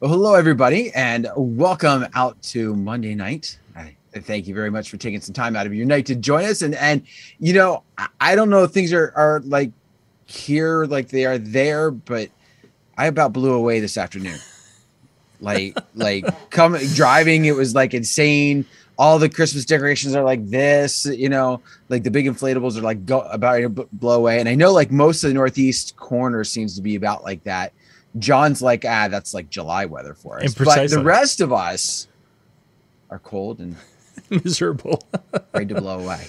Well, 0.00 0.12
hello, 0.12 0.34
everybody, 0.36 0.92
and 0.92 1.28
welcome 1.34 2.06
out 2.14 2.40
to 2.42 2.76
Monday 2.76 3.16
night. 3.16 3.58
I 3.74 3.96
thank 4.20 4.46
you 4.46 4.54
very 4.54 4.70
much 4.70 4.90
for 4.90 4.96
taking 4.96 5.20
some 5.20 5.32
time 5.32 5.56
out 5.56 5.66
of 5.66 5.74
your 5.74 5.86
night 5.86 6.06
to 6.06 6.14
join 6.14 6.44
us. 6.44 6.62
And 6.62 6.76
and 6.76 7.02
you 7.40 7.52
know, 7.52 7.82
I, 8.20 8.36
don't 8.36 8.48
know 8.48 8.62
if 8.62 8.70
things 8.70 8.92
are 8.92 9.12
are 9.16 9.40
like 9.40 9.72
here 10.26 10.84
like 10.84 11.08
they 11.08 11.26
are 11.26 11.36
there, 11.36 11.90
but 11.90 12.30
I 12.96 13.06
about 13.06 13.32
blew 13.32 13.52
away 13.54 13.80
this 13.80 13.98
afternoon. 13.98 14.38
Like 15.40 15.76
like 15.96 16.24
coming 16.50 16.86
driving, 16.94 17.46
it 17.46 17.56
was 17.56 17.74
like 17.74 17.92
insane. 17.92 18.66
All 18.98 19.18
the 19.18 19.28
Christmas 19.28 19.64
decorations 19.64 20.14
are 20.14 20.22
like 20.22 20.46
this, 20.46 21.06
you 21.06 21.28
know, 21.28 21.60
like 21.88 22.04
the 22.04 22.10
big 22.12 22.26
inflatables 22.26 22.78
are 22.78 22.82
like 22.82 23.04
go 23.04 23.22
about 23.22 23.56
to 23.56 23.68
blow 23.68 24.14
away. 24.14 24.38
And 24.38 24.48
I 24.48 24.54
know 24.54 24.72
like 24.72 24.92
most 24.92 25.24
of 25.24 25.30
the 25.30 25.34
northeast 25.34 25.96
corner 25.96 26.44
seems 26.44 26.76
to 26.76 26.82
be 26.82 26.94
about 26.94 27.24
like 27.24 27.42
that. 27.42 27.72
John's 28.18 28.62
like, 28.62 28.84
ah, 28.84 29.08
that's 29.08 29.34
like 29.34 29.50
July 29.50 29.84
weather 29.84 30.14
for 30.14 30.42
us. 30.42 30.54
But 30.54 30.88
the 30.88 31.02
rest 31.02 31.40
of 31.40 31.52
us 31.52 32.08
are 33.10 33.18
cold 33.18 33.58
and 33.58 33.76
miserable, 34.30 35.02
ready 35.52 35.66
to 35.74 35.80
blow 35.80 36.00
away. 36.00 36.26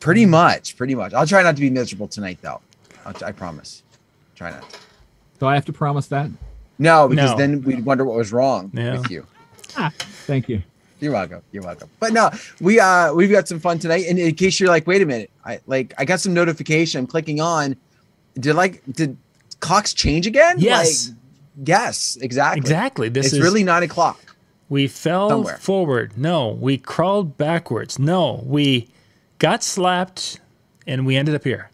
Pretty 0.00 0.26
much, 0.26 0.76
pretty 0.76 0.94
much. 0.94 1.14
I'll 1.14 1.26
try 1.26 1.42
not 1.42 1.54
to 1.56 1.60
be 1.60 1.70
miserable 1.70 2.08
tonight, 2.08 2.38
though. 2.42 2.60
I'll, 3.06 3.14
I 3.24 3.32
promise. 3.32 3.82
Try 4.34 4.50
not. 4.50 4.68
To. 4.68 4.78
Do 5.38 5.46
I 5.46 5.54
have 5.54 5.64
to 5.66 5.72
promise 5.72 6.08
that? 6.08 6.30
No, 6.78 7.08
because 7.08 7.30
no. 7.32 7.36
then 7.36 7.62
we'd 7.62 7.84
wonder 7.84 8.04
what 8.04 8.16
was 8.16 8.32
wrong 8.32 8.70
yeah. 8.74 8.98
with 8.98 9.10
you. 9.10 9.26
Ah, 9.76 9.92
thank 10.26 10.48
you. 10.48 10.62
You're 11.00 11.12
welcome. 11.12 11.42
You're 11.50 11.64
welcome. 11.64 11.90
But 11.98 12.12
no, 12.12 12.30
we 12.60 12.78
uh 12.78 13.12
we've 13.12 13.30
got 13.30 13.48
some 13.48 13.58
fun 13.58 13.80
tonight. 13.80 14.06
And 14.08 14.18
in 14.18 14.34
case 14.36 14.60
you're 14.60 14.68
like, 14.68 14.86
wait 14.86 15.02
a 15.02 15.06
minute, 15.06 15.30
I 15.44 15.60
like 15.66 15.92
I 15.98 16.04
got 16.04 16.20
some 16.20 16.32
notification. 16.32 17.00
I'm 17.00 17.06
clicking 17.08 17.40
on. 17.40 17.76
Did 18.34 18.54
like 18.54 18.82
did 18.92 19.16
clocks 19.58 19.94
change 19.94 20.28
again? 20.28 20.56
Yes. 20.58 21.08
Like, 21.08 21.16
Yes, 21.56 22.16
exactly. 22.20 22.60
Exactly. 22.60 23.08
This 23.08 23.26
it's 23.26 23.34
is 23.34 23.40
really 23.40 23.64
nine 23.64 23.82
o'clock. 23.82 24.20
We 24.68 24.88
fell 24.88 25.28
somewhere. 25.28 25.58
forward. 25.58 26.16
No, 26.16 26.48
we 26.48 26.78
crawled 26.78 27.36
backwards. 27.36 27.98
No, 27.98 28.42
we 28.46 28.88
got 29.38 29.62
slapped 29.62 30.40
and 30.86 31.04
we 31.04 31.16
ended 31.16 31.34
up 31.34 31.44
here. 31.44 31.70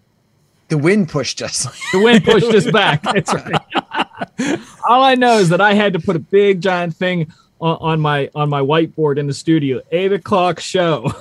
The 0.68 0.78
wind 0.78 1.08
pushed 1.08 1.40
us. 1.40 1.64
the 1.92 2.00
wind 2.00 2.24
pushed 2.24 2.52
us 2.52 2.70
back. 2.70 3.02
That's 3.14 3.32
right. 3.32 4.60
All 4.88 5.02
I 5.02 5.14
know 5.14 5.38
is 5.38 5.48
that 5.50 5.60
I 5.60 5.74
had 5.74 5.92
to 5.92 5.98
put 5.98 6.16
a 6.16 6.18
big 6.18 6.60
giant 6.60 6.96
thing 6.96 7.32
on, 7.60 7.76
on 7.80 8.00
my 8.00 8.30
on 8.34 8.48
my 8.48 8.60
whiteboard 8.60 9.18
in 9.18 9.26
the 9.26 9.34
studio. 9.34 9.80
Eight 9.92 10.12
o'clock 10.12 10.60
show. 10.60 11.12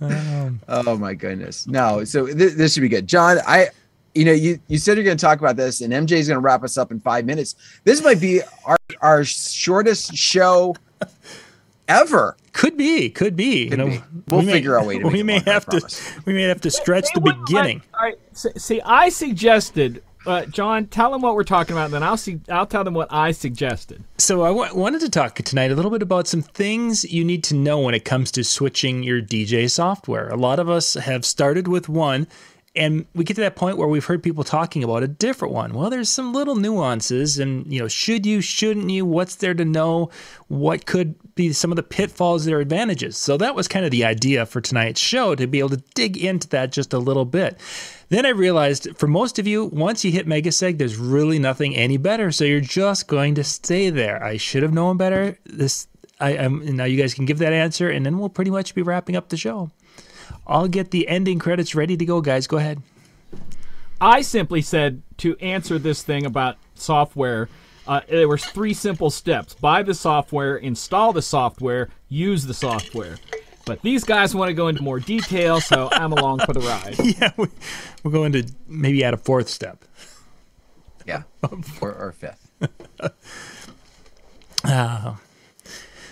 um, 0.00 0.60
oh 0.68 0.96
my 0.96 1.14
goodness! 1.14 1.66
No, 1.66 2.04
so 2.04 2.26
th- 2.26 2.54
this 2.54 2.74
should 2.74 2.80
be 2.80 2.88
good, 2.88 3.06
John. 3.06 3.38
I 3.46 3.68
you 4.16 4.24
know, 4.24 4.32
you 4.32 4.58
you 4.68 4.78
said 4.78 4.96
you're 4.96 5.04
going 5.04 5.16
to 5.16 5.24
talk 5.24 5.38
about 5.38 5.56
this, 5.56 5.80
and 5.80 5.92
MJ 5.92 6.12
is 6.12 6.28
going 6.28 6.36
to 6.36 6.40
wrap 6.40 6.62
us 6.64 6.78
up 6.78 6.90
in 6.90 7.00
five 7.00 7.26
minutes. 7.26 7.54
This 7.84 8.02
might 8.02 8.20
be 8.20 8.40
our 8.64 8.78
our 9.00 9.24
shortest 9.24 10.14
show 10.14 10.74
ever. 11.88 12.36
Could 12.52 12.76
be, 12.76 13.10
could 13.10 13.36
be. 13.36 13.68
Could 13.68 13.78
you 13.78 13.84
know, 13.84 13.90
be. 13.90 14.02
we'll 14.28 14.40
we 14.40 14.46
figure 14.46 14.70
may, 14.70 14.76
out 14.76 14.84
a 14.84 14.86
way 14.86 14.98
to. 14.98 15.08
We 15.08 15.22
may 15.22 15.34
longer, 15.34 15.52
have 15.52 15.66
to. 15.66 16.22
We 16.24 16.32
may 16.32 16.42
have 16.42 16.62
to 16.62 16.70
stretch 16.70 17.06
the 17.14 17.20
beginning. 17.20 17.82
Like, 17.92 18.00
all 18.00 18.06
right. 18.06 18.60
See, 18.60 18.80
I 18.80 19.10
suggested. 19.10 20.02
Uh, 20.26 20.44
John, 20.46 20.86
tell 20.86 21.12
them 21.12 21.22
what 21.22 21.36
we're 21.36 21.44
talking 21.44 21.76
about, 21.76 21.84
and 21.84 21.94
then 21.94 22.02
I'll 22.02 22.16
see. 22.16 22.40
I'll 22.48 22.66
tell 22.66 22.82
them 22.82 22.94
what 22.94 23.06
I 23.12 23.30
suggested. 23.30 24.02
So 24.18 24.42
I 24.42 24.48
w- 24.48 24.74
wanted 24.74 25.00
to 25.02 25.08
talk 25.08 25.36
tonight 25.36 25.70
a 25.70 25.76
little 25.76 25.90
bit 25.90 26.02
about 26.02 26.26
some 26.26 26.42
things 26.42 27.04
you 27.04 27.24
need 27.24 27.44
to 27.44 27.54
know 27.54 27.78
when 27.78 27.94
it 27.94 28.04
comes 28.04 28.32
to 28.32 28.42
switching 28.42 29.04
your 29.04 29.22
DJ 29.22 29.70
software. 29.70 30.28
A 30.28 30.36
lot 30.36 30.58
of 30.58 30.68
us 30.68 30.94
have 30.94 31.24
started 31.24 31.68
with 31.68 31.88
one 31.88 32.26
and 32.76 33.06
we 33.14 33.24
get 33.24 33.34
to 33.34 33.40
that 33.42 33.56
point 33.56 33.78
where 33.78 33.88
we've 33.88 34.04
heard 34.04 34.22
people 34.22 34.44
talking 34.44 34.84
about 34.84 35.02
a 35.02 35.08
different 35.08 35.54
one. 35.54 35.72
Well, 35.72 35.90
there's 35.90 36.08
some 36.08 36.32
little 36.32 36.56
nuances, 36.56 37.38
and 37.38 37.70
you 37.72 37.80
know, 37.80 37.88
should 37.88 38.26
you, 38.26 38.40
shouldn't 38.40 38.90
you? 38.90 39.04
What's 39.04 39.36
there 39.36 39.54
to 39.54 39.64
know? 39.64 40.10
What 40.48 40.86
could 40.86 41.14
be 41.34 41.52
some 41.52 41.72
of 41.72 41.76
the 41.76 41.82
pitfalls 41.82 42.46
are 42.48 42.60
advantages? 42.60 43.16
So 43.16 43.36
that 43.36 43.54
was 43.54 43.68
kind 43.68 43.84
of 43.84 43.90
the 43.90 44.04
idea 44.04 44.46
for 44.46 44.60
tonight's 44.60 45.00
show 45.00 45.34
to 45.34 45.46
be 45.46 45.58
able 45.58 45.70
to 45.70 45.82
dig 45.94 46.16
into 46.16 46.48
that 46.48 46.72
just 46.72 46.92
a 46.92 46.98
little 46.98 47.24
bit. 47.24 47.58
Then 48.08 48.24
I 48.24 48.30
realized 48.30 48.96
for 48.96 49.06
most 49.08 49.38
of 49.38 49.46
you, 49.46 49.64
once 49.64 50.04
you 50.04 50.12
hit 50.12 50.28
Megaseg, 50.28 50.78
there's 50.78 50.96
really 50.96 51.38
nothing 51.38 51.74
any 51.74 51.96
better. 51.96 52.30
So 52.30 52.44
you're 52.44 52.60
just 52.60 53.08
going 53.08 53.34
to 53.34 53.44
stay 53.44 53.90
there. 53.90 54.22
I 54.22 54.36
should 54.36 54.62
have 54.62 54.72
known 54.72 54.96
better. 54.96 55.38
This 55.44 55.88
I 56.18 56.30
am 56.32 56.76
now 56.76 56.84
you 56.84 57.00
guys 57.00 57.14
can 57.14 57.26
give 57.26 57.38
that 57.38 57.52
answer, 57.52 57.90
and 57.90 58.06
then 58.06 58.18
we'll 58.18 58.28
pretty 58.28 58.50
much 58.50 58.74
be 58.74 58.82
wrapping 58.82 59.16
up 59.16 59.28
the 59.28 59.36
show. 59.36 59.70
I'll 60.46 60.68
get 60.68 60.90
the 60.90 61.08
ending 61.08 61.38
credits 61.38 61.74
ready 61.74 61.96
to 61.96 62.04
go, 62.04 62.20
guys. 62.20 62.46
Go 62.46 62.58
ahead. 62.58 62.82
I 64.00 64.22
simply 64.22 64.62
said 64.62 65.02
to 65.18 65.36
answer 65.38 65.78
this 65.78 66.02
thing 66.02 66.26
about 66.26 66.56
software. 66.74 67.48
Uh, 67.86 68.00
there 68.08 68.28
were 68.28 68.38
three 68.38 68.74
simple 68.74 69.10
steps: 69.10 69.54
buy 69.54 69.82
the 69.82 69.94
software, 69.94 70.56
install 70.56 71.12
the 71.12 71.22
software, 71.22 71.88
use 72.08 72.46
the 72.46 72.54
software. 72.54 73.16
But 73.64 73.82
these 73.82 74.04
guys 74.04 74.34
want 74.34 74.48
to 74.48 74.54
go 74.54 74.68
into 74.68 74.82
more 74.82 75.00
detail, 75.00 75.60
so 75.60 75.88
I'm 75.90 76.12
along 76.12 76.38
for 76.40 76.52
the 76.52 76.60
ride. 76.60 76.96
Yeah, 77.20 77.32
we, 77.36 77.48
we'll 78.02 78.12
go 78.12 78.24
into 78.24 78.46
maybe 78.68 79.02
add 79.02 79.14
a 79.14 79.16
fourth 79.16 79.48
step. 79.48 79.84
Yeah, 81.04 81.22
or, 81.80 81.92
or 81.92 82.12
fifth. 82.12 82.48
uh, 84.64 85.14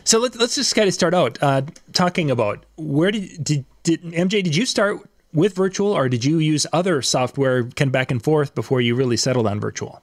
so 0.03 0.19
let, 0.19 0.37
us 0.37 0.57
just 0.57 0.75
kind 0.75 0.89
of 0.89 0.95
start 0.95 1.15
out 1.15 1.39
uh, 1.43 1.63
talking 1.93 2.31
about 2.31 2.65
where 2.77 3.11
did, 3.11 3.43
did 3.43 3.65
did 3.85 4.03
MJ? 4.03 4.43
Did 4.43 4.57
you 4.57 4.67
start 4.67 4.99
with 5.33 5.55
virtual, 5.55 5.93
or 5.93 6.09
did 6.09 6.25
you 6.25 6.39
use 6.39 6.67
other 6.73 7.01
software 7.03 7.63
kind 7.65 7.89
of 7.89 7.93
back 7.93 8.11
and 8.11 8.23
forth 8.23 8.55
before 8.55 8.81
you 8.81 8.95
really 8.97 9.17
settled 9.17 9.47
on 9.47 9.61
virtual? 9.61 10.03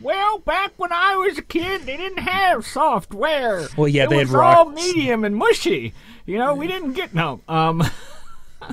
Well, 0.00 0.38
back 0.40 0.72
when 0.78 0.92
I 0.92 1.14
was 1.16 1.38
a 1.38 1.42
kid, 1.42 1.82
they 1.82 1.96
didn't 1.96 2.18
have 2.18 2.66
software. 2.66 3.68
Well, 3.76 3.86
yeah, 3.88 4.04
it 4.04 4.10
they 4.10 4.16
was 4.16 4.30
had 4.30 4.36
rock. 4.38 4.56
all 4.56 4.64
medium 4.70 5.24
and 5.24 5.36
mushy. 5.36 5.92
You 6.26 6.38
know, 6.38 6.54
we 6.54 6.66
didn't 6.66 6.94
get 6.94 7.14
no. 7.14 7.40
Um, 7.48 7.84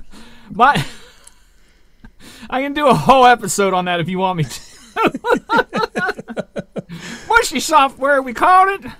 my, 0.52 0.84
I 2.50 2.62
can 2.62 2.74
do 2.74 2.88
a 2.88 2.94
whole 2.96 3.26
episode 3.26 3.74
on 3.76 3.86
that 3.86 4.00
if 4.00 4.08
you 4.10 4.18
want 4.20 4.38
me 4.38 4.44
to. 4.46 4.60
mushy 7.28 7.60
software, 7.60 8.22
we 8.22 8.34
called 8.34 8.70
it. 8.84 8.92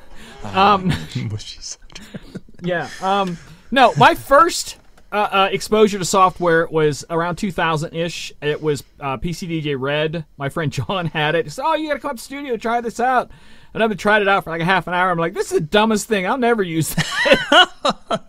Um, 0.56 0.88
mushy 1.30 1.60
software. 1.62 2.42
yeah. 2.62 2.90
Um, 3.02 3.38
No, 3.72 3.94
my 3.98 4.16
first 4.16 4.78
uh, 5.12 5.16
uh, 5.16 5.50
exposure 5.52 5.98
to 5.98 6.06
software 6.06 6.68
was 6.68 7.04
around 7.10 7.38
2000 7.38 7.94
ish. 7.96 8.32
It 8.42 8.62
was 8.62 8.84
uh, 9.00 9.18
PCDJ 9.18 9.76
Red. 9.80 10.26
My 10.38 10.50
friend 10.50 10.72
John 10.72 11.06
had 11.14 11.36
it. 11.36 11.46
He 11.46 11.50
said, 11.50 11.64
"Oh, 11.66 11.76
you 11.76 11.88
got 11.88 11.96
to 11.96 12.00
come 12.00 12.12
up 12.12 12.18
to 12.18 12.22
the 12.22 12.26
studio, 12.26 12.58
try 12.58 12.82
this 12.82 13.00
out." 13.00 13.32
And 13.74 13.82
I've 13.84 13.90
been 13.90 13.98
trying 13.98 14.22
it 14.22 14.28
out 14.28 14.44
for 14.44 14.50
like 14.52 14.62
a 14.62 14.66
half 14.66 14.88
an 14.88 14.94
hour. 14.94 15.10
I'm 15.12 15.18
like, 15.18 15.34
"This 15.34 15.48
is 15.52 15.60
the 15.60 15.66
dumbest 15.66 16.08
thing. 16.08 16.28
I'll 16.28 16.38
never 16.38 16.62
use 16.64 16.94
that." 16.94 17.70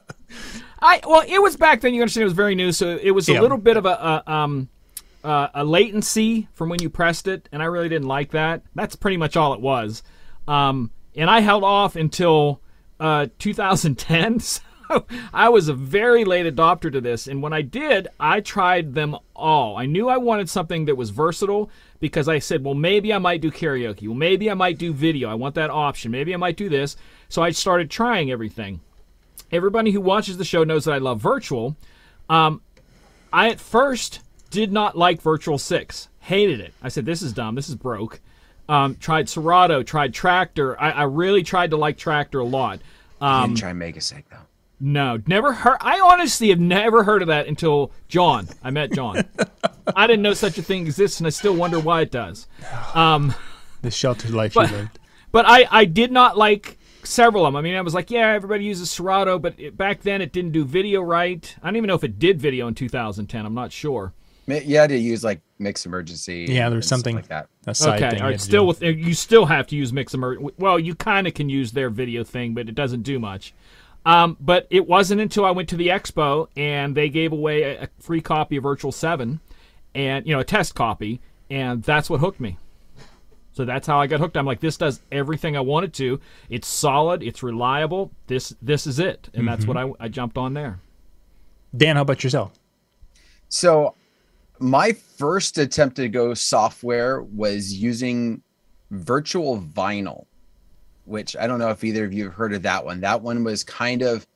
I 0.82 1.00
well, 1.06 1.22
it 1.28 1.40
was 1.42 1.56
back 1.56 1.82
then. 1.82 1.92
You 1.94 2.00
understand, 2.02 2.22
it 2.22 2.26
was 2.26 2.32
very 2.32 2.54
new, 2.54 2.72
so 2.72 2.98
it 3.02 3.10
was 3.10 3.28
a 3.28 3.34
Yeah. 3.34 3.40
little 3.42 3.58
bit 3.58 3.76
of 3.76 3.84
a, 3.84 4.22
a 4.26 4.32
um 4.32 4.68
uh, 5.22 5.48
a 5.52 5.64
latency 5.64 6.48
from 6.54 6.70
when 6.70 6.80
you 6.80 6.88
pressed 6.88 7.28
it, 7.28 7.46
and 7.52 7.62
I 7.62 7.66
really 7.66 7.90
didn't 7.90 8.08
like 8.08 8.30
that. 8.30 8.62
That's 8.74 8.96
pretty 8.96 9.18
much 9.18 9.36
all 9.36 9.52
it 9.52 9.60
was. 9.60 10.02
Um, 10.48 10.90
and 11.14 11.28
I 11.28 11.40
held 11.40 11.62
off 11.64 11.96
until 11.96 12.62
uh, 12.98 13.26
2010. 13.38 14.40
So 14.50 14.60
I 15.32 15.48
was 15.48 15.68
a 15.68 15.74
very 15.74 16.24
late 16.24 16.52
adopter 16.52 16.92
to 16.92 17.00
this, 17.00 17.26
and 17.26 17.42
when 17.42 17.52
I 17.52 17.62
did, 17.62 18.08
I 18.18 18.40
tried 18.40 18.94
them 18.94 19.16
all. 19.34 19.76
I 19.76 19.86
knew 19.86 20.08
I 20.08 20.16
wanted 20.16 20.48
something 20.48 20.84
that 20.86 20.96
was 20.96 21.10
versatile 21.10 21.70
because 22.00 22.28
I 22.28 22.38
said, 22.38 22.64
well, 22.64 22.74
maybe 22.74 23.12
I 23.12 23.18
might 23.18 23.40
do 23.40 23.50
karaoke. 23.50 24.08
Well, 24.08 24.16
maybe 24.16 24.50
I 24.50 24.54
might 24.54 24.78
do 24.78 24.92
video. 24.92 25.28
I 25.28 25.34
want 25.34 25.54
that 25.56 25.70
option. 25.70 26.10
Maybe 26.10 26.34
I 26.34 26.38
might 26.38 26.56
do 26.56 26.68
this. 26.68 26.96
So 27.28 27.42
I 27.42 27.50
started 27.50 27.90
trying 27.90 28.30
everything. 28.30 28.80
Everybody 29.52 29.90
who 29.90 30.00
watches 30.00 30.38
the 30.38 30.44
show 30.44 30.64
knows 30.64 30.84
that 30.84 30.92
I 30.92 30.98
love 30.98 31.20
virtual. 31.20 31.76
Um, 32.28 32.62
I 33.32 33.50
at 33.50 33.60
first 33.60 34.20
did 34.50 34.72
not 34.72 34.96
like 34.96 35.20
Virtual 35.20 35.58
6. 35.58 36.08
Hated 36.20 36.60
it. 36.60 36.74
I 36.82 36.88
said, 36.88 37.06
this 37.06 37.22
is 37.22 37.32
dumb. 37.32 37.54
This 37.54 37.68
is 37.68 37.74
broke. 37.74 38.20
Um, 38.68 38.96
tried 38.96 39.28
Serato, 39.28 39.82
tried 39.82 40.12
Traktor. 40.12 40.76
I, 40.78 40.90
I 40.90 41.02
really 41.04 41.42
tried 41.42 41.70
to 41.70 41.76
like 41.76 41.98
Traktor 41.98 42.40
a 42.40 42.44
lot. 42.44 42.80
Um, 43.20 43.54
didn't 43.54 43.58
try 43.58 43.72
Megaseg 43.72 44.24
though. 44.30 44.46
No, 44.80 45.18
never 45.26 45.52
heard. 45.52 45.76
I 45.80 46.00
honestly 46.00 46.48
have 46.48 46.58
never 46.60 47.04
heard 47.04 47.20
of 47.22 47.28
that 47.28 47.46
until 47.46 47.92
John. 48.08 48.48
I 48.62 48.70
met 48.70 48.92
John. 48.92 49.24
I 49.96 50.06
didn't 50.06 50.22
know 50.22 50.34
such 50.34 50.56
a 50.56 50.62
thing 50.62 50.82
exists, 50.86 51.20
and 51.20 51.26
I 51.26 51.30
still 51.30 51.54
wonder 51.54 51.78
why 51.78 52.00
it 52.02 52.10
does. 52.10 52.46
Um, 52.94 53.34
The 53.82 53.90
sheltered 53.90 54.30
life 54.30 54.54
But- 54.54 54.70
you 54.70 54.76
lived. 54.76 54.98
but 55.32 55.44
I, 55.48 55.66
I 55.70 55.84
did 55.84 56.10
not 56.12 56.38
like 56.38 56.78
several 57.02 57.44
of 57.44 57.52
them. 57.52 57.56
I 57.56 57.62
mean, 57.62 57.76
I 57.76 57.80
was 57.82 57.92
like, 57.94 58.10
yeah, 58.10 58.28
everybody 58.32 58.64
uses 58.64 58.90
Serato, 58.90 59.38
but 59.38 59.54
it, 59.58 59.76
back 59.76 60.00
then 60.02 60.20
it 60.22 60.32
didn't 60.32 60.52
do 60.52 60.64
video 60.64 61.00
right. 61.02 61.54
I 61.62 61.66
don't 61.66 61.76
even 61.76 61.88
know 61.88 61.94
if 61.94 62.04
it 62.04 62.18
did 62.18 62.40
video 62.40 62.66
in 62.68 62.74
2010. 62.74 63.44
I'm 63.46 63.54
not 63.54 63.72
sure. 63.72 64.12
Ma- 64.46 64.56
You 64.56 64.78
had 64.78 64.88
to 64.90 64.96
use 64.98 65.22
like 65.24 65.40
mix 65.58 65.84
emergency. 65.86 66.46
Yeah, 66.48 66.70
there's 66.70 66.86
something- 66.88 67.16
like 67.16 67.28
that. 67.28 67.48
A 67.66 67.74
side 67.74 68.02
okay, 68.02 68.10
thing. 68.10 68.20
all 68.22 68.28
you 68.28 68.32
right. 68.32 68.32
had 68.32 68.40
to 68.40 68.44
Still 68.46 68.66
with 68.66 68.82
you 68.82 69.12
still 69.14 69.44
have 69.46 69.66
to 69.66 69.76
use 69.76 69.92
Mix 69.92 70.14
Emer. 70.14 70.38
Well, 70.56 70.78
you 70.78 70.94
kind 70.94 71.26
of 71.26 71.34
can 71.34 71.50
use 71.50 71.72
their 71.72 71.90
video 71.90 72.24
thing, 72.24 72.54
but 72.54 72.68
it 72.70 72.74
doesn't 72.74 73.02
do 73.02 73.18
much. 73.18 73.52
Um, 74.06 74.36
but 74.40 74.66
it 74.70 74.86
wasn't 74.86 75.20
until 75.20 75.44
I 75.44 75.50
went 75.50 75.68
to 75.70 75.76
the 75.76 75.88
expo 75.88 76.48
and 76.56 76.96
they 76.96 77.08
gave 77.10 77.32
away 77.32 77.62
a, 77.62 77.84
a 77.84 77.88
free 77.98 78.20
copy 78.20 78.56
of 78.56 78.62
Virtual 78.62 78.92
Seven, 78.92 79.40
and 79.94 80.26
you 80.26 80.34
know 80.34 80.40
a 80.40 80.44
test 80.44 80.74
copy, 80.74 81.20
and 81.50 81.82
that's 81.82 82.08
what 82.08 82.20
hooked 82.20 82.40
me. 82.40 82.56
So 83.52 83.64
that's 83.64 83.86
how 83.86 84.00
I 84.00 84.06
got 84.06 84.20
hooked. 84.20 84.36
I'm 84.36 84.46
like, 84.46 84.60
this 84.60 84.76
does 84.76 85.00
everything 85.10 85.56
I 85.56 85.60
wanted 85.60 85.92
to. 85.94 86.20
It's 86.48 86.68
solid. 86.68 87.22
It's 87.22 87.42
reliable. 87.42 88.10
This 88.26 88.54
this 88.62 88.86
is 88.86 88.98
it, 88.98 89.28
and 89.34 89.46
that's 89.46 89.66
what 89.66 89.76
I, 89.76 89.90
I 89.98 90.08
jumped 90.08 90.38
on 90.38 90.54
there. 90.54 90.80
Dan, 91.76 91.96
how 91.96 92.02
about 92.02 92.24
yourself? 92.24 92.52
So, 93.48 93.94
my 94.58 94.92
first 94.92 95.58
attempt 95.58 95.96
to 95.96 96.08
go 96.08 96.34
software 96.34 97.22
was 97.22 97.74
using 97.74 98.42
Virtual 98.90 99.60
Vinyl, 99.60 100.26
which 101.10 101.36
I 101.36 101.46
don't 101.46 101.58
know 101.58 101.70
if 101.70 101.82
either 101.84 102.04
of 102.04 102.12
you 102.12 102.24
have 102.24 102.34
heard 102.34 102.54
of 102.54 102.62
that 102.62 102.84
one. 102.84 103.00
That 103.00 103.20
one 103.20 103.44
was 103.44 103.64
kind 103.64 104.02
of, 104.02 104.26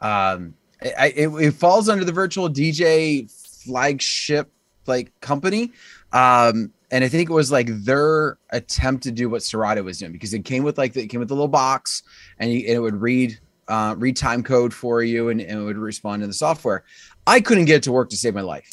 um, 0.00 0.54
it, 0.80 1.14
it, 1.16 1.28
it 1.28 1.54
falls 1.54 1.88
under 1.88 2.04
the 2.04 2.12
Virtual 2.12 2.48
DJ 2.48 3.30
flagship 3.64 4.50
like 4.86 5.18
company. 5.20 5.72
Um, 6.12 6.72
and 6.90 7.04
I 7.04 7.08
think 7.08 7.28
it 7.28 7.32
was 7.32 7.52
like 7.52 7.68
their 7.84 8.38
attempt 8.50 9.02
to 9.04 9.10
do 9.10 9.28
what 9.28 9.42
Serato 9.42 9.82
was 9.82 9.98
doing 9.98 10.12
because 10.12 10.32
it 10.32 10.44
came 10.44 10.62
with 10.62 10.78
like 10.78 10.96
it 10.96 11.08
came 11.08 11.20
with 11.20 11.30
a 11.30 11.34
little 11.34 11.48
box 11.48 12.02
and, 12.38 12.52
you, 12.52 12.60
and 12.60 12.76
it 12.76 12.80
would 12.80 13.00
read 13.00 13.38
uh, 13.68 13.94
read 13.98 14.16
time 14.16 14.42
code 14.42 14.72
for 14.72 15.02
you 15.02 15.28
and, 15.28 15.40
and 15.40 15.60
it 15.60 15.64
would 15.64 15.76
respond 15.76 16.22
to 16.22 16.26
the 16.26 16.32
software. 16.32 16.84
I 17.26 17.40
couldn't 17.40 17.66
get 17.66 17.76
it 17.76 17.82
to 17.84 17.92
work 17.92 18.08
to 18.10 18.16
save 18.16 18.34
my 18.34 18.40
life. 18.40 18.70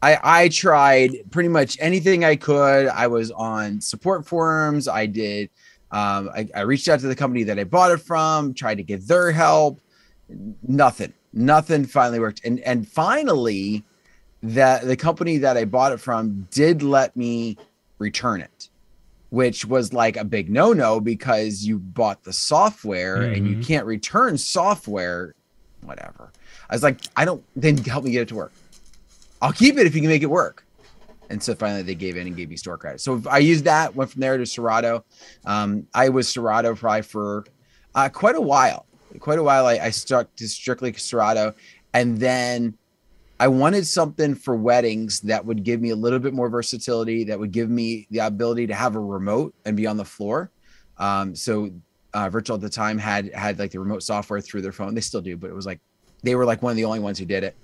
I 0.00 0.18
I 0.22 0.48
tried 0.48 1.16
pretty 1.30 1.48
much 1.48 1.76
anything 1.80 2.24
I 2.24 2.36
could. 2.36 2.86
I 2.86 3.06
was 3.08 3.30
on 3.32 3.80
support 3.80 4.26
forums. 4.26 4.88
I 4.88 5.06
did. 5.06 5.50
Um, 5.90 6.30
I, 6.34 6.48
I 6.54 6.60
reached 6.60 6.88
out 6.88 7.00
to 7.00 7.06
the 7.08 7.16
company 7.16 7.44
that 7.44 7.58
I 7.58 7.64
bought 7.64 7.90
it 7.92 7.98
from, 7.98 8.52
tried 8.54 8.76
to 8.76 8.82
get 8.82 9.06
their 9.08 9.32
help. 9.32 9.80
Nothing. 10.66 11.12
Nothing 11.32 11.86
finally 11.86 12.20
worked. 12.20 12.44
And 12.44 12.60
and 12.60 12.86
finally, 12.86 13.84
that 14.42 14.86
the 14.86 14.96
company 14.96 15.38
that 15.38 15.56
I 15.56 15.64
bought 15.64 15.92
it 15.92 16.00
from 16.00 16.46
did 16.50 16.82
let 16.82 17.16
me 17.16 17.56
return 17.98 18.40
it, 18.40 18.68
which 19.30 19.64
was 19.64 19.92
like 19.92 20.16
a 20.16 20.24
big 20.24 20.50
no 20.50 20.72
no 20.72 21.00
because 21.00 21.64
you 21.64 21.78
bought 21.78 22.22
the 22.24 22.32
software 22.32 23.22
and 23.22 23.46
you 23.46 23.56
Mhm. 23.56 23.66
can't 23.66 23.86
return 23.86 24.36
software. 24.36 25.34
Whatever. 25.82 26.30
I 26.68 26.74
was 26.74 26.82
like, 26.82 27.00
I 27.16 27.24
don't. 27.24 27.42
Then 27.56 27.78
help 27.78 28.04
me 28.04 28.10
get 28.10 28.22
it 28.22 28.28
to 28.28 28.34
work. 28.34 28.52
I'll 29.40 29.52
keep 29.52 29.78
it 29.78 29.86
if 29.86 29.94
you 29.94 30.00
can 30.02 30.10
make 30.10 30.22
it 30.22 30.30
work. 30.30 30.64
And 31.30 31.42
so 31.42 31.54
finally 31.54 31.82
they 31.82 31.94
gave 31.94 32.16
in 32.16 32.26
and 32.26 32.36
gave 32.36 32.48
me 32.48 32.56
store 32.56 32.78
credit. 32.78 33.00
So 33.00 33.22
I 33.28 33.38
used 33.38 33.64
that, 33.64 33.94
went 33.94 34.10
from 34.10 34.20
there 34.20 34.38
to 34.38 34.46
Serato. 34.46 35.04
Um, 35.44 35.86
I 35.94 36.08
was 36.08 36.28
Serato 36.28 36.74
probably 36.74 37.02
for 37.02 37.44
uh, 37.94 38.08
quite 38.08 38.36
a 38.36 38.40
while. 38.40 38.86
Quite 39.20 39.38
a 39.38 39.42
while. 39.42 39.66
I, 39.66 39.74
I 39.74 39.90
stuck 39.90 40.34
to 40.36 40.48
strictly 40.48 40.92
Serato. 40.94 41.54
And 41.94 42.18
then 42.18 42.76
I 43.40 43.48
wanted 43.48 43.86
something 43.86 44.34
for 44.34 44.56
weddings 44.56 45.20
that 45.20 45.44
would 45.44 45.62
give 45.62 45.80
me 45.80 45.90
a 45.90 45.96
little 45.96 46.18
bit 46.18 46.34
more 46.34 46.48
versatility, 46.48 47.24
that 47.24 47.38
would 47.38 47.52
give 47.52 47.70
me 47.70 48.06
the 48.10 48.18
ability 48.18 48.66
to 48.66 48.74
have 48.74 48.96
a 48.96 49.00
remote 49.00 49.54
and 49.64 49.76
be 49.76 49.86
on 49.86 49.96
the 49.96 50.04
floor. 50.04 50.50
Um, 50.96 51.34
so 51.34 51.70
uh, 52.14 52.28
Virtual 52.30 52.56
at 52.56 52.60
the 52.60 52.68
time 52.68 52.98
had 52.98 53.32
had 53.32 53.58
like 53.58 53.70
the 53.70 53.78
remote 53.78 54.02
software 54.02 54.40
through 54.40 54.62
their 54.62 54.72
phone. 54.72 54.94
They 54.94 55.00
still 55.00 55.20
do, 55.20 55.36
but 55.36 55.50
it 55.50 55.54
was 55.54 55.66
like 55.66 55.80
they 56.22 56.34
were 56.34 56.44
like 56.44 56.62
one 56.62 56.70
of 56.70 56.76
the 56.76 56.84
only 56.84 56.98
ones 56.98 57.18
who 57.18 57.24
did 57.24 57.44
it 57.44 57.56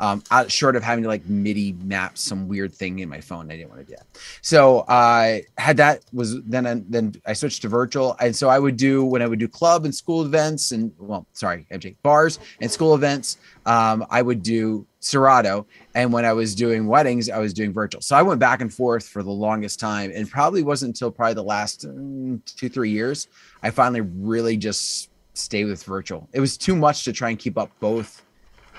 um, 0.00 0.22
out, 0.30 0.50
short 0.50 0.76
of 0.76 0.82
having 0.82 1.02
to 1.02 1.08
like 1.08 1.26
MIDI 1.26 1.72
map 1.84 2.18
some 2.18 2.48
weird 2.48 2.74
thing 2.74 3.00
in 3.00 3.08
my 3.08 3.20
phone. 3.20 3.50
I 3.50 3.56
didn't 3.56 3.70
want 3.70 3.80
to 3.80 3.86
do 3.86 3.96
that. 3.96 4.06
So 4.42 4.84
I 4.88 5.44
had 5.56 5.76
that 5.78 6.04
was 6.12 6.40
then 6.42 6.66
I, 6.66 6.82
then 6.88 7.14
I 7.26 7.32
switched 7.32 7.62
to 7.62 7.68
virtual, 7.68 8.16
and 8.20 8.34
so 8.34 8.48
I 8.48 8.58
would 8.58 8.76
do 8.76 9.04
when 9.04 9.22
I 9.22 9.26
would 9.26 9.38
do 9.38 9.48
club 9.48 9.84
and 9.84 9.94
school 9.94 10.24
events 10.24 10.72
and 10.72 10.92
well, 10.98 11.26
sorry, 11.32 11.66
MJ 11.72 11.96
bars 12.02 12.38
and 12.60 12.70
school 12.70 12.94
events. 12.94 13.38
Um, 13.66 14.06
I 14.10 14.22
would 14.22 14.42
do 14.42 14.86
Serato, 15.00 15.66
and 15.94 16.12
when 16.12 16.24
I 16.24 16.32
was 16.32 16.54
doing 16.54 16.86
weddings, 16.86 17.28
I 17.28 17.38
was 17.38 17.52
doing 17.52 17.72
virtual. 17.72 18.00
So 18.00 18.16
I 18.16 18.22
went 18.22 18.40
back 18.40 18.60
and 18.60 18.72
forth 18.72 19.06
for 19.06 19.22
the 19.22 19.30
longest 19.30 19.78
time, 19.78 20.10
and 20.14 20.30
probably 20.30 20.62
wasn't 20.62 20.90
until 20.90 21.10
probably 21.10 21.34
the 21.34 21.42
last 21.42 21.86
mm, 21.86 22.40
two 22.56 22.68
three 22.68 22.90
years 22.90 23.28
I 23.62 23.70
finally 23.70 24.00
really 24.00 24.56
just 24.56 25.10
stayed 25.34 25.64
with 25.64 25.82
virtual. 25.84 26.28
It 26.32 26.40
was 26.40 26.56
too 26.56 26.76
much 26.76 27.04
to 27.04 27.12
try 27.12 27.30
and 27.30 27.38
keep 27.38 27.58
up 27.58 27.70
both 27.80 28.22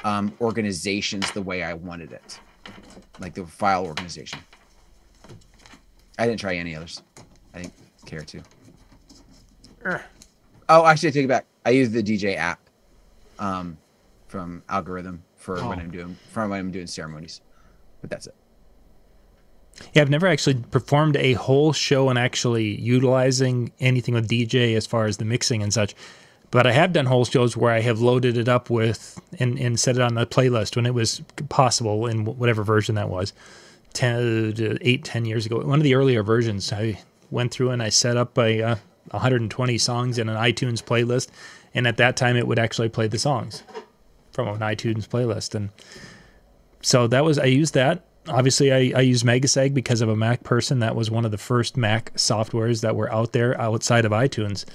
um, 0.04 0.34
organizations 0.42 1.30
the 1.32 1.42
way 1.42 1.64
I 1.64 1.74
wanted 1.74 2.12
it, 2.12 2.40
like 3.20 3.34
the 3.34 3.46
file 3.46 3.86
organization. 3.86 4.40
I 6.18 6.26
didn't 6.26 6.40
try 6.40 6.56
any 6.56 6.76
others. 6.76 7.02
I 7.54 7.62
didn't 7.64 7.74
care 8.06 8.22
to. 8.22 8.42
Oh, 10.70 10.86
actually, 10.86 11.10
I 11.10 11.12
take 11.12 11.26
it 11.26 11.30
back. 11.30 11.46
I 11.66 11.72
use 11.72 11.90
the 11.92 12.04
DJ 12.04 12.36
app 12.36 12.60
um, 13.40 13.78
from 14.28 14.62
Algoriddim 14.70 15.20
for 15.36 15.56
when 15.56 15.80
Oh. 15.80 15.82
I'm 15.82 15.92
doing 15.92 16.18
for 16.32 16.48
when 16.48 16.60
I'm 16.60 16.72
doing 16.72 16.88
ceremonies, 16.88 17.42
but 18.02 18.10
that's 18.10 18.28
it. 18.28 18.36
Yeah, 19.94 20.02
I've 20.02 20.10
never 20.10 20.28
actually 20.28 20.56
performed 20.56 21.16
a 21.16 21.34
whole 21.34 21.72
show 21.72 22.10
and 22.10 22.20
actually 22.20 22.80
utilizing 22.82 23.72
anything 23.80 24.14
with 24.14 24.28
DJ 24.30 24.76
as 24.76 24.86
far 24.86 25.06
as 25.06 25.18
the 25.18 25.26
mixing 25.26 25.64
and 25.64 25.74
such. 25.74 25.96
But 26.52 26.66
I 26.66 26.72
have 26.72 26.94
done 26.94 27.06
whole 27.06 27.26
shows 27.26 27.56
where 27.56 27.72
I 27.72 27.82
have 27.82 28.00
loaded 28.00 28.38
it 28.38 28.50
up 28.50 28.70
with 28.70 29.20
and, 29.40 29.60
and 29.60 29.80
set 29.80 29.96
it 29.96 30.02
on 30.02 30.18
a 30.18 30.26
playlist 30.26 30.76
when 30.76 30.86
it 30.86 30.94
was 30.94 31.22
possible 31.50 32.08
in 32.08 32.26
whatever 32.26 32.64
version 32.64 32.96
that 32.96 33.10
was, 33.10 33.34
10 33.94 34.54
to 34.56 34.78
8, 34.82 35.04
10 35.04 35.26
years 35.26 35.46
ago. 35.46 35.60
One 35.60 35.80
of 35.80 35.84
the 35.84 35.96
earlier 35.96 36.24
versions, 36.24 36.74
I 36.74 37.00
went 37.30 37.52
through 37.52 37.70
and 37.70 37.84
I 37.84 37.90
set 37.90 38.18
up 38.18 38.38
a 38.38 38.64
uh, 38.64 38.76
120 39.12 39.78
songs 39.78 40.18
in 40.18 40.30
an 40.30 40.38
iTunes 40.38 40.84
playlist. 40.84 41.30
And 41.74 41.88
at 41.88 41.98
that 41.98 42.18
time, 42.18 42.36
it 42.36 42.48
would 42.48 42.60
actually 42.60 42.90
play 42.90 43.08
the 43.08 43.20
songs 43.20 43.64
from 44.32 44.48
an 44.48 44.60
iTunes 44.60 45.08
playlist. 45.08 45.54
And 45.54 45.70
so 46.82 47.08
that 47.08 47.24
was, 47.24 47.38
I 47.38 47.46
used 47.46 47.74
that. 47.76 48.06
Obviously, 48.30 48.72
I, 48.72 49.00
I 49.00 49.02
use 49.02 49.24
Megaseg 49.24 49.74
because 49.74 50.02
I'm 50.02 50.10
a 50.10 50.16
Mac 50.16 50.44
person. 50.44 50.80
That 50.80 50.96
was 50.96 51.10
one 51.12 51.26
of 51.26 51.32
the 51.32 51.38
first 51.38 51.76
Mac 51.76 52.14
softwares 52.14 52.82
that 52.82 52.96
were 52.96 53.12
out 53.12 53.34
there 53.34 53.60
outside 53.60 54.06
of 54.06 54.12
iTunes 54.12 54.66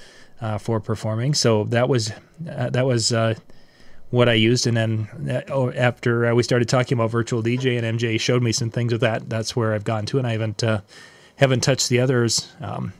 uh, 0.41 0.57
for 0.57 0.79
performing. 0.79 1.33
So 1.33 1.63
that 1.65 1.89
was 1.89 2.11
uh, 2.49 2.69
that 2.69 2.85
was 2.85 3.11
uh, 3.11 3.35
what 4.09 4.29
I 4.29 4.33
used. 4.33 4.67
And 4.67 4.77
then 4.77 5.07
uh, 5.29 5.41
oh, 5.51 5.71
after 5.71 6.27
uh, 6.27 6.33
we 6.33 6.43
started 6.43 6.69
talking 6.69 6.97
about 6.97 7.11
virtual 7.11 7.41
DJ 7.41 7.81
and 7.81 7.99
MJ 7.99 8.19
showed 8.19 8.43
me 8.43 8.51
some 8.51 8.69
things 8.69 8.91
with 8.91 9.01
that, 9.01 9.29
that's 9.29 9.55
where 9.55 9.73
I've 9.73 9.83
gone 9.83 10.05
to, 10.07 10.17
and 10.17 10.27
I 10.27 10.31
haven't 10.31 10.63
uh, 10.63 10.81
haven't 11.37 11.61
touched 11.61 11.89
the 11.89 11.99
others. 11.99 12.51
Um, 12.61 12.93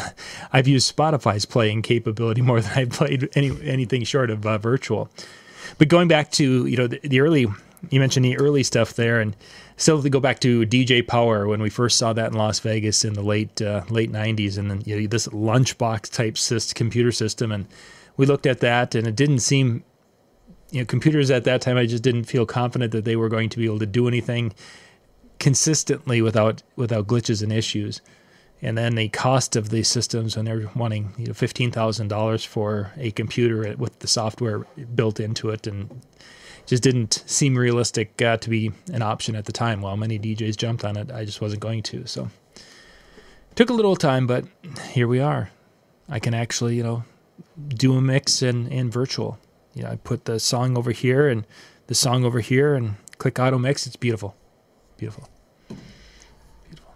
I've 0.52 0.68
used 0.68 0.94
Spotify's 0.94 1.44
playing 1.44 1.82
capability 1.82 2.42
more 2.42 2.60
than 2.60 2.72
I've 2.74 2.90
played 2.90 3.28
any 3.34 3.50
anything 3.62 4.04
short 4.04 4.30
of 4.30 4.40
virtual. 4.40 5.10
but 5.78 5.88
going 5.88 6.08
back 6.08 6.30
to 6.32 6.66
you 6.66 6.76
know 6.76 6.86
the, 6.86 7.00
the 7.02 7.20
early, 7.20 7.46
you 7.90 8.00
mentioned 8.00 8.24
the 8.24 8.38
early 8.38 8.62
stuff 8.62 8.94
there, 8.94 9.20
and 9.20 9.36
still 9.76 10.02
to 10.02 10.10
go 10.10 10.20
back 10.20 10.40
to 10.40 10.66
DJ 10.66 11.06
Power 11.06 11.46
when 11.46 11.60
we 11.60 11.70
first 11.70 11.98
saw 11.98 12.12
that 12.12 12.32
in 12.32 12.38
Las 12.38 12.60
Vegas 12.60 13.04
in 13.04 13.14
the 13.14 13.22
late 13.22 13.60
uh, 13.60 13.82
late 13.90 14.10
'90s, 14.10 14.58
and 14.58 14.70
then 14.70 14.82
you 14.86 15.00
know, 15.00 15.06
this 15.06 15.28
lunchbox 15.28 16.10
type 16.10 16.74
computer 16.74 17.12
system, 17.12 17.52
and 17.52 17.66
we 18.16 18.26
looked 18.26 18.46
at 18.46 18.60
that, 18.60 18.94
and 18.94 19.06
it 19.06 19.16
didn't 19.16 19.40
seem, 19.40 19.84
you 20.70 20.80
know, 20.80 20.84
computers 20.86 21.30
at 21.30 21.44
that 21.44 21.60
time. 21.60 21.76
I 21.76 21.86
just 21.86 22.02
didn't 22.02 22.24
feel 22.24 22.46
confident 22.46 22.92
that 22.92 23.04
they 23.04 23.16
were 23.16 23.28
going 23.28 23.48
to 23.50 23.58
be 23.58 23.64
able 23.64 23.80
to 23.80 23.86
do 23.86 24.06
anything 24.06 24.52
consistently 25.38 26.22
without 26.22 26.62
without 26.76 27.06
glitches 27.06 27.42
and 27.42 27.52
issues. 27.52 28.00
And 28.64 28.78
then 28.78 28.94
the 28.94 29.08
cost 29.08 29.56
of 29.56 29.70
these 29.70 29.88
systems 29.88 30.36
when 30.36 30.44
they're 30.44 30.70
wanting 30.76 31.14
you 31.18 31.26
know 31.26 31.34
fifteen 31.34 31.72
thousand 31.72 32.08
dollars 32.08 32.44
for 32.44 32.92
a 32.96 33.10
computer 33.10 33.74
with 33.76 33.98
the 33.98 34.06
software 34.06 34.60
built 34.94 35.18
into 35.18 35.50
it, 35.50 35.66
and 35.66 36.00
just 36.66 36.82
didn't 36.82 37.22
seem 37.26 37.56
realistic 37.56 38.20
uh, 38.22 38.36
to 38.38 38.50
be 38.50 38.72
an 38.92 39.02
option 39.02 39.34
at 39.34 39.44
the 39.44 39.52
time. 39.52 39.80
While 39.80 39.96
many 39.96 40.18
DJs 40.18 40.56
jumped 40.56 40.84
on 40.84 40.96
it, 40.96 41.10
I 41.10 41.24
just 41.24 41.40
wasn't 41.40 41.60
going 41.62 41.82
to. 41.84 42.06
So 42.06 42.28
took 43.54 43.70
a 43.70 43.74
little 43.74 43.96
time, 43.96 44.26
but 44.26 44.44
here 44.90 45.08
we 45.08 45.20
are. 45.20 45.50
I 46.08 46.18
can 46.18 46.34
actually 46.34 46.76
you 46.76 46.82
know 46.82 47.04
do 47.68 47.96
a 47.96 48.00
mix 48.00 48.42
in 48.42 48.66
in 48.68 48.90
virtual. 48.90 49.38
You 49.74 49.84
know, 49.84 49.90
I 49.90 49.96
put 49.96 50.26
the 50.26 50.38
song 50.38 50.76
over 50.76 50.92
here 50.92 51.28
and 51.28 51.46
the 51.86 51.94
song 51.94 52.24
over 52.24 52.40
here, 52.40 52.74
and 52.74 52.96
click 53.18 53.38
auto 53.38 53.58
mix. 53.58 53.86
It's 53.86 53.96
beautiful. 53.96 54.36
beautiful, 54.96 55.28
beautiful 55.68 56.92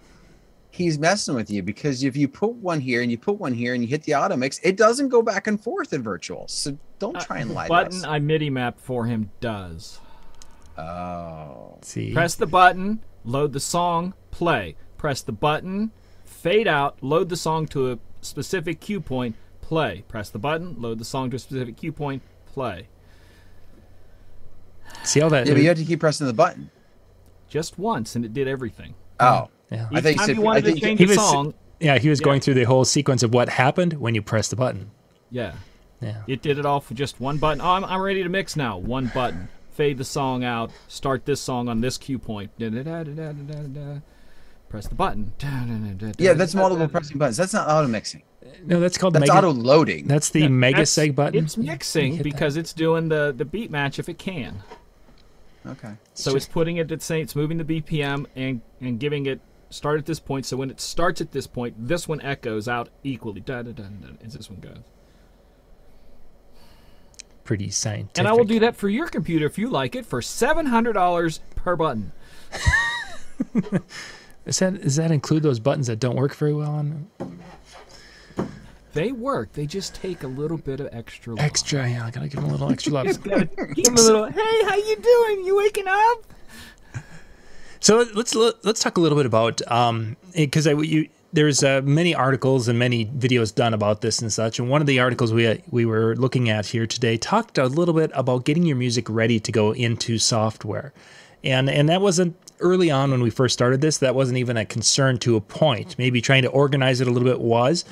he's 0.76 0.98
messing 0.98 1.34
with 1.34 1.50
you 1.50 1.62
because 1.62 2.04
if 2.04 2.16
you 2.16 2.28
put 2.28 2.52
one 2.52 2.80
here 2.80 3.00
and 3.00 3.10
you 3.10 3.18
put 3.18 3.38
one 3.38 3.54
here 3.54 3.72
and 3.74 3.82
you 3.82 3.88
hit 3.88 4.02
the 4.02 4.14
auto 4.14 4.36
mix, 4.36 4.60
it 4.62 4.76
doesn't 4.76 5.08
go 5.08 5.22
back 5.22 5.46
and 5.46 5.62
forth 5.62 5.92
in 5.92 6.02
virtual. 6.02 6.46
So 6.48 6.76
don't 6.98 7.20
try 7.20 7.38
and 7.38 7.52
lie. 7.52 7.66
Uh, 7.66 7.68
button 7.68 8.04
I 8.04 8.18
MIDI 8.18 8.50
mapped 8.50 8.80
for 8.80 9.04
him 9.06 9.30
does. 9.40 10.00
Oh. 10.78 11.78
See. 11.82 12.12
Press 12.12 12.34
the 12.34 12.46
button, 12.46 13.00
load 13.24 13.52
the 13.52 13.60
song, 13.60 14.14
play. 14.30 14.76
Press 14.98 15.22
the 15.22 15.32
button, 15.32 15.90
fade 16.24 16.66
out, 16.68 17.02
load 17.02 17.28
the 17.28 17.36
song 17.36 17.66
to 17.68 17.92
a 17.92 17.98
specific 18.20 18.80
cue 18.80 19.00
point, 19.00 19.36
play. 19.60 20.04
Press 20.08 20.28
the 20.30 20.38
button, 20.38 20.80
load 20.80 20.98
the 20.98 21.04
song 21.04 21.30
to 21.30 21.36
a 21.36 21.38
specific 21.38 21.76
cue 21.76 21.92
point, 21.92 22.22
play. 22.46 22.88
See 25.04 25.20
how 25.20 25.28
that? 25.28 25.46
Yeah, 25.46 25.52
but 25.54 25.62
you 25.62 25.68
have 25.68 25.78
to 25.78 25.84
keep 25.84 26.00
pressing 26.00 26.26
the 26.26 26.32
button. 26.32 26.70
Just 27.48 27.78
once, 27.78 28.16
and 28.16 28.24
it 28.24 28.32
did 28.34 28.48
everything. 28.48 28.94
Oh. 29.20 29.48
Yeah. 29.70 29.88
I 29.92 30.00
think 30.00 30.14
Each 30.14 30.16
time 30.18 30.26
said, 30.26 30.36
you 30.36 30.42
wanted 30.42 30.64
I 30.64 30.66
think 30.66 30.76
to 30.78 30.80
change 30.82 30.98
he 31.00 31.04
a 31.04 31.08
was- 31.08 31.16
song, 31.16 31.54
Yeah, 31.80 31.98
he 31.98 32.08
was 32.08 32.20
Yeah. 32.20 32.24
going 32.24 32.40
through 32.40 32.54
the 32.54 32.64
whole 32.64 32.84
sequence 32.84 33.22
of 33.22 33.34
what 33.34 33.48
happened 33.50 33.94
when 33.94 34.14
you 34.14 34.22
press 34.22 34.48
the 34.48 34.56
button. 34.56 34.90
yeah, 35.30 35.54
Yeah. 36.00 36.22
it 36.26 36.42
did 36.42 36.58
it 36.58 36.66
all 36.66 36.80
for 36.80 36.94
just 36.94 37.20
one 37.20 37.38
button. 37.38 37.60
Oh, 37.60 37.70
I'm, 37.70 37.84
I'm 37.84 38.00
ready 38.02 38.22
to 38.22 38.28
mix 38.28 38.54
now. 38.56 38.76
One 38.76 39.10
button. 39.14 39.48
Fade 39.72 39.98
the 39.98 40.04
song 40.04 40.44
out. 40.44 40.70
Start 40.88 41.24
this 41.26 41.40
song 41.40 41.68
on 41.68 41.80
this 41.80 41.98
cue 41.98 42.18
point. 42.18 42.50
Da-da-da-da-da-da-da. 42.58 44.00
Press 44.68 44.88
the 44.88 44.94
button. 44.94 45.32
yeah, 46.18 46.32
that's 46.32 46.54
multiple 46.54 46.88
pressing 46.88 47.18
buttons. 47.18 47.36
That's 47.36 47.52
not 47.52 47.68
auto 47.68 47.86
mixing. 47.86 48.22
No, 48.64 48.80
that's 48.80 48.96
called 48.98 49.14
That's 49.14 49.28
mega. 49.28 49.38
auto 49.38 49.50
loading. 49.52 50.06
That's 50.06 50.30
the 50.30 50.48
mega 50.48 50.76
That's- 50.76 50.90
seg 50.92 51.14
button. 51.14 51.44
It's 51.44 51.56
mixing 51.56 52.12
Hit 52.14 52.18
that. 52.18 52.24
because 52.24 52.56
it's 52.56 52.72
doing 52.72 53.08
the, 53.08 53.32
the 53.36 53.44
beat 53.44 53.70
match 53.70 53.98
if 53.98 54.08
it 54.08 54.18
can. 54.18 54.62
Okay. 55.66 55.94
So 56.14 56.36
it's 56.36 56.46
putting 56.46 56.76
it 56.76 56.90
at 56.92 57.02
say 57.02 57.20
it's 57.20 57.34
moving 57.34 57.58
the 57.58 57.64
BPM 57.64 58.26
and 58.36 58.60
and 58.80 59.00
giving 59.00 59.26
it 59.26 59.40
start 59.70 59.98
at 59.98 60.06
this 60.06 60.20
point. 60.20 60.46
So 60.46 60.56
when 60.56 60.70
it 60.70 60.80
starts 60.80 61.20
at 61.20 61.32
this 61.32 61.46
point, 61.46 61.74
this 61.88 62.06
one 62.06 62.20
echoes 62.20 62.68
out 62.68 62.88
equally. 63.02 63.40
Da 63.40 63.62
da 63.62 63.72
da 63.72 63.82
da. 63.82 64.08
As 64.24 64.34
this 64.34 64.48
one 64.48 64.60
goes. 64.60 64.78
Pretty 67.46 67.70
scientific. 67.70 68.18
And 68.18 68.28
I 68.28 68.32
will 68.32 68.44
do 68.44 68.58
that 68.60 68.76
for 68.76 68.88
your 68.88 69.08
computer 69.08 69.46
if 69.46 69.56
you 69.56 69.70
like 69.70 69.94
it 69.94 70.04
for 70.04 70.20
seven 70.20 70.66
hundred 70.66 70.92
dollars 70.92 71.40
per 71.54 71.76
button. 71.76 72.12
Does 74.44 74.60
that 74.60 74.80
does 74.80 74.96
that 74.96 75.10
include 75.10 75.42
those 75.42 75.58
buttons 75.58 75.88
that 75.88 75.98
don't 75.98 76.14
work 76.14 76.34
very 76.36 76.54
well 76.54 76.70
on 76.70 77.08
They 78.92 79.10
work. 79.10 79.52
They 79.52 79.66
just 79.66 79.94
take 79.94 80.22
a 80.22 80.28
little 80.28 80.56
bit 80.56 80.78
of 80.78 80.88
extra. 80.92 81.34
love. 81.34 81.44
extra? 81.44 81.88
Yeah, 81.90 82.06
I 82.06 82.10
gotta 82.10 82.28
give 82.28 82.40
them 82.40 82.48
a 82.50 82.52
little 82.52 82.70
extra 82.70 82.92
love. 82.92 83.06
Give 83.24 83.84
them 83.84 83.96
a 83.96 84.00
little. 84.00 84.26
Hey, 84.26 84.64
how 84.64 84.76
you 84.76 84.96
doing? 84.96 85.44
You 85.46 85.56
waking 85.56 85.88
up? 85.88 86.24
So 87.80 88.06
let's 88.14 88.34
let's 88.34 88.80
talk 88.80 88.96
a 88.96 89.00
little 89.00 89.18
bit 89.18 89.26
about 89.26 89.60
um 89.70 90.16
because 90.34 90.66
I 90.66 90.72
you 90.72 91.08
there's 91.36 91.62
uh, 91.62 91.82
many 91.84 92.14
articles 92.14 92.66
and 92.66 92.78
many 92.78 93.04
videos 93.04 93.54
done 93.54 93.74
about 93.74 94.00
this 94.00 94.22
and 94.22 94.32
such. 94.32 94.58
And 94.58 94.70
one 94.70 94.80
of 94.80 94.86
the 94.86 94.98
articles 94.98 95.34
we 95.34 95.62
we 95.70 95.84
were 95.84 96.16
looking 96.16 96.48
at 96.48 96.64
here 96.64 96.86
today 96.86 97.18
talked 97.18 97.58
a 97.58 97.66
little 97.66 97.92
bit 97.92 98.10
about 98.14 98.46
getting 98.46 98.64
your 98.64 98.76
music 98.76 99.06
ready 99.10 99.38
to 99.40 99.52
go 99.52 99.72
into 99.72 100.18
software, 100.18 100.94
and 101.44 101.68
and 101.68 101.90
that 101.90 102.00
wasn't 102.00 102.36
early 102.60 102.90
on 102.90 103.10
when 103.10 103.22
we 103.22 103.28
first 103.28 103.52
started 103.52 103.82
this. 103.82 103.98
That 103.98 104.14
wasn't 104.14 104.38
even 104.38 104.56
a 104.56 104.64
concern 104.64 105.18
to 105.18 105.36
a 105.36 105.42
point. 105.42 105.94
Maybe 105.98 106.22
trying 106.22 106.40
to 106.42 106.48
organize 106.48 107.02
it 107.02 107.06
a 107.06 107.10
little 107.10 107.28
bit 107.28 107.40
was, 107.40 107.84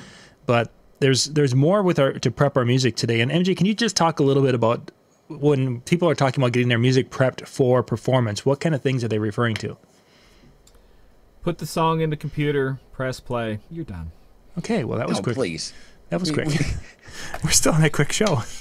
but 0.47 0.71
there's 0.99 1.25
there's 1.25 1.53
more 1.53 1.83
with 1.83 1.99
our 1.99 2.13
to 2.13 2.31
prep 2.31 2.57
our 2.57 2.65
music 2.65 2.95
today. 2.95 3.21
And 3.21 3.31
MJ, 3.31 3.55
can 3.55 3.67
you 3.67 3.75
just 3.75 3.95
talk 3.95 4.19
a 4.19 4.23
little 4.23 4.41
bit 4.41 4.55
about 4.55 4.89
when 5.27 5.81
people 5.81 6.09
are 6.09 6.15
talking 6.15 6.43
about 6.43 6.51
getting 6.51 6.69
their 6.69 6.79
music 6.79 7.11
prepped 7.11 7.47
for 7.47 7.83
performance? 7.83 8.43
What 8.43 8.59
kind 8.59 8.73
of 8.73 8.81
things 8.81 9.03
are 9.03 9.07
they 9.07 9.19
referring 9.19 9.55
to? 9.57 9.77
Put 11.45 11.59
the 11.59 11.67
song 11.67 12.01
in 12.01 12.09
the 12.09 12.17
computer. 12.17 12.79
Press 12.91 13.19
play. 13.19 13.59
You're 13.69 13.85
done. 13.85 14.11
Okay, 14.57 14.83
well 14.83 14.97
that 14.97 15.07
was 15.07 15.19
Oh, 15.19 15.21
quick. 15.21 15.35
please. 15.35 15.73
That 16.09 16.19
was 16.19 16.31
We- 16.31 16.43
quick. 16.43 16.59
We're 17.43 17.51
still 17.51 17.73
on 17.73 17.83
a 17.83 17.89
quick 17.89 18.11
show. 18.11 18.41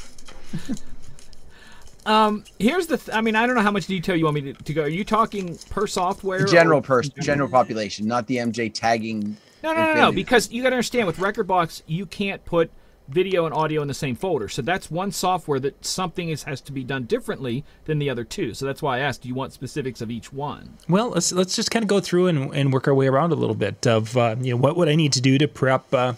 Um, 2.07 2.45
here's 2.59 2.87
the. 2.87 2.99
Th- 2.99 3.17
I 3.17 3.23
mean, 3.23 3.35
I 3.35 3.47
don't 3.47 3.57
know 3.57 3.63
how 3.63 3.71
much 3.71 3.87
detail 3.87 4.15
you 4.15 4.25
want 4.25 4.35
me 4.35 4.41
to, 4.43 4.53
to 4.53 4.75
go. 4.75 4.83
Are 4.83 4.89
you 4.89 5.05
talking 5.05 5.57
per 5.71 5.87
software? 5.87 6.45
General 6.45 6.81
or- 6.81 6.83
person, 6.83 7.15
general 7.23 7.49
population, 7.49 8.07
not 8.07 8.27
the 8.27 8.37
MJ 8.37 8.71
tagging. 8.71 9.39
No, 9.63 9.73
no, 9.73 9.75
no, 9.75 9.81
no. 9.85 9.91
Infinity. 9.93 10.15
Because 10.17 10.53
you 10.53 10.63
got 10.63 10.69
to 10.69 10.77
understand, 10.77 11.07
with 11.07 11.17
Rekordbox, 11.17 11.81
you 11.87 12.05
can't 12.05 12.45
put 12.45 12.71
video 13.09 13.45
and 13.45 13.55
audio 13.55 13.83
in 13.83 13.89
the 13.89 13.95
same 13.95 14.15
folder. 14.17 14.49
So 14.49 14.63
that's 14.63 14.91
one 14.91 15.13
software 15.13 15.61
that 15.61 15.85
something 15.85 16.31
is, 16.31 16.45
has 16.45 16.61
to 16.63 16.73
be 16.73 16.85
done 16.85 17.05
differently 17.05 17.65
than 17.85 17.99
the 17.99 18.09
other 18.09 18.25
two. 18.25 18.55
So 18.55 18.65
that's 18.65 18.81
why 18.81 18.97
I 18.97 19.01
asked, 19.01 19.23
do 19.23 19.29
you 19.29 19.35
want 19.35 19.53
specifics 19.53 20.01
of 20.01 20.11
each 20.11 20.33
one? 20.33 20.75
Well, 20.89 21.11
let's 21.11 21.33
let's 21.33 21.57
just 21.57 21.71
kind 21.71 21.83
of 21.83 21.89
go 21.89 22.01
through 22.01 22.29
and, 22.29 22.55
and 22.55 22.73
work 22.73 22.89
our 22.89 22.95
way 22.95 23.07
around 23.07 23.33
a 23.33 23.37
little 23.37 23.55
bit 23.57 23.87
of 23.87 24.17
uh, 24.17 24.37
you 24.41 24.53
know 24.53 24.57
what 24.57 24.77
would 24.77 24.89
I 24.89 24.95
need 24.95 25.13
to 25.15 25.21
do 25.21 25.39
to 25.39 25.49
prep. 25.49 25.93
Uh, 25.93 26.15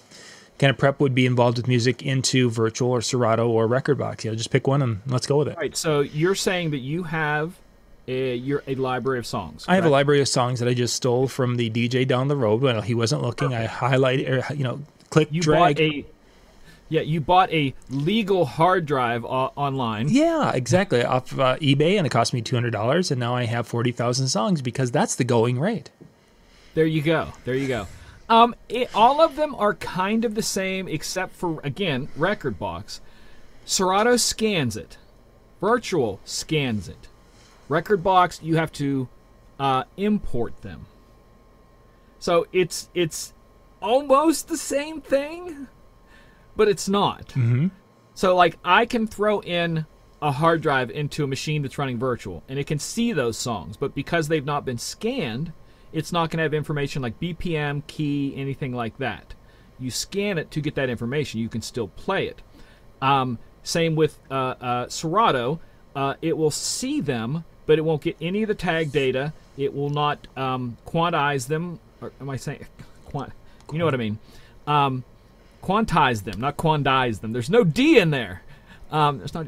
kind 0.59 0.71
of 0.71 0.79
prep 0.79 1.01
would 1.01 1.15
be 1.15 1.27
involved 1.27 1.59
with 1.59 1.69
music 1.69 2.03
into 2.03 2.49
virtual 2.49 2.91
or 2.91 3.03
Serato 3.03 3.49
or 3.49 3.69
Rekordbox. 3.69 4.25
You 4.25 4.31
know, 4.31 4.37
just 4.37 4.51
pick 4.51 4.67
one 4.67 4.81
and 4.81 5.01
let's 5.07 5.27
go 5.27 5.37
with 5.39 5.49
it. 5.49 5.57
All 5.57 5.61
right. 5.61 5.77
So 5.77 6.01
you're 6.01 6.35
saying 6.35 6.71
that 6.71 6.79
you 6.79 7.03
have 7.03 7.59
a, 8.09 8.37
you're 8.37 8.63
a 8.67 8.75
library 8.77 9.19
of 9.19 9.27
songs. 9.27 9.65
I 9.69 9.75
have 9.75 9.85
a 9.85 9.91
library 9.91 10.21
of 10.23 10.29
songs 10.29 10.61
that 10.61 10.69
I 10.69 10.73
just 10.73 10.95
stole 10.95 11.29
from 11.29 11.57
the 11.57 11.69
DJ 11.69 12.07
down 12.09 12.29
the 12.29 12.37
road 12.37 12.63
when 12.63 12.83
he 12.85 12.95
wasn't 12.95 13.21
looking. 13.23 13.53
I 13.53 13.67
highlight, 13.67 14.27
or, 14.27 14.45
you 14.55 14.65
know, 14.65 14.81
click, 15.11 15.29
You 15.31 15.43
drag. 15.43 15.77
bought 15.77 15.83
a. 15.83 16.07
Yeah, 16.89 17.01
you 17.01 17.21
bought 17.21 17.53
a 17.53 17.75
legal 17.91 18.45
hard 18.47 18.87
drive 18.87 19.25
o- 19.25 19.53
online. 19.57 20.09
yeah, 20.09 20.53
exactly. 20.53 21.03
Off 21.05 21.37
uh, 21.39 21.57
eBay, 21.57 21.97
and 21.99 22.07
it 22.07 22.11
cost 22.11 22.33
me 22.33 22.43
two 22.43 22.55
hundred 22.57 22.71
dollars, 22.71 23.11
and 23.11 23.19
now 23.19 23.35
I 23.35 23.45
have 23.45 23.67
forty 23.67 23.91
thousand 23.93 24.29
songs 24.29 24.63
because 24.63 24.91
that's 24.93 25.17
the 25.17 25.25
going 25.25 25.59
rate. 25.59 25.91
There 26.75 26.87
you 26.87 27.03
go. 27.03 27.29
There 27.45 27.55
you 27.55 27.67
go. 27.69 27.87
Um, 28.29 28.55
it, 28.69 28.91
all 28.95 29.21
of 29.21 29.37
them 29.37 29.55
are 29.55 29.75
kind 29.75 30.25
of 30.25 30.35
the 30.35 30.43
same, 30.43 30.87
except 30.89 31.35
for 31.35 31.61
again, 31.65 32.09
Rekordbox. 32.19 33.01
Serato 33.65 34.17
scans 34.17 34.77
it. 34.77 34.97
Virtual 35.61 36.21
scans 36.25 36.89
it. 36.89 37.09
Rekordbox, 37.69 38.43
you 38.43 38.57
have 38.57 38.71
to 38.75 39.09
uh, 39.59 39.85
import 39.97 40.63
them. 40.63 40.87
So 42.21 42.47
it's 42.53 42.89
it's 42.95 43.33
almost 43.83 44.49
the 44.49 44.57
same 44.57 45.01
thing, 45.01 45.67
but 46.57 46.69
it's 46.69 46.89
not. 46.89 47.29
Mm-hmm. 47.29 47.69
So 48.15 48.35
like 48.35 48.59
I 48.65 48.87
can 48.87 49.07
throw 49.07 49.41
in 49.41 49.87
a 50.23 50.33
hard 50.33 50.63
drive 50.63 50.91
into 50.91 51.23
a 51.25 51.27
machine 51.27 51.63
that's 51.63 51.79
running 51.79 51.99
virtual 51.99 52.43
and 52.49 52.59
it 52.59 52.67
can 52.67 52.79
see 52.79 53.13
those 53.13 53.37
songs, 53.37 53.77
but 53.77 53.95
because 53.95 54.29
they've 54.29 54.45
not 54.45 54.65
been 54.65 54.79
scanned, 54.79 55.53
it's 55.93 56.13
not 56.13 56.31
going 56.31 56.39
to 56.39 56.43
have 56.43 56.55
information 56.55 57.03
like 57.03 57.19
BPM, 57.21 57.87
key, 57.87 58.35
anything 58.37 58.75
like 58.75 58.99
that. 58.99 59.35
You 59.79 59.91
scan 59.91 60.39
it 60.39 60.51
to 60.53 60.61
get 60.61 60.75
that 60.77 60.89
information. 60.89 61.41
You 61.41 61.49
can 61.49 61.63
still 61.63 61.89
play 61.89 62.27
it. 62.27 62.43
Um, 63.03 63.39
same 63.63 63.95
with 63.95 64.19
uh, 64.31 64.55
uh, 64.61 64.89
Serato. 64.89 65.61
Uh, 65.95 66.15
it 66.23 66.37
will 66.37 66.51
see 66.51 67.01
them, 67.01 67.45
but 67.67 67.79
it 67.79 67.83
won't 67.83 68.03
get 68.03 68.17
any 68.21 68.43
of 68.43 68.49
the 68.49 68.55
tag 68.55 68.93
data. 68.93 69.33
It 69.57 69.75
will 69.75 69.91
not 69.91 70.27
um, 70.37 70.77
quantize 70.87 71.49
them. 71.49 71.81
Or 72.01 72.13
am 72.21 72.31
I 72.31 72.37
saying 72.37 72.67
quant? 73.07 73.33
You 73.73 73.79
know 73.79 73.85
what 73.85 73.95
I 73.95 73.99
mean. 73.99 74.19
Um, 74.67 75.05
quantize 75.63 76.25
them, 76.25 76.41
not 76.41 76.57
quantize 76.57 77.21
them. 77.21 77.33
There's 77.33 77.51
no 77.51 77.65
D 77.65 77.99
in 77.99 78.11
there. 78.11 78.43
Um, 78.91 79.19
there's 79.19 79.35
not 79.35 79.47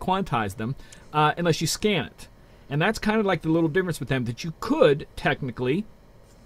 quantize 0.00 0.56
them 0.56 0.74
uh, 1.12 1.32
unless 1.36 1.60
you 1.60 1.66
scan 1.66 2.06
it, 2.06 2.28
and 2.68 2.80
that's 2.80 2.98
kind 2.98 3.20
of 3.20 3.26
like 3.26 3.42
the 3.42 3.50
little 3.50 3.68
difference 3.68 4.00
with 4.00 4.08
them 4.08 4.24
that 4.24 4.44
you 4.44 4.54
could 4.60 5.06
technically 5.16 5.84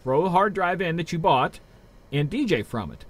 throw 0.02 0.24
a 0.24 0.30
hard 0.30 0.54
drive 0.54 0.80
in 0.80 0.96
that 0.96 1.12
you 1.12 1.18
bought 1.18 1.60
and 2.12 2.30
DJ 2.30 2.64
from 2.64 2.92
it. 2.92 3.04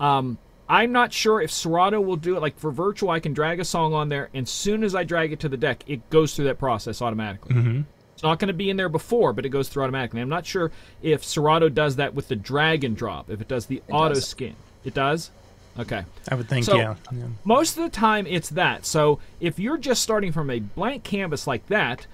Um, 0.00 0.38
I'm 0.68 0.92
not 0.92 1.12
sure 1.12 1.40
if 1.40 1.50
Serato 1.50 2.00
will 2.00 2.16
do 2.16 2.36
it. 2.36 2.40
Like 2.40 2.58
for 2.58 2.70
virtual, 2.70 3.10
I 3.10 3.20
can 3.20 3.32
drag 3.32 3.58
a 3.58 3.64
song 3.64 3.94
on 3.94 4.08
there, 4.08 4.28
and 4.34 4.48
soon 4.48 4.84
as 4.84 4.94
I 4.94 5.04
drag 5.04 5.32
it 5.32 5.40
to 5.40 5.48
the 5.48 5.56
deck, 5.56 5.82
it 5.86 6.08
goes 6.10 6.34
through 6.34 6.44
that 6.46 6.58
process 6.58 7.00
automatically. 7.00 7.54
Mm-hmm. 7.54 7.80
It's 8.12 8.22
not 8.22 8.38
going 8.38 8.48
to 8.48 8.54
be 8.54 8.68
in 8.68 8.76
there 8.76 8.88
before, 8.88 9.32
but 9.32 9.46
it 9.46 9.50
goes 9.50 9.68
through 9.68 9.84
automatically. 9.84 10.20
I'm 10.20 10.28
not 10.28 10.44
sure 10.44 10.72
if 11.02 11.24
Serato 11.24 11.68
does 11.68 11.96
that 11.96 12.14
with 12.14 12.28
the 12.28 12.36
drag 12.36 12.84
and 12.84 12.96
drop. 12.96 13.30
If 13.30 13.40
it 13.40 13.48
does 13.48 13.66
the 13.66 13.80
auto 13.88 14.14
does. 14.14 14.26
scan, 14.26 14.56
it 14.84 14.92
does. 14.92 15.30
Okay. 15.78 16.04
I 16.30 16.34
would 16.34 16.48
think, 16.48 16.64
So- 16.64 16.76
yeah. 16.76 16.94
yeah. 17.12 17.24
Most 17.44 17.76
of 17.76 17.84
the 17.84 17.90
time, 17.90 18.26
it's 18.26 18.48
that. 18.50 18.84
So 18.84 19.20
if 19.40 19.58
you're 19.58 19.78
just 19.78 20.02
starting 20.02 20.32
from 20.32 20.50
a 20.50 20.58
blank 20.60 21.04
canvas 21.04 21.46
like 21.46 21.66
that, 21.68 22.06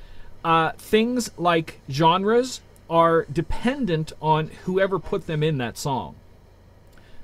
uh, 0.45 0.73
things 0.73 1.31
like 1.39 1.81
genres 1.91 2.61
are 2.91 3.25
dependent 3.33 4.13
on 4.21 4.49
whoever 4.65 4.99
put 4.99 5.27
them 5.27 5.43
in 5.43 5.57
that 5.59 5.79
song. 5.79 6.15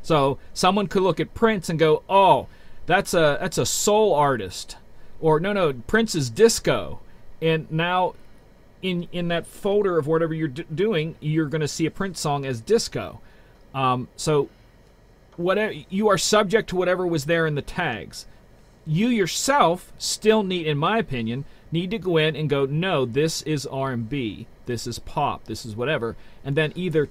So 0.02 0.38
someone 0.54 0.86
could 0.86 1.02
look 1.02 1.20
at 1.20 1.34
Prince 1.34 1.68
and 1.68 1.78
go, 1.78 2.02
"Oh, 2.08 2.46
that's 2.86 3.12
a 3.12 3.36
that's 3.38 3.58
a 3.58 3.66
soul 3.66 4.14
artist," 4.14 4.76
or 5.20 5.38
"No, 5.38 5.52
no, 5.52 5.74
Prince 5.86 6.14
is 6.14 6.30
disco," 6.30 7.00
and 7.42 7.70
now 7.70 8.14
in 8.80 9.06
in 9.12 9.28
that 9.28 9.46
folder 9.46 9.98
of 9.98 10.06
whatever 10.06 10.32
you're 10.32 10.48
d- 10.48 10.64
doing, 10.74 11.16
you're 11.20 11.44
going 11.46 11.60
to 11.60 11.68
see 11.68 11.84
a 11.84 11.90
Prince 11.90 12.18
song 12.18 12.46
as 12.46 12.62
disco. 12.62 13.20
Um, 13.74 14.08
so 14.16 14.48
whatever 15.40 15.74
you 15.88 16.08
are 16.08 16.18
subject 16.18 16.68
to 16.70 16.76
whatever 16.76 17.06
was 17.06 17.24
there 17.24 17.46
in 17.46 17.54
the 17.54 17.62
tags. 17.62 18.26
You 18.86 19.08
yourself 19.08 19.92
still 19.98 20.42
need, 20.42 20.66
in 20.66 20.78
my 20.78 20.98
opinion, 20.98 21.44
need 21.70 21.90
to 21.90 21.98
go 21.98 22.16
in 22.16 22.34
and 22.34 22.48
go, 22.48 22.66
no, 22.66 23.04
this 23.04 23.42
is 23.42 23.66
R&B, 23.66 24.46
this 24.66 24.86
is 24.86 24.98
pop, 24.98 25.44
this 25.44 25.64
is 25.64 25.76
whatever, 25.76 26.16
and 26.44 26.56
then 26.56 26.72
either 26.74 27.08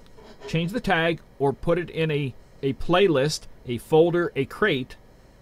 change 0.48 0.72
the 0.72 0.80
tag 0.80 1.22
or 1.38 1.54
put 1.54 1.78
it 1.78 1.90
in 1.90 2.12
a 2.12 2.34
a 2.62 2.74
playlist, 2.74 3.42
a 3.68 3.78
folder, 3.78 4.32
a 4.36 4.46
crate 4.46 4.98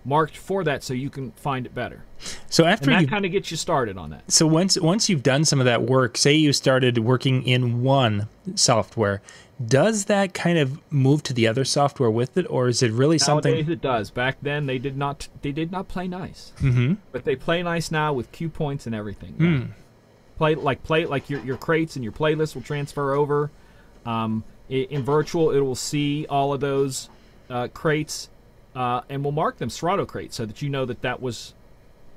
marked 0.08 0.38
for 0.38 0.64
that, 0.64 0.84
so 0.84 0.94
you 0.94 1.10
can 1.10 1.32
find 1.34 1.66
it 1.66 1.76
better. 1.76 2.04
So 2.50 2.66
after 2.66 2.90
And 2.90 3.06
that 3.06 3.10
kind 3.10 3.26
of 3.26 3.32
gets 3.32 3.52
you 3.52 3.58
started 3.58 3.98
on 3.98 4.10
that. 4.12 4.32
So 4.32 4.48
once 4.48 4.80
once 4.80 5.10
you've 5.10 5.22
done 5.22 5.46
some 5.46 5.60
of 5.60 5.66
that 5.66 5.84
work, 5.84 6.18
say 6.18 6.34
you 6.34 6.54
started 6.54 6.98
working 7.00 7.44
in 7.44 7.84
one 7.84 8.30
software, 8.56 9.22
does 9.64 10.06
that 10.06 10.34
kind 10.34 10.58
of 10.58 10.80
move 10.92 11.24
to 11.24 11.34
the 11.34 11.46
other 11.48 11.66
software 11.66 12.10
with 12.10 12.38
it, 12.38 12.46
or 12.50 12.70
is 12.70 12.82
it 12.82 12.92
really 12.92 13.20
something? 13.20 13.52
Nowadays 13.52 13.70
it 13.70 13.82
does. 13.82 14.10
Back 14.10 14.38
then 14.42 14.66
they 14.66 14.80
did 14.80 14.98
not 14.98 15.28
they 15.42 15.52
did 15.52 15.72
not 15.72 15.88
play 15.88 16.08
nice. 16.08 16.54
Mm-hmm. 16.60 16.96
But 17.12 17.26
they 17.26 17.36
play 17.36 17.62
nice 17.62 17.92
now 17.92 18.14
with 18.14 18.32
cue 18.32 18.50
points 18.50 18.86
and 18.86 18.96
everything. 18.96 19.34
Hmm. 19.34 19.64
Play 20.38 20.56
like 20.56 20.84
play 20.84 21.06
like 21.06 21.30
your 21.30 21.42
your 21.42 21.58
crates 21.58 21.96
and 21.96 22.04
your 22.04 22.14
playlists 22.14 22.56
will 22.56 22.62
transfer 22.62 23.14
over. 23.14 23.52
Um, 24.06 24.46
in 24.70 25.04
virtual, 25.04 25.52
it 25.52 25.60
will 25.60 25.76
see 25.76 26.26
all 26.30 26.54
of 26.54 26.60
those 26.62 27.10
uh, 27.50 27.68
crates 27.70 28.30
uh, 28.78 29.02
and 29.10 29.24
will 29.24 29.32
mark 29.32 29.58
them 29.58 29.72
Serato 29.72 30.06
crates 30.06 30.36
so 30.36 30.46
that 30.46 30.62
you 30.62 30.70
know 30.70 30.86
that 30.86 31.02
that 31.02 31.20
was 31.20 31.56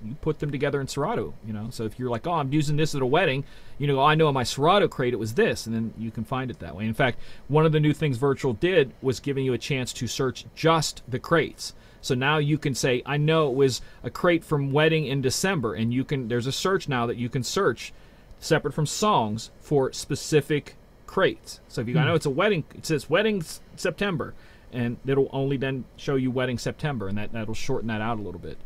you 0.04 0.14
put 0.20 0.40
them 0.40 0.50
together 0.50 0.78
in 0.78 0.86
Serato. 0.86 1.32
You 1.46 1.54
know, 1.54 1.68
so 1.70 1.84
if 1.84 1.98
you're 1.98 2.10
like, 2.10 2.26
oh, 2.26 2.34
I'm 2.34 2.52
using 2.52 2.76
this 2.76 2.94
at 2.94 3.00
a 3.00 3.06
wedding, 3.06 3.44
you 3.78 3.86
know, 3.86 4.02
I 4.02 4.14
know 4.14 4.28
in 4.28 4.34
my 4.34 4.42
Serato 4.42 4.86
crate 4.86 5.14
it 5.14 5.18
was 5.18 5.34
this, 5.34 5.66
and 5.66 5.74
then 5.74 5.94
you 5.96 6.10
can 6.10 6.22
find 6.22 6.50
it 6.50 6.58
that 6.58 6.76
way. 6.76 6.84
In 6.84 6.92
fact, 6.92 7.18
one 7.48 7.64
of 7.64 7.72
the 7.72 7.80
new 7.80 7.94
things 7.94 8.18
Virtual 8.18 8.52
did 8.52 8.92
was 9.00 9.20
giving 9.20 9.46
you 9.46 9.54
a 9.54 9.58
chance 9.58 9.90
to 9.94 10.06
search 10.06 10.44
just 10.54 11.02
the 11.08 11.18
crates. 11.18 11.72
So 12.02 12.14
now 12.14 12.36
you 12.36 12.58
can 12.58 12.74
say, 12.74 13.02
I 13.06 13.16
know 13.16 13.48
it 13.48 13.54
was 13.54 13.80
a 14.04 14.10
crate 14.10 14.44
from 14.44 14.70
wedding 14.70 15.06
in 15.06 15.22
December, 15.22 15.72
and 15.72 15.94
you 15.94 16.04
can. 16.04 16.28
There's 16.28 16.46
a 16.46 16.52
search 16.52 16.88
now 16.88 17.06
that 17.06 17.16
you 17.16 17.30
can 17.30 17.42
search 17.42 17.94
separate 18.38 18.74
from 18.74 18.86
songs 18.86 19.50
for 19.60 19.92
specific 19.92 20.76
crates. 21.06 21.60
So 21.68 21.80
if 21.80 21.88
you 21.88 21.98
I 21.98 22.04
know 22.04 22.14
it's 22.14 22.26
a 22.26 22.30
wedding, 22.30 22.64
it 22.74 22.84
says 22.84 23.08
wedding 23.08 23.42
September, 23.76 24.34
and 24.72 24.96
it'll 25.06 25.30
only 25.32 25.56
then 25.56 25.84
show 25.96 26.16
you 26.16 26.30
wedding 26.30 26.58
September, 26.58 27.08
and 27.08 27.18
that 27.18 27.32
that'll 27.32 27.54
shorten 27.54 27.88
that 27.88 28.00
out 28.00 28.18
a 28.18 28.22
little 28.22 28.40
bit. 28.40 28.58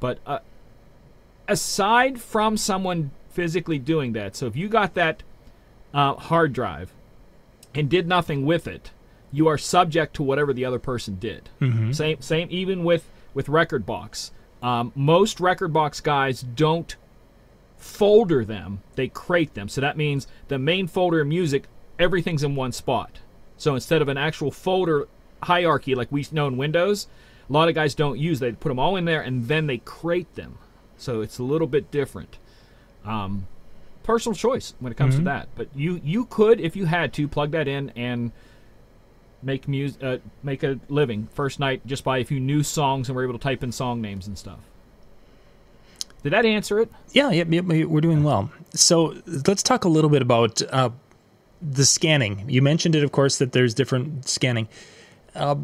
But 0.00 0.18
uh, 0.26 0.40
aside 1.48 2.20
from 2.20 2.56
someone 2.56 3.10
physically 3.30 3.78
doing 3.78 4.12
that, 4.12 4.36
so 4.36 4.46
if 4.46 4.56
you 4.56 4.68
got 4.68 4.94
that 4.94 5.22
uh, 5.92 6.14
hard 6.14 6.52
drive 6.52 6.92
and 7.74 7.88
did 7.88 8.06
nothing 8.06 8.44
with 8.46 8.66
it, 8.66 8.90
you 9.32 9.46
are 9.46 9.58
subject 9.58 10.14
to 10.14 10.22
whatever 10.22 10.52
the 10.52 10.64
other 10.64 10.78
person 10.78 11.16
did. 11.20 11.48
Same, 11.92 12.20
same, 12.20 12.48
even 12.50 12.84
with 12.84 13.08
with 13.34 13.46
Rekordbox. 13.46 14.30
Um, 14.62 14.92
most 14.94 15.38
Rekordbox 15.38 16.02
guys 16.02 16.42
don't 16.42 16.96
folder 17.76 18.44
them; 18.44 18.82
they 18.96 19.08
crate 19.08 19.54
them. 19.54 19.68
So 19.68 19.80
that 19.80 19.96
means 19.96 20.26
the 20.48 20.58
main 20.58 20.86
folder 20.86 21.20
of 21.20 21.28
music, 21.28 21.64
everything's 21.98 22.42
in 22.42 22.54
one 22.56 22.72
spot. 22.72 23.20
So 23.56 23.74
instead 23.74 24.02
of 24.02 24.08
an 24.08 24.16
actual 24.16 24.50
folder 24.50 25.06
hierarchy 25.42 25.94
like 25.94 26.10
we 26.10 26.26
know 26.32 26.46
in 26.46 26.56
Windows, 26.56 27.06
a 27.48 27.52
lot 27.52 27.68
of 27.68 27.74
guys 27.74 27.94
don't 27.94 28.18
use. 28.18 28.38
They 28.40 28.52
put 28.52 28.68
them 28.68 28.78
all 28.78 28.96
in 28.96 29.04
there 29.04 29.20
and 29.22 29.48
then 29.48 29.66
they 29.66 29.78
crate 29.78 30.34
them. 30.34 30.58
So 30.96 31.20
it's 31.20 31.38
a 31.38 31.42
little 31.42 31.66
bit 31.66 31.90
different. 31.90 32.38
Um, 33.04 33.46
personal 34.02 34.34
choice 34.36 34.74
when 34.80 34.92
it 34.92 34.96
comes 34.98 35.14
to 35.16 35.22
that. 35.24 35.48
But 35.56 35.68
you 35.74 36.00
you 36.04 36.26
could, 36.26 36.60
if 36.60 36.76
you 36.76 36.86
had 36.86 37.12
to, 37.14 37.26
plug 37.28 37.50
that 37.52 37.66
in 37.68 37.90
and 37.96 38.32
make 39.42 39.66
music, 39.66 40.02
uh, 40.02 40.18
make 40.42 40.62
a 40.62 40.78
living 40.88 41.28
first 41.32 41.58
night 41.58 41.86
just 41.86 42.04
by 42.04 42.18
if 42.18 42.30
you 42.30 42.38
knew 42.38 42.62
songs 42.62 43.08
and 43.08 43.16
were 43.16 43.22
able 43.24 43.32
to 43.32 43.38
type 43.38 43.62
in 43.64 43.72
song 43.72 44.00
names 44.02 44.26
and 44.26 44.36
stuff. 44.36 44.58
Did 46.22 46.34
that 46.34 46.44
answer 46.44 46.80
it? 46.80 46.90
Yeah, 47.12 47.30
yeah, 47.30 47.44
yeah, 47.48 47.60
we- 47.62 47.84
we're 47.86 48.02
doing 48.02 48.22
well. 48.22 48.50
So 48.74 49.14
let's 49.46 49.62
talk 49.62 49.84
a 49.84 49.88
little 49.88 50.10
bit 50.10 50.20
about 50.20 50.60
uh, 50.70 50.90
the 51.62 51.86
scanning. 51.86 52.44
You 52.48 52.60
mentioned 52.60 52.94
it, 52.94 53.02
of 53.02 53.12
course, 53.12 53.38
that 53.38 53.52
there's 53.52 53.72
different 53.72 54.28
scanning. 54.28 54.68
Uh, 55.34 55.56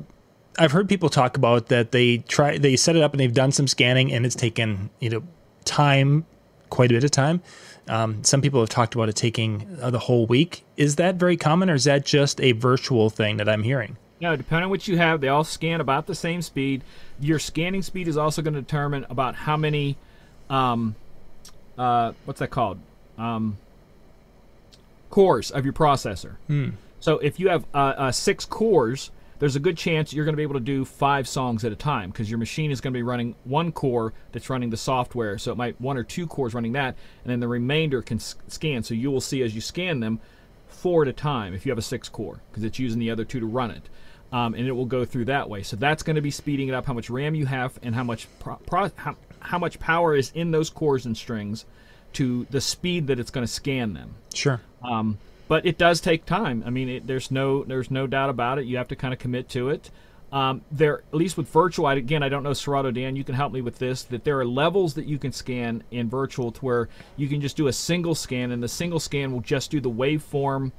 I've 0.59 0.73
heard 0.73 0.89
people 0.89 1.09
talk 1.09 1.37
about 1.37 1.67
that 1.67 1.93
they 1.93 2.19
try, 2.19 2.59
they 2.59 2.77
set 2.77 2.97
it 2.97 3.03
up 3.03 3.13
and 3.13 3.21
they've 3.21 3.33
done 3.33 3.53
some 3.53 3.67
scanning 3.67 4.13
and 4.13 4.25
it's 4.25 4.35
taken 4.35 4.91
you 5.01 5.11
know 5.11 5.23
time, 5.65 6.25
quite 6.71 6.91
a 6.91 6.95
bit 6.95 7.05
of 7.05 7.11
time. 7.11 7.43
Um, 7.89 8.25
some 8.25 8.41
people 8.41 8.61
have 8.61 8.69
talked 8.69 8.95
about 8.95 9.09
it 9.09 9.17
taking 9.17 9.79
uh, 9.81 9.91
the 9.91 9.99
whole 9.99 10.27
week. 10.27 10.65
Is 10.77 10.97
that 10.97 11.17
very 11.17 11.37
common, 11.37 11.71
or 11.71 11.75
is 11.75 11.85
that 11.85 12.05
just 12.05 12.41
a 12.41 12.53
virtual 12.53 13.11
thing 13.11 13.37
that 13.37 13.49
I'm 13.49 13.63
hearing? 13.63 13.97
No, 14.21 14.35
depending 14.35 14.65
on 14.65 14.71
what 14.71 14.89
you 14.89 14.97
have, 14.97 15.21
they 15.21 15.29
all 15.29 15.45
scan 15.45 15.81
about 15.81 16.07
the 16.07 16.15
same 16.15 16.43
speed. 16.43 16.83
Your 17.21 17.39
scanning 17.39 17.83
speed 17.83 18.09
is 18.09 18.17
also 18.17 18.43
going 18.43 18.55
to 18.55 18.61
determine 18.61 19.07
about 19.11 19.35
how 19.35 19.57
many, 19.57 19.97
um, 20.49 20.97
uh, 21.77 22.13
what's 22.25 22.41
that 22.41 22.51
called? 22.51 22.79
Um, 23.19 23.59
cores 25.11 25.51
of 25.51 25.65
your 25.65 25.75
processor. 25.75 26.37
So 27.01 27.19
if 27.19 27.39
you 27.39 27.51
have 27.51 27.67
uh, 27.73 27.79
uh, 27.79 28.13
six 28.13 28.45
cores, 28.45 29.11
there's 29.39 29.57
a 29.57 29.61
good 29.61 29.77
chance 29.77 30.13
you're 30.13 30.25
going 30.25 30.33
to 30.33 30.37
be 30.37 30.43
able 30.43 30.55
to 30.55 30.61
do 30.61 30.85
five 30.85 31.29
songs 31.29 31.65
at 31.65 31.73
a 31.73 31.77
time 31.77 32.11
because 32.11 32.31
your 32.31 32.39
machine 32.39 32.71
is 32.71 32.81
going 32.81 32.93
to 32.93 32.99
be 32.99 33.03
running 33.03 33.35
one 33.45 33.73
core 33.73 34.13
that's 34.33 34.49
running 34.49 34.71
the 34.71 34.77
software. 34.77 35.39
So 35.39 35.53
it 35.53 35.59
might 35.59 35.81
one 35.81 35.97
or 35.97 36.05
two 36.05 36.27
cores 36.27 36.55
running 36.55 36.73
that, 36.73 36.97
and 37.25 37.31
then 37.31 37.41
the 37.41 37.49
remainder 37.49 38.03
can 38.03 38.19
scan. 38.19 38.83
So 38.83 38.95
you 38.95 39.11
will 39.11 39.21
see 39.21 39.43
as 39.43 39.55
you 39.55 39.61
scan 39.61 40.01
them 40.01 40.21
four 40.69 41.03
at 41.03 41.09
a 41.09 41.13
time 41.13 41.55
if 41.55 41.65
you 41.65 41.71
have 41.71 41.79
a 41.79 41.83
six 41.83 42.09
core 42.09 42.41
because 42.51 42.65
it's 42.65 42.79
using 42.79 42.99
the 42.99 43.11
other 43.11 43.25
two 43.25 43.41
to 43.41 43.47
run 43.47 43.71
it. 43.71 43.89
Um, 44.33 44.55
and 44.55 44.67
it 44.67 44.73
will 44.73 44.87
go 44.87 45.05
through 45.05 45.27
that 45.27 45.49
way. 45.49 45.63
So 45.63 45.77
that's 45.77 46.03
going 46.03 46.17
to 46.17 46.23
be 46.23 46.33
speeding 46.33 46.69
it 46.69 46.75
up 46.75 46.87
how 46.87 46.93
much 46.93 47.09
RAM 47.09 47.35
you 47.35 47.47
have 47.47 47.79
and 47.83 47.95
how 47.95 48.03
much 48.03 48.27
how, 48.69 49.17
how 49.39 49.59
much 49.59 49.79
power 49.79 50.17
is 50.17 50.33
in 50.35 50.51
those 50.51 50.69
cores 50.69 51.07
and 51.07 51.17
strings 51.17 51.65
to 52.15 52.47
the 52.51 52.61
speed 52.61 53.07
that 53.07 53.21
it's 53.21 53.31
going 53.31 53.47
to 53.47 53.53
scan 53.53 53.95
them. 53.95 54.15
Sure. 54.35 54.61
Um, 54.83 55.19
but 55.49 55.65
it 55.65 55.79
does 55.79 56.01
take 56.01 56.25
time. 56.27 56.63
I 56.67 56.71
mean, 56.71 56.89
it, 56.89 57.07
there's 57.07 57.31
no 57.31 57.65
there's 57.65 57.91
no 57.91 58.07
doubt 58.07 58.31
about 58.31 58.59
it. 58.59 58.67
You 58.67 58.77
have 58.77 58.89
to 58.89 58.97
kind 58.97 59.15
of 59.15 59.21
commit 59.21 59.49
to 59.51 59.69
it. 59.71 59.91
Um, 60.33 60.63
there, 60.73 60.99
at 60.99 61.15
least 61.15 61.37
with 61.37 61.49
virtual, 61.49 61.87
again, 61.87 62.23
I 62.23 62.29
don't 62.29 62.43
know 62.43 62.53
Serato 62.53 62.91
Dan. 62.91 63.15
You 63.15 63.23
can 63.23 63.37
help 63.37 63.53
me 63.53 63.61
with 63.61 63.79
this. 63.79 64.03
That 64.03 64.25
there 64.25 64.39
are 64.41 64.45
levels 64.45 64.95
that 64.95 65.07
you 65.07 65.19
can 65.19 65.33
scan 65.33 65.85
in 65.91 66.09
virtual 66.09 66.51
to 66.51 66.61
where 66.65 66.89
you 67.17 67.29
can 67.29 67.41
just 67.41 67.57
do 67.57 67.69
a 67.69 67.73
single 67.73 68.15
scan, 68.15 68.51
and 68.51 68.63
the 68.63 68.69
single 68.69 68.99
scan 68.99 69.33
will 69.33 69.41
just 69.41 69.71
do 69.71 69.81
the 69.81 69.91
waveform 69.91 70.73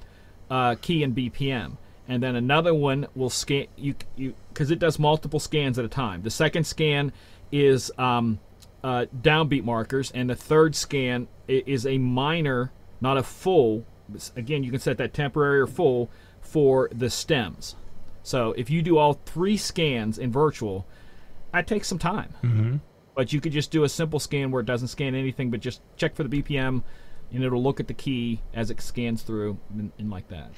uh, 0.49 0.75
key 0.81 1.01
and 1.01 1.15
BPM, 1.15 1.77
and 2.07 2.21
then 2.21 2.35
another 2.35 2.73
one 2.73 3.07
will 3.15 3.29
scan 3.29 3.67
you 3.77 3.95
you 4.15 4.33
because 4.49 4.69
it 4.69 4.79
does 4.79 4.99
multiple 4.99 5.39
scans 5.39 5.79
at 5.79 5.85
a 5.85 5.89
time. 5.89 6.23
The 6.23 6.29
second 6.29 6.65
scan 6.65 7.13
is 7.49 7.89
um, 7.97 8.39
uh, 8.83 9.05
downbeat 9.21 9.63
markers, 9.63 10.11
and 10.11 10.29
the 10.29 10.35
third 10.35 10.75
scan 10.75 11.27
is 11.47 11.85
a 11.85 11.97
minor, 11.97 12.71
not 12.99 13.17
a 13.17 13.23
full. 13.23 13.85
Again, 14.35 14.63
you 14.63 14.71
can 14.71 14.79
set 14.79 14.97
that 14.97 15.13
temporary 15.13 15.59
or 15.59 15.67
full 15.67 16.09
for 16.41 16.89
the 16.91 17.09
stems. 17.09 17.75
So 18.23 18.51
if 18.53 18.69
you 18.69 18.81
do 18.81 18.97
all 18.97 19.13
three 19.25 19.57
scans 19.57 20.17
in 20.17 20.31
virtual, 20.31 20.85
that 21.53 21.67
takes 21.67 21.87
some 21.87 21.99
time. 21.99 22.33
Mm-hmm. 22.43 22.77
But 23.15 23.33
you 23.33 23.41
could 23.41 23.51
just 23.51 23.71
do 23.71 23.83
a 23.83 23.89
simple 23.89 24.19
scan 24.19 24.51
where 24.51 24.61
it 24.61 24.65
doesn't 24.65 24.89
scan 24.89 25.15
anything, 25.15 25.49
but 25.49 25.59
just 25.59 25.81
check 25.95 26.15
for 26.15 26.23
the 26.23 26.41
BPM, 26.41 26.83
and 27.31 27.43
it'll 27.43 27.63
look 27.63 27.79
at 27.79 27.87
the 27.87 27.93
key 27.93 28.41
as 28.53 28.69
it 28.69 28.79
scans 28.81 29.23
through, 29.23 29.57
and, 29.73 29.91
and 29.97 30.09
like 30.09 30.27
that. 30.27 30.51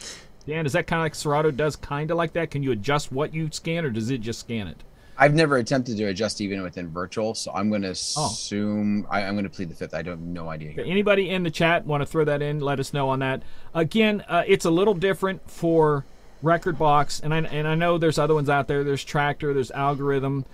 Dan, 0.46 0.66
is 0.66 0.74
that 0.74 0.88
kind 0.88 1.00
of 1.00 1.06
like 1.06 1.16
Serato 1.16 1.52
does, 1.52 1.76
kind 1.76 2.12
of 2.12 2.18
like 2.18 2.34
that? 2.34 2.52
Can 2.52 2.64
you 2.64 2.72
adjust 2.72 3.12
what 3.12 3.34
you 3.34 3.50
scan, 3.52 3.86
or 3.86 3.90
does 3.90 4.10
it 4.10 4.22
just 4.22 4.40
scan 4.40 4.68
it? 4.68 4.84
I've 5.22 5.34
never 5.36 5.58
attempted 5.58 5.98
to 5.98 6.06
adjust 6.06 6.40
even 6.40 6.62
within 6.62 6.88
virtual, 6.90 7.36
so 7.36 7.52
I'm 7.54 7.70
going 7.70 7.82
to 7.82 7.90
Oh. 8.18 8.28
assume 8.28 9.06
I, 9.10 9.24
I'm 9.24 9.34
going 9.34 9.44
to 9.44 9.50
plead 9.50 9.70
the 9.70 9.76
fifth. 9.76 9.94
I 9.94 10.02
don't 10.02 10.14
have 10.18 10.26
no 10.28 10.50
idea. 10.50 10.72
Here. 10.72 10.86
Anybody 10.88 11.30
in 11.30 11.44
the 11.44 11.52
chat 11.52 11.86
want 11.86 12.02
to 12.02 12.06
throw 12.06 12.24
that 12.24 12.42
in? 12.42 12.62
Let 12.62 12.80
us 12.80 12.94
know 12.94 13.10
on 13.10 13.20
that. 13.20 13.44
Again, 13.74 14.24
uh, 14.30 14.44
it's 14.48 14.64
a 14.66 14.70
little 14.72 14.94
different 14.94 15.50
for 15.52 16.06
Rekordbox, 16.44 17.22
and 17.22 17.34
I 17.34 17.40
and 17.40 17.68
I 17.68 17.76
know 17.76 17.98
there's 17.98 18.18
other 18.18 18.34
ones 18.34 18.50
out 18.50 18.70
there. 18.70 18.84
There's 18.86 19.04
Traktor, 19.04 19.54
there's 19.54 19.72
Algoriddim. 19.72 20.46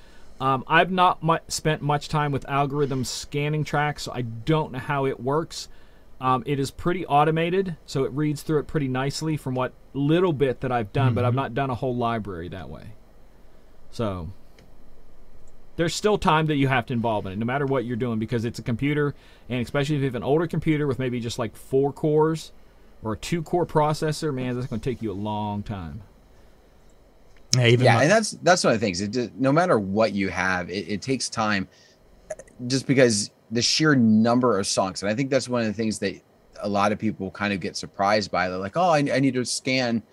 Um, 0.41 0.63
I've 0.67 0.91
not 0.91 1.21
mu- 1.23 1.37
spent 1.47 1.81
much 1.83 2.09
time 2.09 2.31
with 2.31 2.43
Algoriddim 2.47 3.05
scanning 3.05 3.63
tracks, 3.63 4.03
so 4.03 4.11
I 4.11 4.23
don't 4.23 4.71
know 4.73 4.79
how 4.79 5.05
it 5.05 5.19
works. 5.19 5.69
Um, 6.19 6.41
it 6.47 6.59
is 6.59 6.71
pretty 6.71 7.05
automated, 7.05 7.75
so 7.85 8.03
it 8.03 8.11
reads 8.13 8.41
through 8.41 8.59
it 8.59 8.67
pretty 8.67 8.87
nicely 8.87 9.37
from 9.37 9.53
what 9.53 9.73
little 9.93 10.33
bit 10.33 10.61
that 10.61 10.71
I've 10.71 10.91
done, 10.91 11.13
but 11.13 11.23
I've 11.23 11.35
not 11.35 11.53
done 11.53 11.69
a 11.69 11.75
whole 11.75 11.95
library 11.95 12.47
that 12.49 12.67
way. 12.69 12.93
So 13.91 14.29
there's 15.75 15.93
still 15.95 16.17
time 16.17 16.45
that 16.47 16.55
you 16.55 16.67
have 16.67 16.85
to 16.87 16.93
involve 16.93 17.25
in 17.25 17.33
it, 17.33 17.37
no 17.37 17.45
matter 17.45 17.65
what 17.65 17.85
you're 17.85 17.97
doing, 17.97 18.19
because 18.19 18.45
it's 18.45 18.59
a 18.59 18.63
computer, 18.63 19.13
and 19.49 19.61
especially 19.61 19.95
if 19.95 19.99
you 19.99 20.05
have 20.05 20.15
an 20.15 20.23
older 20.23 20.47
computer 20.47 20.87
with 20.87 20.99
maybe 20.99 21.19
just 21.19 21.37
like 21.37 21.55
four 21.55 21.91
cores 21.91 22.51
or 23.03 23.13
a 23.13 23.17
two 23.17 23.41
core 23.41 23.65
processor, 23.65 24.33
man, 24.33 24.55
that's 24.55 24.67
going 24.67 24.79
to 24.79 24.89
take 24.89 25.01
you 25.01 25.11
a 25.11 25.13
long 25.13 25.63
time. 25.63 26.01
Yeah, 27.55 27.67
even 27.67 27.85
yeah 27.85 27.95
my- 27.95 28.01
and 28.03 28.11
that's 28.11 28.31
that's 28.31 28.63
one 28.63 28.73
of 28.73 28.79
the 28.79 28.85
things. 28.85 29.01
It, 29.01 29.35
no 29.39 29.51
matter 29.51 29.79
what 29.79 30.13
you 30.13 30.29
have 30.29 30.69
it, 30.69 30.89
it 30.89 31.01
takes 31.01 31.29
time 31.29 31.67
just 32.67 32.87
because 32.87 33.31
the 33.51 33.61
sheer 33.61 33.95
number 33.95 34.59
of 34.59 34.67
songs. 34.67 35.03
And 35.03 35.11
i 35.11 35.15
think 35.15 35.29
that's 35.29 35.47
one 35.47 35.61
of 35.61 35.67
the 35.67 35.73
things 35.73 35.99
that 35.99 36.19
a 36.61 36.67
lot 36.67 36.91
of 36.91 36.99
people 36.99 37.31
kind 37.31 37.53
of 37.53 37.59
get 37.59 37.77
surprised 37.77 38.31
by. 38.31 38.49
They're 38.49 38.57
like 38.57 38.75
oh 38.75 38.89
i, 38.89 38.97
I 38.97 39.19
need 39.19 39.35
to 39.35 39.45
scan 39.45 40.03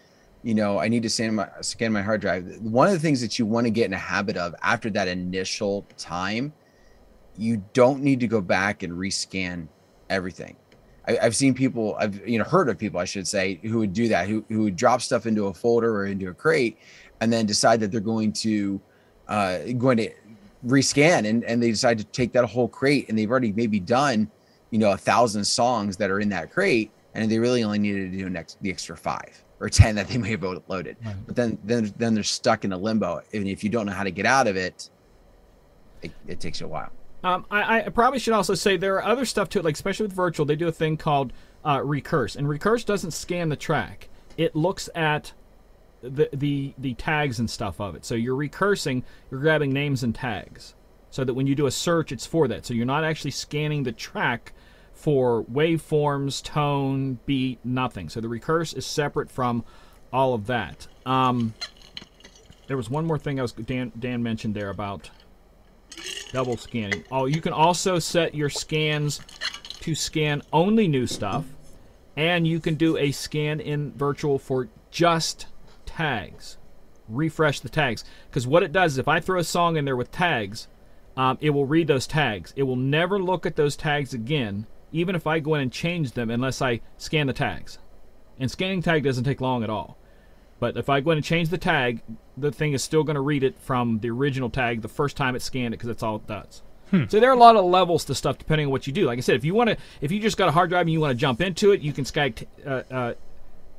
you 0.43 0.55
know 0.55 0.79
i 0.79 0.89
need 0.89 1.03
to 1.03 1.11
scan 1.11 1.35
my 1.35 1.49
scan 1.61 1.93
my 1.93 2.03
hard 2.03 2.21
drive. 2.21 2.59
One 2.61 2.89
of 2.89 2.95
the 2.95 2.99
things 2.99 3.21
that 3.21 3.39
you 3.39 3.47
want 3.47 3.67
to 3.67 3.71
get 3.71 3.87
in 3.87 3.93
a 3.93 3.99
habit 3.99 4.37
of 4.37 4.55
after 4.63 4.91
that 4.91 5.09
initial 5.09 5.87
time 5.97 6.53
you 7.37 7.65
don't 7.73 8.03
need 8.03 8.21
to 8.21 8.27
go 8.27 8.41
back 8.41 8.83
and 8.83 8.93
rescan 8.93 9.67
everything. 10.11 10.57
I, 11.09 11.19
I've 11.23 11.37
seen 11.37 11.55
people 11.55 11.97
i've 11.99 12.27
you 12.27 12.39
know 12.39 12.45
heard 12.45 12.69
of 12.69 12.79
people 12.79 13.01
i 13.01 13.05
should 13.05 13.27
say 13.27 13.61
who 13.63 13.79
would 13.79 13.93
do 13.93 14.09
that 14.09 14.29
who, 14.29 14.45
who 14.49 14.65
would 14.65 14.77
drop 14.77 15.03
stuff 15.03 15.27
into 15.27 15.47
a 15.47 15.55
folder 15.55 15.95
or 15.95 16.07
into 16.07 16.29
a 16.29 16.35
crate 16.35 16.79
and 17.21 17.33
then 17.33 17.47
decide 17.47 17.81
that 17.81 17.91
they're 17.91 18.01
going 18.01 18.33
to 18.33 18.81
uh, 19.29 19.59
going 19.79 19.97
to 19.97 20.11
rescan 20.67 21.29
and, 21.29 21.45
and 21.45 21.63
they 21.63 21.71
decide 21.71 21.99
to 21.99 22.05
take 22.05 22.33
that 22.33 22.45
whole 22.45 22.69
crate 22.69 23.09
and 23.09 23.19
they've 23.19 23.31
already 23.31 23.53
maybe 23.53 23.81
done 23.81 24.31
you 24.71 24.79
know 24.79 24.93
a 24.93 24.97
thousand 24.97 25.45
songs 25.45 25.97
that 25.97 26.11
are 26.11 26.21
in 26.21 26.29
that 26.29 26.53
crate 26.53 26.91
and 27.15 27.31
they 27.31 27.39
really 27.39 27.65
only 27.65 27.79
needed 27.79 28.13
to 28.13 28.19
do 28.19 28.29
next 28.29 28.59
the 28.61 28.71
extra 28.71 28.97
five 28.97 29.42
or 29.63 29.69
ten 29.71 29.95
that 29.95 30.09
they 30.09 30.19
may 30.19 30.31
have 30.33 30.43
loaded 30.43 30.97
Right. 31.05 31.15
but 31.27 31.37
then 31.37 31.57
then 31.65 31.95
then 31.97 32.15
they're 32.15 32.25
stuck 32.25 32.65
in 32.65 32.73
a 32.73 32.77
limbo 32.77 33.23
and 33.33 33.47
if 33.47 33.63
you 33.65 33.71
don't 33.71 33.87
know 33.87 33.93
how 33.93 34.03
to 34.05 34.11
get 34.11 34.27
out 34.27 34.47
of 34.49 34.57
it 34.57 34.91
it, 36.03 36.11
it 36.27 36.41
takes 36.41 36.61
you 36.61 36.67
a 36.67 36.69
while 36.69 36.91
Um, 37.25 37.47
I, 37.51 37.85
I 37.85 37.89
probably 37.91 38.19
should 38.19 38.35
also 38.35 38.55
say 38.55 38.77
there 38.77 38.97
are 38.97 39.05
other 39.05 39.25
stuff 39.25 39.49
to 39.51 39.61
it, 39.61 39.65
like 39.65 39.75
especially 39.77 40.07
with 40.07 40.13
virtual, 40.17 40.45
they 40.45 40.57
do 40.57 40.67
a 40.67 40.73
thing 40.73 40.97
called 40.97 41.33
uh, 41.65 41.81
recurse, 41.85 42.35
and 42.35 42.49
recurse 42.49 42.83
doesn't 42.83 43.13
scan 43.13 43.49
the 43.49 43.55
track; 43.57 44.09
it 44.37 44.57
looks 44.57 44.89
at 44.97 45.33
the 46.03 46.29
the 46.33 46.75
the 46.77 46.95
tags 46.95 47.39
and 47.39 47.49
stuff 47.49 47.81
of 47.81 47.95
it. 47.95 48.05
So 48.05 48.17
you're 48.17 48.35
recursing, 48.37 49.05
you're 49.31 49.39
grabbing 49.41 49.73
names 49.73 50.03
and 50.03 50.13
tags, 50.13 50.75
so 51.11 51.23
that 51.23 51.35
when 51.35 51.47
you 51.47 51.55
do 51.55 51.67
a 51.67 51.71
search, 51.71 52.11
it's 52.11 52.27
for 52.27 52.49
that. 52.49 52.67
So 52.67 52.75
you're 52.75 52.85
not 52.97 53.05
actually 53.05 53.31
scanning 53.31 53.85
the 53.85 53.93
track 53.93 54.53
for 55.03 55.43
waveforms, 55.45 56.41
tone, 56.43 57.19
beat, 57.27 57.59
nothing. 57.65 58.09
So 58.09 58.21
the 58.21 58.29
recurse 58.29 58.73
is 58.73 58.87
separate 58.87 59.31
from 59.31 59.65
all 60.13 60.33
of 60.33 60.47
that. 60.47 60.87
Um, 61.05 61.55
there 62.69 62.77
was 62.77 62.89
one 62.89 63.05
more 63.05 63.19
thing 63.19 63.41
I 63.41 63.43
was 63.43 63.53
Dan 63.53 63.91
Dan 63.99 64.23
mentioned 64.23 64.55
there 64.55 64.71
about 64.71 65.11
double 66.33 66.57
scanning. 66.57 67.05
Oh, 67.11 67.27
you 67.27 67.41
can 67.41 67.53
also 67.53 67.99
set 67.99 68.33
your 68.33 68.49
scans 68.49 69.21
to 69.81 69.97
scan 69.97 70.41
only 70.53 70.87
new 70.87 71.09
stuff, 71.09 71.47
and 72.17 72.47
you 72.47 72.61
can 72.61 72.77
do 72.77 72.97
a 72.97 73.11
scan 73.11 73.59
in 73.59 73.93
virtual 73.95 74.39
for 74.39 74.69
just 74.93 75.47
tags. 75.85 76.59
Refresh 77.09 77.59
the 77.59 77.69
tags 77.69 78.05
because 78.31 78.47
what 78.47 78.63
it 78.63 78.71
does 78.71 78.93
is 78.93 78.99
if 78.99 79.09
I 79.09 79.19
throw 79.19 79.41
a 79.41 79.45
song 79.45 79.77
in 79.77 79.85
there 79.85 79.97
with 79.97 80.13
tags, 80.13 80.69
um, 81.17 81.39
it 81.41 81.51
will 81.51 81.67
read 81.67 81.89
those 81.89 82.07
tags. 82.07 82.55
It 82.55 82.63
will 82.63 82.77
never 82.77 83.19
look 83.19 83.45
at 83.45 83.57
those 83.57 83.75
tags 83.75 84.15
again, 84.15 84.67
even 84.93 85.15
if 85.17 85.27
I 85.27 85.41
go 85.41 85.55
in 85.55 85.61
and 85.61 85.73
change 85.73 86.13
them, 86.13 86.31
unless 86.31 86.63
I 86.63 86.81
scan 86.99 87.27
the 87.27 87.33
tags. 87.33 87.79
And 88.39 88.51
scanning 88.51 88.83
tag 88.83 89.05
doesn't 89.05 89.25
take 89.25 89.41
long 89.41 89.63
at 89.65 89.71
all. 89.71 89.97
But 90.61 90.77
if 90.77 90.89
I 90.89 91.01
go 91.01 91.11
in 91.11 91.19
and 91.19 91.25
change 91.25 91.49
the 91.49 91.59
tag, 91.59 92.03
the 92.37 92.53
thing 92.53 92.73
is 92.73 92.83
still 92.85 93.03
going 93.03 93.17
to 93.17 93.21
read 93.21 93.43
it 93.43 93.59
from 93.59 93.99
the 93.99 94.11
original 94.11 94.49
tag 94.49 94.83
the 94.83 94.89
first 94.89 95.17
time 95.17 95.35
it 95.35 95.43
scanned 95.43 95.75
it 95.75 95.79
because 95.79 95.89
that's 95.89 96.03
all 96.03 96.17
it 96.17 96.27
does. 96.27 96.63
So 97.09 97.21
there 97.21 97.31
are 97.31 97.35
a 97.35 97.39
lot 97.39 97.57
of 97.57 97.65
levels 97.65 98.05
to 98.05 98.15
stuff 98.15 98.37
depending 98.37 98.67
on 98.67 98.71
what 98.71 98.87
you 98.87 98.93
do. 98.93 99.07
Like 99.07 99.17
I 99.17 99.23
said, 99.23 99.37
if 99.37 99.47
you 99.47 99.55
want 99.55 99.71
to, 99.71 99.79
if 100.03 100.13
you 100.13 100.21
just 100.21 100.37
got 100.37 100.51
a 100.51 100.53
hard 100.53 100.69
drive 100.69 100.83
and 100.83 100.91
you 100.91 101.01
want 101.01 101.13
to 101.13 101.17
jump 101.17 101.41
into 101.41 101.73
it, 101.73 101.81
you 101.81 101.91
can 101.91 102.05
skag, 102.05 102.37
t- 102.37 102.47
uh, 102.67 102.83
uh, 102.91 103.15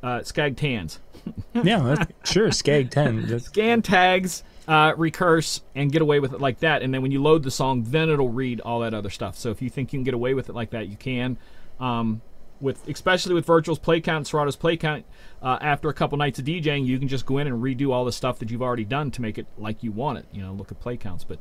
uh, 0.01 0.23
skag 0.23 0.57
tans, 0.57 0.99
yeah, 1.53 1.77
that's, 1.77 2.31
sure. 2.31 2.51
Skag 2.51 2.89
ten. 2.89 3.39
Scan 3.39 3.83
tags, 3.83 4.43
uh, 4.67 4.93
recurse, 4.97 5.61
and 5.75 5.91
get 5.91 6.01
away 6.01 6.19
with 6.19 6.33
it 6.33 6.41
like 6.41 6.59
that. 6.59 6.81
And 6.81 6.93
then 6.93 7.01
when 7.01 7.11
you 7.11 7.21
load 7.21 7.43
the 7.43 7.51
song, 7.51 7.83
then 7.87 8.09
it'll 8.09 8.29
read 8.29 8.61
all 8.61 8.79
that 8.81 8.93
other 8.93 9.09
stuff. 9.09 9.37
So 9.37 9.49
if 9.49 9.61
you 9.61 9.69
think 9.69 9.93
you 9.93 9.99
can 9.99 10.03
get 10.03 10.13
away 10.13 10.33
with 10.33 10.49
it 10.49 10.53
like 10.53 10.71
that, 10.71 10.87
you 10.87 10.97
can. 10.97 11.37
Um, 11.79 12.21
with 12.61 12.87
especially 12.87 13.33
with 13.33 13.45
Virtual's 13.45 13.79
play 13.79 13.99
count 13.99 14.17
and 14.17 14.27
Serato's 14.27 14.55
play 14.55 14.77
count, 14.77 15.05
uh, 15.41 15.57
after 15.61 15.89
a 15.89 15.93
couple 15.93 16.17
nights 16.17 16.39
of 16.39 16.45
DJing, 16.45 16.85
you 16.85 16.97
can 16.97 17.07
just 17.07 17.25
go 17.25 17.37
in 17.37 17.47
and 17.47 17.61
redo 17.61 17.91
all 17.91 18.05
the 18.05 18.11
stuff 18.11 18.39
that 18.39 18.49
you've 18.49 18.61
already 18.61 18.85
done 18.85 19.11
to 19.11 19.21
make 19.21 19.37
it 19.37 19.47
like 19.57 19.83
you 19.83 19.91
want 19.91 20.19
it. 20.19 20.25
You 20.31 20.41
know, 20.41 20.53
look 20.53 20.71
at 20.71 20.79
play 20.79 20.95
counts, 20.95 21.23
but 21.23 21.39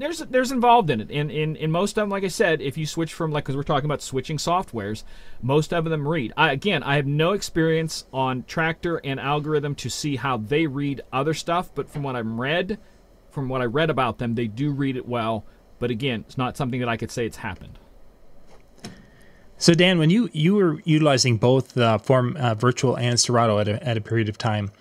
there's 0.00 0.18
there's 0.18 0.52
involved 0.52 0.90
in 0.90 1.00
it. 1.00 1.10
In 1.10 1.30
in 1.30 1.56
in 1.56 1.70
most 1.70 1.92
of 1.92 2.02
them, 2.02 2.10
like 2.10 2.24
I 2.24 2.28
said, 2.28 2.60
if 2.60 2.78
you 2.78 2.86
switch 2.86 3.12
from 3.12 3.30
like 3.30 3.44
because 3.44 3.56
we're 3.56 3.62
talking 3.62 3.84
about 3.84 4.02
switching 4.02 4.38
softwares, 4.38 5.04
most 5.42 5.72
of 5.72 5.84
them 5.84 6.08
read. 6.08 6.32
I 6.36 6.52
again, 6.52 6.82
I 6.82 6.96
have 6.96 7.06
no 7.06 7.32
experience 7.32 8.06
on 8.12 8.42
Traktor 8.44 9.00
and 9.04 9.20
Algoriddim 9.20 9.76
to 9.76 9.90
see 9.90 10.16
how 10.16 10.38
they 10.38 10.66
read 10.66 11.02
other 11.12 11.34
stuff, 11.34 11.70
but 11.74 11.88
from 11.90 12.02
what 12.02 12.16
I'm 12.16 12.40
read, 12.40 12.78
from 13.30 13.48
what 13.48 13.60
I 13.60 13.66
read 13.66 13.90
about 13.90 14.18
them, 14.18 14.34
they 14.34 14.46
do 14.46 14.70
read 14.70 14.96
it 14.96 15.06
well. 15.06 15.44
But 15.78 15.90
again, 15.90 16.24
it's 16.26 16.38
not 16.38 16.56
something 16.56 16.80
that 16.80 16.88
I 16.88 16.96
could 16.96 17.10
say 17.10 17.26
it's 17.26 17.38
happened. 17.38 17.78
So 19.58 19.74
Dan, 19.74 19.98
when 19.98 20.08
you 20.08 20.30
you 20.32 20.54
were 20.54 20.80
utilizing 20.84 21.36
both 21.36 21.76
uh, 21.76 21.98
Form 21.98 22.36
uh, 22.38 22.54
Virtual 22.54 22.96
and 22.96 23.20
Serato 23.20 23.58
at 23.58 23.68
a, 23.68 23.86
at 23.86 23.98
a 23.98 24.00
period 24.00 24.30
of 24.30 24.38
time, 24.38 24.72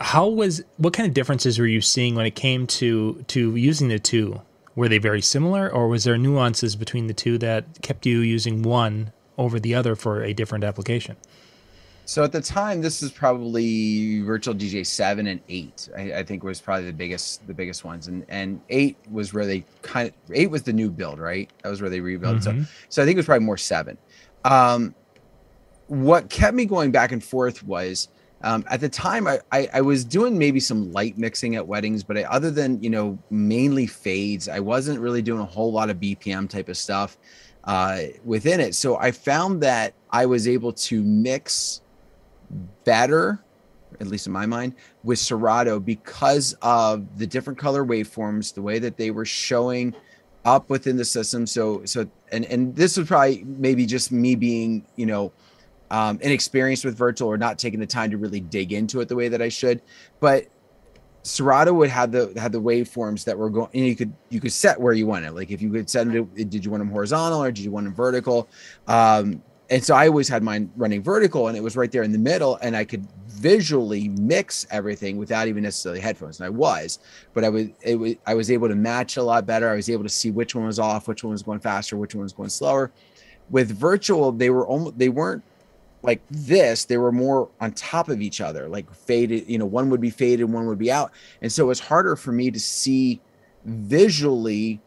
how 0.00 0.28
was 0.28 0.62
what 0.76 0.92
kind 0.92 1.08
of 1.08 1.14
differences 1.14 1.58
were 1.58 1.66
you 1.66 1.80
seeing 1.80 2.14
when 2.14 2.26
it 2.26 2.34
came 2.34 2.66
to 2.66 3.24
to 3.28 3.56
using 3.56 3.88
the 3.88 3.98
two? 3.98 4.40
Were 4.74 4.88
they 4.88 4.98
very 4.98 5.22
similar, 5.22 5.70
or 5.70 5.88
was 5.88 6.04
there 6.04 6.18
nuances 6.18 6.76
between 6.76 7.06
the 7.06 7.14
two 7.14 7.38
that 7.38 7.80
kept 7.80 8.04
you 8.04 8.20
using 8.20 8.62
one 8.62 9.12
over 9.38 9.58
the 9.58 9.74
other 9.74 9.96
for 9.96 10.22
a 10.22 10.34
different 10.34 10.64
application? 10.64 11.16
So 12.04 12.22
at 12.22 12.30
the 12.30 12.40
time, 12.40 12.82
this 12.82 13.02
is 13.02 13.10
probably 13.10 14.20
Virtual 14.20 14.54
DJ 14.54 14.86
seven 14.86 15.26
and 15.26 15.40
eight. 15.48 15.88
I, 15.96 16.12
I 16.12 16.22
think 16.22 16.44
was 16.44 16.60
probably 16.60 16.86
the 16.86 16.92
biggest 16.92 17.46
the 17.46 17.54
biggest 17.54 17.84
ones, 17.84 18.06
and 18.06 18.24
and 18.28 18.60
eight 18.68 18.96
was 19.10 19.32
where 19.32 19.46
they 19.46 19.64
kind 19.82 20.08
of 20.08 20.14
eight 20.32 20.50
was 20.50 20.62
the 20.62 20.72
new 20.72 20.90
build, 20.90 21.18
right? 21.18 21.50
That 21.62 21.70
was 21.70 21.80
where 21.80 21.90
they 21.90 22.00
rebuilt. 22.00 22.42
So 22.42 22.54
so 22.90 23.02
I 23.02 23.06
think 23.06 23.16
it 23.16 23.20
was 23.20 23.26
probably 23.26 23.46
more 23.46 23.56
seven. 23.56 23.96
Um, 24.44 24.94
what 25.88 26.28
kept 26.28 26.54
me 26.54 26.66
going 26.66 26.90
back 26.90 27.12
and 27.12 27.22
forth 27.24 27.62
was 27.64 28.08
um, 28.42 28.64
at 28.70 28.80
the 28.80 28.88
time 28.88 29.26
I, 29.26 29.40
I 29.50 29.68
I 29.74 29.80
was 29.80 30.04
doing 30.04 30.36
maybe 30.36 30.60
some 30.60 30.92
light 30.92 31.16
mixing 31.16 31.56
at 31.56 31.66
weddings, 31.66 32.04
but 32.04 32.18
I, 32.18 32.24
other 32.24 32.50
than 32.50 32.82
you 32.82 32.90
know 32.90 33.18
mainly 33.30 33.86
fades, 33.86 34.48
I 34.48 34.60
wasn't 34.60 35.00
really 35.00 35.22
doing 35.22 35.40
a 35.40 35.44
whole 35.44 35.72
lot 35.72 35.90
of 35.90 35.98
BPM 35.98 36.48
type 36.48 36.68
of 36.68 36.76
stuff 36.76 37.16
uh, 37.64 38.02
within 38.24 38.60
it. 38.60 38.74
So 38.74 38.96
I 38.96 39.10
found 39.10 39.62
that 39.62 39.94
I 40.10 40.26
was 40.26 40.46
able 40.46 40.72
to 40.72 41.02
mix 41.02 41.80
better, 42.84 43.42
at 44.00 44.06
least 44.06 44.26
in 44.26 44.32
my 44.32 44.46
mind, 44.46 44.74
with 45.02 45.18
Serato 45.18 45.80
because 45.80 46.54
of 46.62 47.18
the 47.18 47.26
different 47.26 47.58
color 47.58 47.84
waveforms, 47.84 48.54
the 48.54 48.62
way 48.62 48.78
that 48.78 48.96
they 48.96 49.10
were 49.10 49.24
showing 49.24 49.94
up 50.44 50.70
within 50.70 50.96
the 50.96 51.04
system. 51.04 51.46
So, 51.46 51.84
so, 51.84 52.06
and 52.30 52.44
and 52.44 52.76
this 52.76 52.96
was 52.96 53.08
probably 53.08 53.44
maybe 53.44 53.86
just 53.86 54.12
me 54.12 54.34
being, 54.34 54.86
you 54.96 55.06
know, 55.06 55.32
um, 55.90 56.18
inexperienced 56.20 56.84
with 56.84 56.96
virtual 56.96 57.28
or 57.28 57.36
not 57.36 57.58
taking 57.58 57.80
the 57.80 57.86
time 57.86 58.10
to 58.10 58.18
really 58.18 58.40
dig 58.40 58.72
into 58.72 59.00
it 59.00 59.08
the 59.08 59.16
way 59.16 59.28
that 59.28 59.40
I 59.40 59.48
should. 59.48 59.82
But 60.20 60.46
Serato 61.22 61.72
would 61.72 61.90
have 61.90 62.12
the 62.12 62.32
had 62.36 62.52
the 62.52 62.60
waveforms 62.60 63.24
that 63.24 63.36
were 63.36 63.50
going. 63.50 63.68
and 63.74 63.84
You 63.86 63.96
could 63.96 64.12
you 64.30 64.40
could 64.40 64.52
set 64.52 64.80
where 64.80 64.92
you 64.92 65.06
want 65.06 65.24
it. 65.24 65.32
Like 65.32 65.50
if 65.50 65.60
you 65.60 65.70
could 65.70 65.90
set 65.90 66.06
it, 66.06 66.50
did 66.50 66.64
you 66.64 66.70
want 66.70 66.80
them 66.80 66.90
horizontal 66.90 67.42
or 67.42 67.50
did 67.50 67.64
you 67.64 67.70
want 67.70 67.84
them 67.84 67.94
vertical? 67.94 68.48
Um, 68.86 69.42
and 69.68 69.84
so 69.84 69.96
I 69.96 70.06
always 70.06 70.28
had 70.28 70.44
mine 70.44 70.70
running 70.76 71.02
vertical, 71.02 71.48
and 71.48 71.56
it 71.56 71.60
was 71.60 71.76
right 71.76 71.90
there 71.90 72.04
in 72.04 72.12
the 72.12 72.18
middle, 72.18 72.56
and 72.62 72.76
I 72.76 72.84
could 72.84 73.04
visually 73.26 74.08
mix 74.08 74.66
everything 74.70 75.16
without 75.16 75.48
even 75.48 75.64
necessarily 75.64 76.00
headphones. 76.00 76.38
And 76.38 76.46
I 76.46 76.50
was, 76.50 77.00
but 77.34 77.42
I 77.42 77.48
was 77.48 77.66
was 77.84 78.14
I 78.26 78.34
was 78.34 78.50
able 78.50 78.68
to 78.68 78.76
match 78.76 79.16
a 79.16 79.22
lot 79.22 79.46
better. 79.46 79.68
I 79.68 79.74
was 79.74 79.90
able 79.90 80.04
to 80.04 80.08
see 80.08 80.30
which 80.30 80.54
one 80.54 80.66
was 80.66 80.78
off, 80.78 81.08
which 81.08 81.24
one 81.24 81.32
was 81.32 81.42
going 81.42 81.58
faster, 81.58 81.96
which 81.96 82.14
one 82.14 82.22
was 82.22 82.32
going 82.32 82.50
slower. 82.50 82.92
With 83.50 83.76
virtual, 83.76 84.30
they 84.30 84.50
were 84.50 84.66
almost 84.66 84.98
they 84.98 85.08
weren't 85.08 85.42
like 86.06 86.22
this 86.30 86.84
they 86.84 86.96
were 86.96 87.12
more 87.12 87.50
on 87.60 87.72
top 87.72 88.08
of 88.08 88.20
each 88.20 88.40
other 88.40 88.68
like 88.68 88.92
faded 88.94 89.44
you 89.48 89.58
know 89.58 89.66
one 89.66 89.90
would 89.90 90.00
be 90.00 90.10
faded 90.10 90.44
one 90.44 90.66
would 90.66 90.78
be 90.78 90.90
out. 90.90 91.10
And 91.42 91.52
so 91.52 91.64
it 91.64 91.68
was 91.68 91.80
harder 91.80 92.16
for 92.16 92.32
me 92.32 92.50
to 92.50 92.60
see 92.60 93.20
visually 93.64 94.80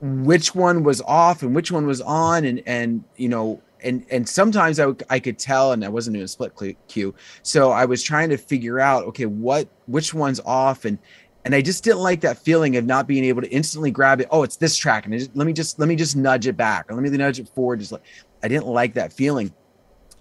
which 0.00 0.54
one 0.54 0.82
was 0.82 1.00
off 1.02 1.42
and 1.42 1.54
which 1.54 1.70
one 1.70 1.86
was 1.86 2.00
on 2.00 2.44
and 2.44 2.62
and 2.66 3.04
you 3.16 3.28
know 3.28 3.60
and 3.82 4.04
and 4.10 4.26
sometimes 4.26 4.80
I, 4.80 4.92
I 5.10 5.20
could 5.20 5.38
tell 5.38 5.72
and 5.72 5.84
i 5.84 5.88
wasn't 5.88 6.14
doing 6.14 6.24
a 6.24 6.28
split 6.28 6.54
cue. 6.88 7.14
So 7.42 7.70
i 7.70 7.84
was 7.84 8.02
trying 8.02 8.30
to 8.30 8.38
figure 8.38 8.80
out 8.80 9.04
okay 9.04 9.26
what 9.26 9.68
which 9.86 10.14
one's 10.14 10.40
off? 10.40 10.86
And 10.86 10.98
and 11.44 11.54
i 11.54 11.60
just 11.60 11.84
didn't 11.84 12.00
like 12.00 12.22
that 12.22 12.38
feeling 12.38 12.76
of 12.76 12.86
not 12.86 13.06
being 13.06 13.24
able 13.24 13.42
to 13.42 13.50
instantly 13.50 13.90
grab 13.90 14.22
it. 14.22 14.28
Oh 14.30 14.42
it's 14.42 14.56
this 14.56 14.76
track. 14.76 15.04
And 15.04 15.18
just, 15.18 15.36
let 15.36 15.46
me 15.46 15.52
just 15.52 15.78
let 15.78 15.88
me 15.88 15.96
just 15.96 16.16
nudge 16.16 16.46
it 16.46 16.56
back. 16.56 16.90
Or 16.90 16.94
let 16.94 17.02
me 17.02 17.10
nudge 17.10 17.38
it 17.38 17.48
forward. 17.48 17.80
Just 17.80 17.92
like 17.92 18.02
i 18.42 18.48
didn't 18.48 18.66
like 18.66 18.94
that 18.94 19.12
feeling 19.12 19.52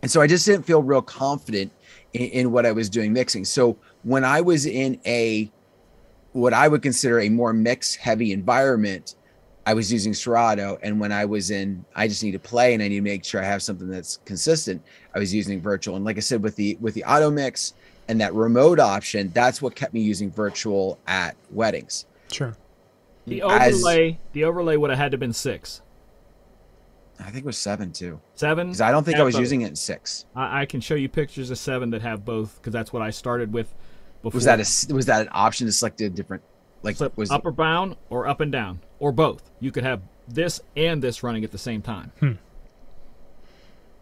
and 0.04 0.12
so 0.12 0.22
i 0.22 0.28
just 0.28 0.46
didn't 0.46 0.64
feel 0.64 0.84
real 0.84 1.02
confident 1.02 1.72
in, 2.14 2.30
in 2.30 2.52
what 2.52 2.66
i 2.68 2.72
was 2.72 2.90
doing 2.90 3.12
mixing 3.12 3.44
so 3.44 3.76
when 4.04 4.24
i 4.24 4.40
was 4.40 4.68
in 4.68 5.00
a 5.08 5.52
what 6.34 6.54
i 6.54 6.68
would 6.68 6.84
consider 6.84 7.20
a 7.22 7.30
more 7.30 7.52
mix 7.54 7.96
heavy 7.96 8.32
environment 8.32 9.16
I 9.66 9.74
was 9.74 9.92
using 9.92 10.14
Serato, 10.14 10.78
and 10.84 11.00
when 11.00 11.12
I 11.12 11.24
was 11.24 11.50
in, 11.50 11.86
I 11.96 12.08
just 12.08 12.22
need 12.22 12.34
to 12.34 12.40
play 12.40 12.74
and 12.74 12.84
I 12.84 12.90
need 12.90 12.96
to 12.96 13.02
make 13.02 13.24
sure 13.24 13.42
I 13.42 13.46
have 13.46 13.64
something 13.64 13.90
that's 13.90 14.18
consistent. 14.26 14.84
I 15.16 15.20
was 15.20 15.34
using 15.34 15.62
virtual, 15.62 15.96
and 15.96 16.04
like 16.04 16.18
I 16.18 16.20
said, 16.20 16.44
with 16.44 16.56
the 16.56 16.78
with 16.82 16.94
the 16.94 17.04
auto 17.06 17.32
mix 17.32 17.74
and 18.10 18.20
that 18.20 18.34
remote 18.34 18.80
option, 18.80 19.32
that's 19.34 19.62
what 19.62 19.76
kept 19.76 19.94
me 19.94 20.02
using 20.02 20.30
virtual 20.30 21.00
at 21.08 21.38
weddings. 21.50 22.06
Sure. 22.32 22.58
The 23.26 23.42
overlay, 23.42 24.12
As, 24.12 24.18
the 24.34 24.44
overlay 24.44 24.76
would 24.76 24.90
have 24.90 25.00
had 25.00 25.12
to 25.12 25.16
have 25.16 25.22
been 25.22 25.32
six. 25.32 25.82
I 27.24 27.28
think 27.28 27.38
it 27.38 27.46
was 27.46 27.58
seven 27.58 27.92
too. 27.92 28.20
Seven? 28.36 28.68
Because 28.68 28.82
I 28.82 28.92
don't 28.92 29.04
think 29.04 29.18
I 29.18 29.24
was 29.24 29.36
both. 29.36 29.40
using 29.40 29.62
it 29.62 29.70
in 29.70 29.76
six. 29.76 30.26
I, 30.36 30.62
I, 30.62 30.66
can 30.66 30.82
show 30.82 30.96
you 30.96 31.08
pictures 31.08 31.50
of 31.52 31.58
seven 31.58 31.92
that 31.92 32.02
have 32.02 32.26
both, 32.26 32.58
because 32.58 32.74
that's 32.74 32.92
what 32.92 33.02
I 33.02 33.12
started 33.12 33.54
with. 33.54 33.74
Before. 34.22 34.38
Was 34.38 34.46
that 34.46 34.60
a 34.60 34.94
was 34.94 35.06
that 35.08 35.22
an 35.22 35.30
option 35.32 35.68
to 35.68 35.74
select 35.74 36.00
a 36.00 36.10
different 36.10 36.44
like 36.84 36.98
Flip 36.98 37.16
was 37.18 37.32
up 37.32 37.46
or 37.46 37.52
bound 37.52 37.96
or 38.10 38.28
up 38.28 38.42
and 38.42 38.52
down 38.52 38.82
or 39.00 39.12
both. 39.12 39.50
You 39.60 39.72
could 39.72 39.84
have 39.84 40.02
this 40.28 40.62
and 40.76 41.02
this 41.02 41.24
running 41.24 41.44
at 41.44 41.52
the 41.52 41.58
same 41.58 41.82
time. 41.82 42.12
Because 42.20 42.38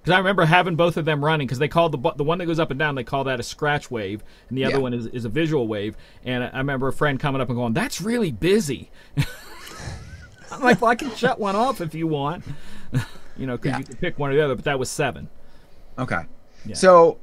hmm. 0.05 0.12
I 0.12 0.17
remember 0.17 0.45
having 0.45 0.75
both 0.75 0.97
of 0.97 1.05
them 1.05 1.23
running 1.23 1.47
because 1.47 1.60
they 1.60 1.67
called 1.67 1.91
the 1.91 2.12
the 2.15 2.23
one 2.23 2.39
that 2.39 2.47
goes 2.47 2.60
up 2.60 2.71
and 2.71 2.79
down 2.79 2.95
they 2.95 3.03
call 3.03 3.23
that 3.25 3.39
a 3.39 3.43
scratch 3.43 3.89
wave 3.89 4.23
and 4.49 4.57
the 4.57 4.65
other 4.65 4.75
yeah. 4.75 4.81
one 4.81 4.93
is, 4.93 5.07
is 5.07 5.25
a 5.25 5.29
visual 5.29 5.67
wave. 5.67 5.95
And 6.23 6.43
I 6.43 6.57
remember 6.57 6.88
a 6.88 6.93
friend 6.93 7.19
coming 7.19 7.41
up 7.41 7.49
and 7.49 7.57
going, 7.57 7.73
"That's 7.73 8.01
really 8.01 8.31
busy." 8.31 8.91
I'm 10.55 10.61
like, 10.61 10.81
"Well, 10.81 10.91
I 10.91 10.95
can 10.95 11.13
shut 11.15 11.39
one 11.39 11.55
off 11.55 11.81
if 11.81 11.93
you 11.93 12.07
want." 12.07 12.43
you 13.37 13.47
know, 13.47 13.57
because 13.57 13.71
yeah. 13.71 13.77
you 13.79 13.83
can 13.85 13.95
pick 13.97 14.19
one 14.19 14.31
or 14.31 14.35
the 14.35 14.43
other. 14.43 14.55
But 14.55 14.65
that 14.65 14.79
was 14.79 14.89
seven. 14.89 15.29
Okay. 15.97 16.21
Yeah. 16.65 16.75
So 16.75 17.19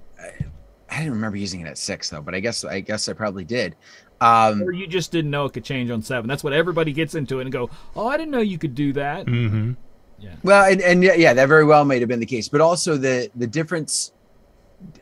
I 0.91 0.99
didn't 0.99 1.13
remember 1.13 1.37
using 1.37 1.61
it 1.61 1.67
at 1.67 1.79
six 1.79 2.11
though, 2.11 2.23
but 2.23 2.35
I 2.35 2.41
guess 2.41 2.65
I 2.65 2.81
guess 2.81 3.09
I 3.09 3.13
probably 3.13 3.45
did. 3.45 3.77
Um, 4.21 4.63
or 4.63 4.73
you 4.73 4.87
just 4.87 5.13
didn't 5.13 5.31
know 5.31 5.45
it 5.45 5.53
could 5.53 5.65
change 5.65 5.91
on 5.91 6.03
seven. 6.03 6.27
That's 6.29 6.43
what 6.43 6.53
everybody 6.53 6.93
gets 6.93 7.15
into 7.15 7.39
it 7.39 7.43
and 7.43 7.53
go, 7.53 7.71
"Oh, 7.95 8.07
I 8.07 8.17
didn't 8.17 8.33
know 8.33 8.41
you 8.41 8.59
could 8.59 8.75
do 8.75 8.93
that." 8.95 9.27
Mm-hmm. 9.27 9.73
Yeah. 10.19 10.35
Well, 10.43 10.65
and, 10.65 10.81
and 10.81 11.05
yeah, 11.05 11.33
that 11.33 11.47
very 11.47 11.65
well 11.65 11.85
might 11.85 12.01
have 12.01 12.09
been 12.09 12.19
the 12.19 12.27
case, 12.27 12.49
but 12.49 12.61
also 12.61 12.97
the 12.97 13.31
the 13.37 13.47
difference 13.47 14.13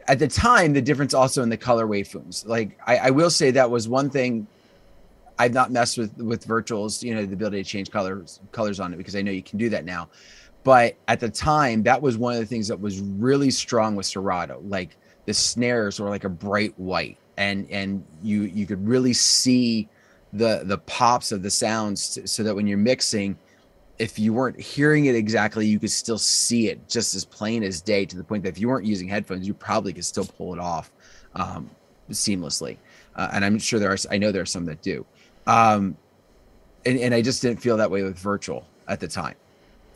at 0.09 0.19
the 0.19 0.29
time, 0.29 0.73
the 0.73 0.83
difference 0.83 1.15
also 1.15 1.43
in 1.43 1.49
the 1.49 1.57
color 1.57 1.87
waveforms. 1.87 2.47
Like 2.47 2.79
I, 2.87 2.97
I 2.99 3.11
will 3.11 3.31
say 3.31 3.51
that 3.53 3.71
was 3.71 3.89
one 3.89 4.11
thing 4.11 4.47
I've 5.39 5.53
not 5.53 5.71
messed 5.71 5.99
with 5.99 6.17
with 6.17 6.47
virtuals, 6.47 7.03
you 7.03 7.15
know, 7.15 7.25
the 7.25 7.35
ability 7.35 7.63
to 7.63 7.69
change 7.69 7.91
colors 7.91 8.41
colors 8.53 8.81
on 8.81 8.93
it 8.93 8.97
because 8.97 9.17
I 9.17 9.23
know 9.23 9.33
you 9.33 9.43
can 9.43 9.59
do 9.59 9.69
that 9.71 9.85
now. 9.85 10.09
But 10.65 10.97
at 11.07 11.21
the 11.21 11.29
time, 11.29 11.83
that 11.85 12.03
was 12.03 12.19
one 12.19 12.35
of 12.35 12.41
the 12.41 12.47
things 12.47 12.67
that 12.69 12.81
was 12.81 12.99
really 13.01 13.51
strong 13.51 13.95
with 13.95 14.07
Serato. 14.07 14.61
Like 14.65 14.97
the 15.27 15.35
snares 15.35 16.01
were 16.01 16.09
like 16.09 16.25
a 16.25 16.29
bright 16.29 16.77
white 16.79 17.19
and 17.37 17.69
and 17.71 18.05
you 18.23 18.43
you 18.43 18.67
could 18.67 18.87
really 18.87 19.13
see 19.13 19.89
the 20.33 20.63
the 20.65 20.79
pops 20.79 21.33
of 21.33 21.43
the 21.43 21.51
sounds 21.51 22.19
so 22.25 22.43
that 22.43 22.55
when 22.55 22.67
you're 22.67 22.79
mixing 22.79 23.37
if 23.99 24.19
you 24.19 24.33
weren't 24.33 24.59
hearing 24.61 25.07
it 25.07 25.15
exactly 25.15 25.67
you 25.67 25.79
could 25.79 25.91
still 25.91 26.19
see 26.19 26.69
it 26.69 26.89
just 26.89 27.15
as 27.15 27.25
plain 27.25 27.63
as 27.63 27.81
day 27.81 28.05
to 28.05 28.17
the 28.17 28.25
point 28.25 28.43
that 28.43 28.51
if 28.51 28.59
you 28.59 28.69
weren't 28.69 28.87
using 28.87 29.09
headphones 29.09 29.47
you 29.47 29.55
probably 29.55 29.93
could 29.93 30.05
still 30.05 30.25
pull 30.25 30.53
it 30.53 30.61
off 30.61 30.93
um, 31.35 31.71
seamlessly 32.11 32.77
uh, 33.17 33.29
and 33.33 33.45
i'm 33.45 33.59
sure 33.59 33.79
there 33.79 33.93
are 33.93 33.99
i 34.11 34.17
know 34.19 34.33
there 34.33 34.43
are 34.43 34.47
some 34.47 34.65
that 34.65 34.81
do 34.83 35.05
um, 35.47 35.97
and, 36.85 36.99
and 36.99 37.15
i 37.15 37.23
just 37.23 37.43
didn't 37.43 37.61
feel 37.61 37.77
that 37.77 37.91
way 37.91 38.03
with 38.03 38.19
virtual 38.19 38.67
at 38.89 39.01
the 39.01 39.09
time 39.09 39.35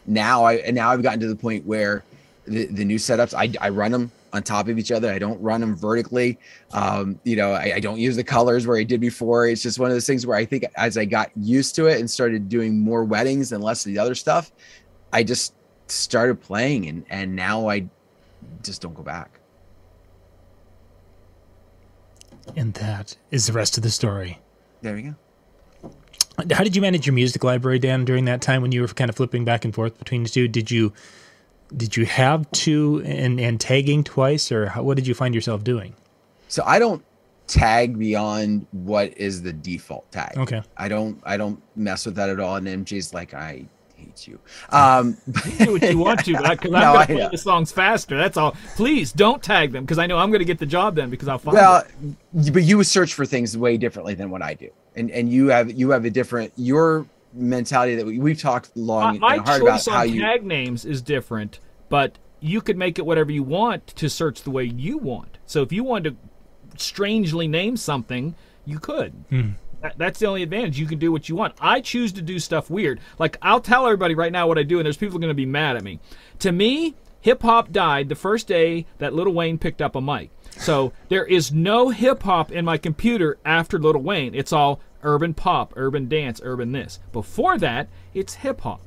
now 0.07 0.45
i 0.45 0.55
and 0.55 0.75
now 0.75 0.91
i've 0.91 1.03
gotten 1.03 1.21
to 1.21 1.29
the 1.29 1.37
point 1.37 1.65
where 1.67 2.05
the, 2.47 2.67
the 2.67 2.85
new 2.85 2.97
setups 2.97 3.35
I, 3.35 3.53
I 3.65 3.69
run 3.71 3.93
them 3.93 4.11
on 4.33 4.43
top 4.43 4.69
of 4.69 4.79
each 4.79 4.93
other. 4.93 5.11
I 5.11 5.19
don't 5.19 5.41
run 5.41 5.61
them 5.61 5.75
vertically. 5.75 6.39
Um, 6.73 7.19
you 7.25 7.37
know, 7.37 7.53
I, 7.53 7.75
I, 7.77 7.81
don't 7.81 7.99
use 7.99 8.17
the 8.17 8.25
colors 8.25 8.67
where 8.67 8.79
I 8.79 8.85
did 8.85 9.01
before. 9.01 9.47
It's 9.47 9.63
just 9.63 9.79
one 9.79 9.91
of 9.91 9.97
those 9.97 10.07
things 10.07 10.27
where 10.27 10.37
I 10.37 10.45
think 10.45 10.65
as 10.77 10.97
I 10.97 11.05
got 11.05 11.31
used 11.37 11.75
to 11.77 11.87
it 11.87 11.99
and 12.01 12.11
started 12.11 12.49
doing 12.49 12.79
more 12.79 13.05
weddings 13.05 13.53
and 13.53 13.63
less 13.63 13.85
of 13.85 13.93
the 13.93 13.99
other 13.99 14.15
stuff, 14.15 14.53
I 15.13 15.23
just 15.23 15.55
started 15.89 16.41
playing 16.41 16.87
and 16.87 17.05
and 17.11 17.35
now 17.35 17.69
I 17.69 17.89
just 18.63 18.81
don't 18.81 18.95
go 18.95 19.03
back. 19.03 19.41
And 22.57 22.75
that 22.75 23.17
is 23.31 23.47
the 23.47 23.53
rest 23.53 23.77
of 23.77 23.83
the 23.83 23.91
story. 23.91 24.39
There 24.83 24.95
we 24.95 25.03
go. 25.03 25.15
How 26.39 26.65
did 26.65 26.75
you 26.75 26.83
manage 26.83 27.07
your 27.07 27.15
music 27.15 27.45
library, 27.45 27.79
Dan, 27.79 28.05
during 28.05 28.25
that 28.25 28.41
time 28.41 28.63
when 28.63 28.73
you 28.73 28.81
were 28.81 28.89
kind 28.89 29.11
of 29.11 29.17
flipping 29.17 29.45
back 29.45 29.65
and 29.65 29.75
forth 29.75 29.99
between 29.99 30.23
the 30.23 30.29
two? 30.29 30.49
Did 30.49 30.71
you 30.71 30.93
did 31.77 31.97
you 31.97 32.05
have 32.07 32.51
to 32.51 33.03
and, 33.05 33.39
and 33.39 33.61
tagging 33.61 34.03
twice, 34.03 34.51
or 34.51 34.67
how, 34.67 34.83
what 34.83 34.97
did 34.97 35.07
you 35.07 35.15
find 35.15 35.35
yourself 35.35 35.63
doing? 35.63 35.95
So 36.49 36.65
I 36.67 36.79
don't 36.79 37.05
tag 37.47 37.99
beyond 37.99 38.67
what 38.71 39.17
is 39.19 39.43
the 39.43 39.53
default 39.53 40.11
tag. 40.13 40.39
Okay. 40.39 40.63
I 40.77 40.89
don't 40.89 41.21
I 41.25 41.37
don't 41.37 41.61
mess 41.77 42.07
with 42.07 42.15
that 42.17 42.29
at 42.29 42.41
all. 42.41 42.57
And 42.57 42.67
MJ's 42.67 43.13
like 43.13 43.35
I 43.35 43.67
hate 44.01 44.27
you. 44.27 44.39
Um, 44.71 45.17
you 45.59 45.67
do 45.67 45.73
what 45.73 45.83
you 45.91 45.99
want 45.99 46.25
to, 46.25 46.33
because 46.33 46.49
I'm 46.51 46.57
going 46.57 47.07
to 47.07 47.07
play 47.07 47.29
the 47.31 47.39
songs 47.39 47.73
faster. 47.73 48.17
That's 48.17 48.37
all. 48.37 48.57
Please 48.77 49.13
don't 49.13 49.43
tag 49.43 49.73
them 49.73 49.85
because 49.85 49.99
I 49.99 50.07
know 50.07 50.19
I'm 50.19 50.31
going 50.31 50.41
to 50.41 50.45
get 50.45 50.59
the 50.59 50.67
job 50.67 50.97
then 50.97 51.11
because 51.11 51.29
I'll 51.29 51.39
find. 51.39 51.57
Well, 51.57 51.85
it. 52.35 52.53
but 52.53 52.63
you 52.63 52.83
search 52.85 53.15
for 53.15 53.27
things 53.27 53.57
way 53.57 53.77
differently 53.77 54.15
than 54.15 54.31
what 54.31 54.43
I 54.43 54.55
do, 54.55 54.71
and 54.97 55.11
and 55.11 55.31
you 55.31 55.49
have 55.49 55.71
you 55.71 55.91
have 55.91 56.05
a 56.05 56.11
different 56.11 56.53
your 56.57 57.07
mentality 57.33 57.95
that 57.95 58.07
we, 58.07 58.19
we've 58.19 58.41
talked 58.41 58.77
long 58.77 59.19
my, 59.21 59.37
and 59.37 59.47
hard 59.47 59.63
about 59.63 59.85
how 59.87 60.03
you 60.03 60.21
tag 60.21 60.45
names 60.45 60.85
is 60.85 61.01
different, 61.03 61.61
but 61.89 62.19
you 62.41 62.61
could 62.61 62.77
make 62.77 62.99
it 62.99 63.07
whatever 63.07 63.31
you 63.31 63.43
want 63.43 63.87
to 63.87 64.09
search 64.09 64.43
the 64.43 64.51
way 64.51 64.65
you 64.65 64.99
want. 64.99 65.39
So 65.47 65.63
if 65.63 65.73
you 65.73 65.85
wanted 65.85 66.17
to 66.17 66.83
strangely 66.83 67.47
name 67.47 67.77
something, 67.77 68.35
you 68.65 68.79
could. 68.79 69.13
Hmm. 69.29 69.51
That, 69.83 69.97
that's 69.97 70.19
the 70.19 70.27
only 70.27 70.43
advantage. 70.43 70.79
You 70.79 70.87
can 70.87 70.99
do 70.99 71.11
what 71.11 71.29
you 71.29 71.37
want. 71.37 71.55
I 71.61 71.81
choose 71.81 72.13
to 72.13 72.23
do 72.23 72.39
stuff 72.39 72.71
weird. 72.71 73.01
Like 73.19 73.37
I'll 73.43 73.61
tell 73.61 73.87
everybody 73.87 74.15
right 74.15 74.33
now 74.33 74.47
what 74.47 74.59
I 74.59 74.63
do, 74.63 74.79
and 74.79 74.85
there's 74.85 74.97
people 74.97 75.19
going 75.19 75.31
to 75.31 75.35
be 75.35 75.47
mad 75.47 75.77
at 75.77 75.83
me. 75.83 76.01
To 76.41 76.53
me, 76.53 76.95
hip 77.21 77.43
hop 77.43 77.73
died 77.73 78.09
the 78.09 78.15
first 78.15 78.47
day 78.47 78.87
that 78.99 79.15
Lil 79.15 79.33
Wayne 79.33 79.59
picked 79.59 79.83
up 79.83 79.95
a 79.95 80.01
mic. 80.01 80.31
So 80.57 80.93
there 81.09 81.25
is 81.25 81.53
no 81.53 81.89
hip 81.89 82.23
hop 82.23 82.53
in 82.53 82.65
my 82.65 82.77
computer 82.77 83.39
after 83.45 83.79
Lil 83.79 83.99
Wayne. 83.99 84.35
It's 84.35 84.53
all 84.53 84.81
urban 85.03 85.33
pop, 85.33 85.73
urban 85.77 86.09
dance, 86.09 86.41
urban 86.45 86.73
this. 86.73 86.99
Before 87.13 87.57
that, 87.59 87.89
it's 88.13 88.35
hip 88.35 88.61
hop. 88.61 88.83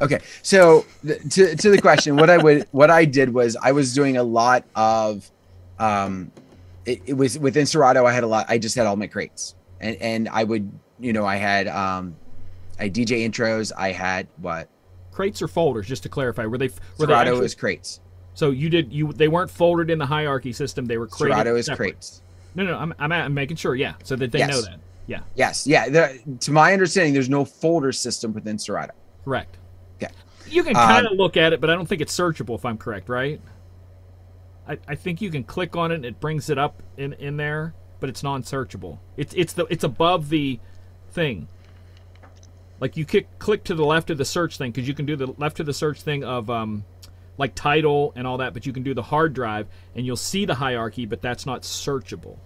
Okay, 0.00 0.20
so 0.42 0.84
to 1.30 1.54
to 1.54 1.70
the 1.70 1.80
question, 1.80 2.16
what 2.16 2.28
I 2.28 2.36
would 2.36 2.66
what 2.72 2.90
I 2.90 3.04
did 3.04 3.32
was 3.32 3.56
I 3.62 3.72
was 3.72 3.94
doing 3.94 4.16
a 4.16 4.22
lot 4.22 4.64
of, 4.74 5.30
um, 5.78 6.32
it, 6.86 7.02
it 7.06 7.14
was 7.14 7.38
within 7.38 7.66
Serato. 7.66 8.06
I 8.06 8.12
had 8.12 8.24
a 8.24 8.26
lot. 8.26 8.46
I 8.48 8.58
just 8.58 8.76
had 8.76 8.86
all 8.86 8.96
my 8.96 9.06
crates, 9.06 9.54
and 9.80 9.96
and 9.96 10.28
I 10.28 10.44
would 10.44 10.70
you 10.98 11.12
know 11.12 11.26
I 11.26 11.36
had 11.36 11.68
um, 11.68 12.16
I 12.78 12.88
DJ 12.88 13.28
intros. 13.28 13.72
I 13.76 13.92
had 13.92 14.26
what 14.38 14.68
crates 15.10 15.42
or 15.42 15.48
folders? 15.48 15.86
Just 15.86 16.02
to 16.04 16.08
clarify, 16.08 16.46
were 16.46 16.58
they 16.58 16.68
were 16.68 17.06
Serato 17.06 17.24
they 17.24 17.30
actually, 17.30 17.46
is 17.46 17.54
crates. 17.54 18.00
So 18.34 18.50
you 18.50 18.68
did 18.70 18.92
you 18.92 19.12
they 19.12 19.28
weren't 19.28 19.50
folded 19.50 19.90
in 19.90 19.98
the 19.98 20.06
hierarchy 20.06 20.52
system. 20.52 20.86
They 20.86 20.98
were 20.98 21.06
crated 21.06 21.34
Serato 21.34 21.56
is 21.56 21.66
separate. 21.66 21.92
crates. 21.92 22.22
No, 22.54 22.64
no, 22.64 22.76
I'm, 22.76 22.94
I'm, 22.98 23.12
I'm 23.12 23.34
making 23.34 23.56
sure. 23.56 23.74
Yeah, 23.74 23.94
so 24.02 24.14
that 24.16 24.30
they 24.30 24.40
yes. 24.40 24.50
know 24.50 24.60
that. 24.62 24.78
Yeah. 25.06 25.20
Yes. 25.34 25.66
Yeah. 25.66 25.88
The, 25.88 26.36
to 26.40 26.52
my 26.52 26.72
understanding, 26.72 27.12
there's 27.12 27.28
no 27.28 27.44
folder 27.44 27.92
system 27.92 28.32
within 28.32 28.58
Serato. 28.58 28.94
Correct. 29.24 29.56
Okay. 29.96 30.12
You 30.48 30.62
can 30.62 30.74
kind 30.74 31.06
of 31.06 31.12
um, 31.12 31.18
look 31.18 31.36
at 31.36 31.52
it, 31.52 31.60
but 31.60 31.70
I 31.70 31.74
don't 31.74 31.86
think 31.86 32.00
it's 32.00 32.16
searchable. 32.16 32.54
If 32.54 32.64
I'm 32.64 32.78
correct, 32.78 33.08
right? 33.08 33.40
I, 34.68 34.78
I 34.86 34.94
think 34.94 35.20
you 35.20 35.30
can 35.30 35.44
click 35.44 35.76
on 35.76 35.92
it 35.92 35.96
and 35.96 36.04
it 36.04 36.20
brings 36.20 36.50
it 36.50 36.58
up 36.58 36.82
in, 36.96 37.12
in 37.14 37.36
there, 37.36 37.74
but 38.00 38.08
it's 38.08 38.22
non-searchable. 38.22 38.98
It's 39.16 39.34
it's 39.34 39.52
the 39.52 39.66
it's 39.70 39.84
above 39.84 40.28
the 40.28 40.60
thing. 41.10 41.48
Like 42.80 42.96
you 42.96 43.04
kick, 43.04 43.38
click 43.38 43.62
to 43.64 43.74
the 43.74 43.84
left 43.84 44.10
of 44.10 44.18
the 44.18 44.24
search 44.24 44.58
thing 44.58 44.72
because 44.72 44.88
you 44.88 44.94
can 44.94 45.06
do 45.06 45.14
the 45.14 45.28
left 45.38 45.60
of 45.60 45.66
the 45.66 45.72
search 45.72 46.02
thing 46.02 46.24
of 46.24 46.50
um, 46.50 46.84
like 47.38 47.54
title 47.54 48.12
and 48.16 48.26
all 48.26 48.38
that, 48.38 48.54
but 48.54 48.66
you 48.66 48.72
can 48.72 48.82
do 48.82 48.92
the 48.92 49.02
hard 49.02 49.34
drive 49.34 49.68
and 49.94 50.04
you'll 50.04 50.16
see 50.16 50.44
the 50.44 50.54
hierarchy, 50.54 51.06
but 51.06 51.22
that's 51.22 51.46
not 51.46 51.62
searchable. 51.62 52.38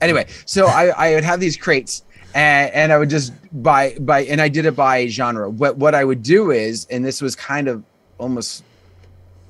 Anyway, 0.00 0.26
so 0.46 0.66
I, 0.66 0.86
I 0.88 1.14
would 1.14 1.24
have 1.24 1.40
these 1.40 1.56
crates 1.56 2.04
and, 2.34 2.72
and 2.72 2.92
I 2.92 2.98
would 2.98 3.10
just 3.10 3.32
buy 3.62 3.96
by 4.00 4.24
and 4.24 4.40
I 4.40 4.48
did 4.48 4.66
it 4.66 4.76
by 4.76 5.06
genre. 5.06 5.48
What 5.50 5.76
what 5.76 5.94
I 5.94 6.04
would 6.04 6.22
do 6.22 6.50
is, 6.50 6.86
and 6.90 7.04
this 7.04 7.20
was 7.20 7.36
kind 7.36 7.68
of 7.68 7.84
almost 8.18 8.64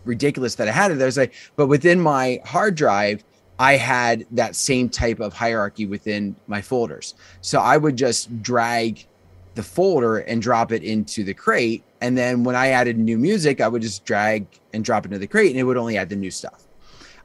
ridiculous 0.04 0.54
that 0.56 0.68
I 0.68 0.72
had 0.72 0.90
it. 0.90 0.98
Was 0.98 1.16
like, 1.16 1.34
but 1.56 1.66
within 1.66 2.00
my 2.00 2.40
hard 2.44 2.74
drive, 2.74 3.24
I 3.58 3.76
had 3.76 4.26
that 4.32 4.56
same 4.56 4.88
type 4.88 5.20
of 5.20 5.32
hierarchy 5.32 5.86
within 5.86 6.34
my 6.46 6.60
folders. 6.60 7.14
So 7.42 7.60
I 7.60 7.76
would 7.76 7.96
just 7.96 8.42
drag 8.42 9.06
the 9.54 9.62
folder 9.62 10.18
and 10.18 10.40
drop 10.40 10.72
it 10.72 10.82
into 10.82 11.24
the 11.24 11.34
crate. 11.34 11.84
And 12.00 12.16
then 12.16 12.42
when 12.42 12.56
I 12.56 12.68
added 12.68 12.98
new 12.98 13.18
music, 13.18 13.60
I 13.60 13.68
would 13.68 13.82
just 13.82 14.04
drag 14.04 14.46
and 14.72 14.84
drop 14.84 15.04
into 15.04 15.18
the 15.18 15.26
crate 15.26 15.50
and 15.50 15.60
it 15.60 15.64
would 15.64 15.76
only 15.76 15.96
add 15.96 16.08
the 16.08 16.16
new 16.16 16.30
stuff. 16.30 16.64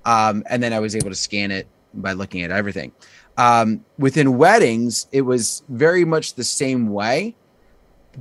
Um, 0.05 0.43
and 0.49 0.61
then 0.61 0.73
I 0.73 0.79
was 0.79 0.95
able 0.95 1.09
to 1.09 1.15
scan 1.15 1.51
it 1.51 1.67
by 1.93 2.13
looking 2.13 2.43
at 2.43 2.51
everything. 2.51 2.91
Um, 3.37 3.83
within 3.97 4.37
weddings, 4.37 5.07
it 5.11 5.21
was 5.21 5.63
very 5.69 6.05
much 6.05 6.33
the 6.33 6.43
same 6.43 6.89
way, 6.89 7.35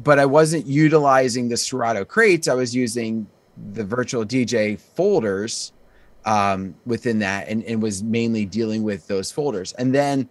but 0.03 0.19
I 0.19 0.27
wasn't 0.27 0.67
utilizing 0.67 1.49
the 1.49 1.57
Serato 1.57 2.05
crates. 2.05 2.49
I 2.49 2.55
was 2.55 2.75
using 2.75 3.27
the 3.73 3.85
virtual 3.85 4.25
DJ 4.25 4.79
folders 4.79 5.73
um, 6.25 6.75
within 6.85 7.19
that 7.21 7.49
and, 7.49 7.65
and 7.65 7.83
was 7.83 8.03
mainly 8.03 8.45
dealing 8.45 8.83
with 8.83 9.07
those 9.07 9.31
folders. 9.31 9.73
And 9.75 9.95
then 9.95 10.29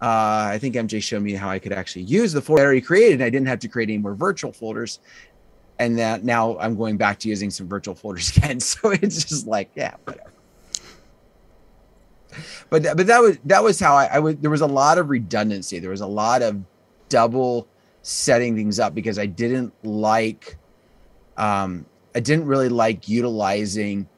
uh, 0.00 0.50
I 0.52 0.58
think 0.60 0.74
MJ 0.74 1.02
showed 1.02 1.22
me 1.22 1.32
how 1.32 1.48
I 1.48 1.58
could 1.58 1.72
actually 1.72 2.02
use 2.02 2.32
the 2.32 2.40
folder 2.40 2.62
I 2.62 2.64
already 2.66 2.80
created. 2.80 3.14
And 3.14 3.24
I 3.24 3.30
didn't 3.30 3.48
have 3.48 3.58
to 3.60 3.68
create 3.68 3.88
any 3.88 3.98
more 3.98 4.14
virtual 4.14 4.52
folders. 4.52 5.00
And 5.80 5.98
that 5.98 6.24
now 6.24 6.58
I'm 6.58 6.76
going 6.76 6.96
back 6.96 7.18
to 7.20 7.28
using 7.28 7.50
some 7.50 7.68
virtual 7.68 7.94
folders 8.02 8.36
again. 8.36 8.60
So 8.60 8.90
it's 8.90 9.24
just 9.24 9.46
like, 9.46 9.70
yeah, 9.74 9.94
whatever. 10.04 10.32
But 12.70 12.82
but 12.96 13.06
that 13.06 13.20
was 13.20 13.38
that 13.46 13.64
was 13.64 13.80
how 13.80 13.96
I, 13.96 14.04
I 14.12 14.18
was. 14.18 14.36
There 14.36 14.50
was 14.50 14.60
a 14.60 14.66
lot 14.66 14.98
of 14.98 15.08
redundancy. 15.08 15.78
There 15.78 15.90
was 15.90 16.02
a 16.02 16.06
lot 16.06 16.42
of 16.42 16.62
double 17.08 17.66
setting 18.02 18.54
things 18.54 18.78
up 18.78 18.94
because 18.94 19.18
I 19.18 19.26
didn't 19.26 19.72
like, 19.84 20.56
um, 21.36 21.84
I 22.14 22.20
didn't 22.20 22.46
really 22.46 22.68
like 22.68 23.08
utilizing 23.08 24.08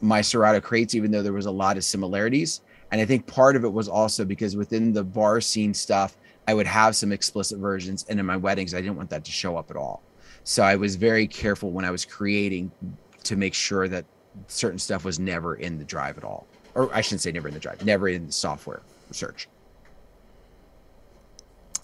my 0.00 0.20
Serato 0.20 0.60
crates, 0.60 0.94
even 0.94 1.10
though 1.10 1.22
there 1.22 1.32
was 1.32 1.46
a 1.46 1.50
lot 1.50 1.76
of 1.76 1.84
similarities. 1.84 2.60
And 2.90 3.00
I 3.00 3.04
think 3.04 3.26
part 3.26 3.56
of 3.56 3.64
it 3.64 3.72
was 3.72 3.88
also 3.88 4.24
because 4.24 4.56
within 4.56 4.92
the 4.92 5.04
bar 5.04 5.40
scene 5.40 5.74
stuff, 5.74 6.16
I 6.48 6.54
would 6.54 6.66
have 6.66 6.94
some 6.94 7.12
explicit 7.12 7.58
versions, 7.58 8.06
and 8.08 8.20
in 8.20 8.26
my 8.26 8.36
weddings, 8.36 8.72
I 8.74 8.80
didn't 8.80 8.96
want 8.96 9.10
that 9.10 9.24
to 9.24 9.32
show 9.32 9.56
up 9.56 9.70
at 9.70 9.76
all. 9.76 10.02
So 10.44 10.62
I 10.62 10.76
was 10.76 10.94
very 10.94 11.26
careful 11.26 11.72
when 11.72 11.84
I 11.84 11.90
was 11.90 12.04
creating 12.04 12.70
to 13.24 13.36
make 13.36 13.52
sure 13.52 13.88
that 13.88 14.04
certain 14.46 14.78
stuff 14.78 15.04
was 15.04 15.18
never 15.18 15.56
in 15.56 15.78
the 15.78 15.84
drive 15.84 16.18
at 16.18 16.24
all, 16.24 16.46
or 16.74 16.94
I 16.94 17.00
shouldn't 17.00 17.22
say 17.22 17.32
never 17.32 17.48
in 17.48 17.54
the 17.54 17.60
drive, 17.60 17.84
never 17.84 18.08
in 18.08 18.26
the 18.26 18.32
software 18.32 18.82
search. 19.10 19.48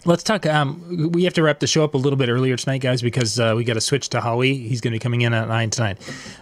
Let's 0.05 0.25
talk. 0.25 0.47
Um, 0.47 1.12
we 1.12 1.25
have 1.25 1.35
to 1.35 1.43
wrap 1.43 1.61
the 1.61 1.69
show 1.69 1.85
up 1.85 1.95
a 1.95 1.99
little 1.99 2.17
bit 2.17 2.29
earlier 2.29 2.57
tonight, 2.57 2.79
guys, 2.79 3.03
because 3.03 3.38
uh, 3.38 3.55
we 3.57 3.62
got 3.62 3.75
to 3.75 3.81
switch 3.81 4.09
to 4.11 4.21
Howie. 4.21 4.57
He's 4.57 4.81
going 4.81 4.91
to 4.93 4.97
be 4.97 5.01
coming 5.01 5.21
in 5.21 5.33
at 5.33 5.47
nine 5.47 5.71
tonight. 5.71 5.99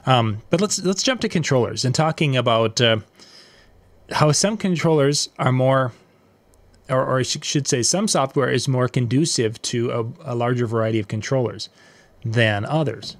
Um, 0.07 0.41
but 0.49 0.63
let's 0.63 0.83
let's 0.83 1.03
jump 1.03 1.21
to 1.21 1.29
controllers 1.29 1.85
and 1.85 1.95
talking 1.95 2.37
about 2.39 2.81
uh, 2.81 2.99
how 4.13 4.33
some 4.33 4.57
controllers 4.57 5.29
are 5.39 5.53
more, 5.53 5.93
or, 6.89 7.05
or 7.05 7.19
I 7.19 7.23
should 7.23 7.69
say, 7.69 7.83
some 7.83 8.09
software 8.09 8.49
is 8.49 8.67
more 8.67 8.89
conducive 8.89 9.61
to 9.63 9.91
a, 9.91 10.33
a 10.33 10.35
larger 10.35 10.67
variety 10.67 10.99
of 10.99 11.09
controllers 11.09 11.69
than 12.25 12.65
others. 12.65 13.19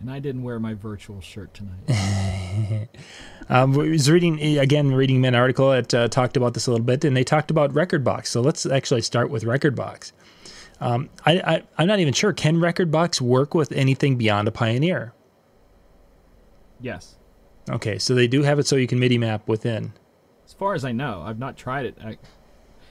And 0.00 0.10
I 0.10 0.20
didn't 0.20 0.44
wear 0.44 0.58
my 0.58 0.74
virtual 0.74 1.20
shirt 1.20 1.52
tonight. 1.52 2.88
um, 3.50 3.74
I 3.74 3.88
was 3.88 4.08
reading 4.08 4.40
again, 4.58 4.94
reading 4.94 5.26
an 5.26 5.34
article 5.34 5.70
that 5.70 5.92
uh, 5.92 6.08
talked 6.08 6.36
about 6.36 6.54
this 6.54 6.68
a 6.68 6.70
little 6.70 6.86
bit, 6.86 7.04
and 7.04 7.16
they 7.16 7.24
talked 7.24 7.50
about 7.50 7.72
Rekordbox. 7.72 8.28
So 8.28 8.40
let's 8.40 8.64
actually 8.64 9.02
start 9.02 9.28
with 9.28 9.42
Rekordbox. 9.42 10.12
Um, 10.80 11.10
I, 11.26 11.62
I, 11.76 11.82
am 11.82 11.88
not 11.88 11.98
even 11.98 12.14
sure. 12.14 12.32
Can 12.32 12.56
Rekordbox 12.56 13.20
work 13.20 13.52
with 13.52 13.72
anything 13.72 14.16
beyond 14.16 14.46
a 14.46 14.52
Pioneer? 14.52 15.12
Yes. 16.80 17.16
Okay, 17.68 17.98
so 17.98 18.14
they 18.14 18.28
do 18.28 18.42
have 18.44 18.58
it 18.60 18.66
so 18.66 18.76
you 18.76 18.86
can 18.86 19.00
MIDI 19.00 19.18
map 19.18 19.46
within. 19.48 19.92
As 20.46 20.54
far 20.54 20.74
as 20.74 20.84
I 20.84 20.92
know, 20.92 21.22
I've 21.26 21.38
not 21.38 21.56
tried 21.56 21.86
it. 21.86 21.98
I, 22.02 22.18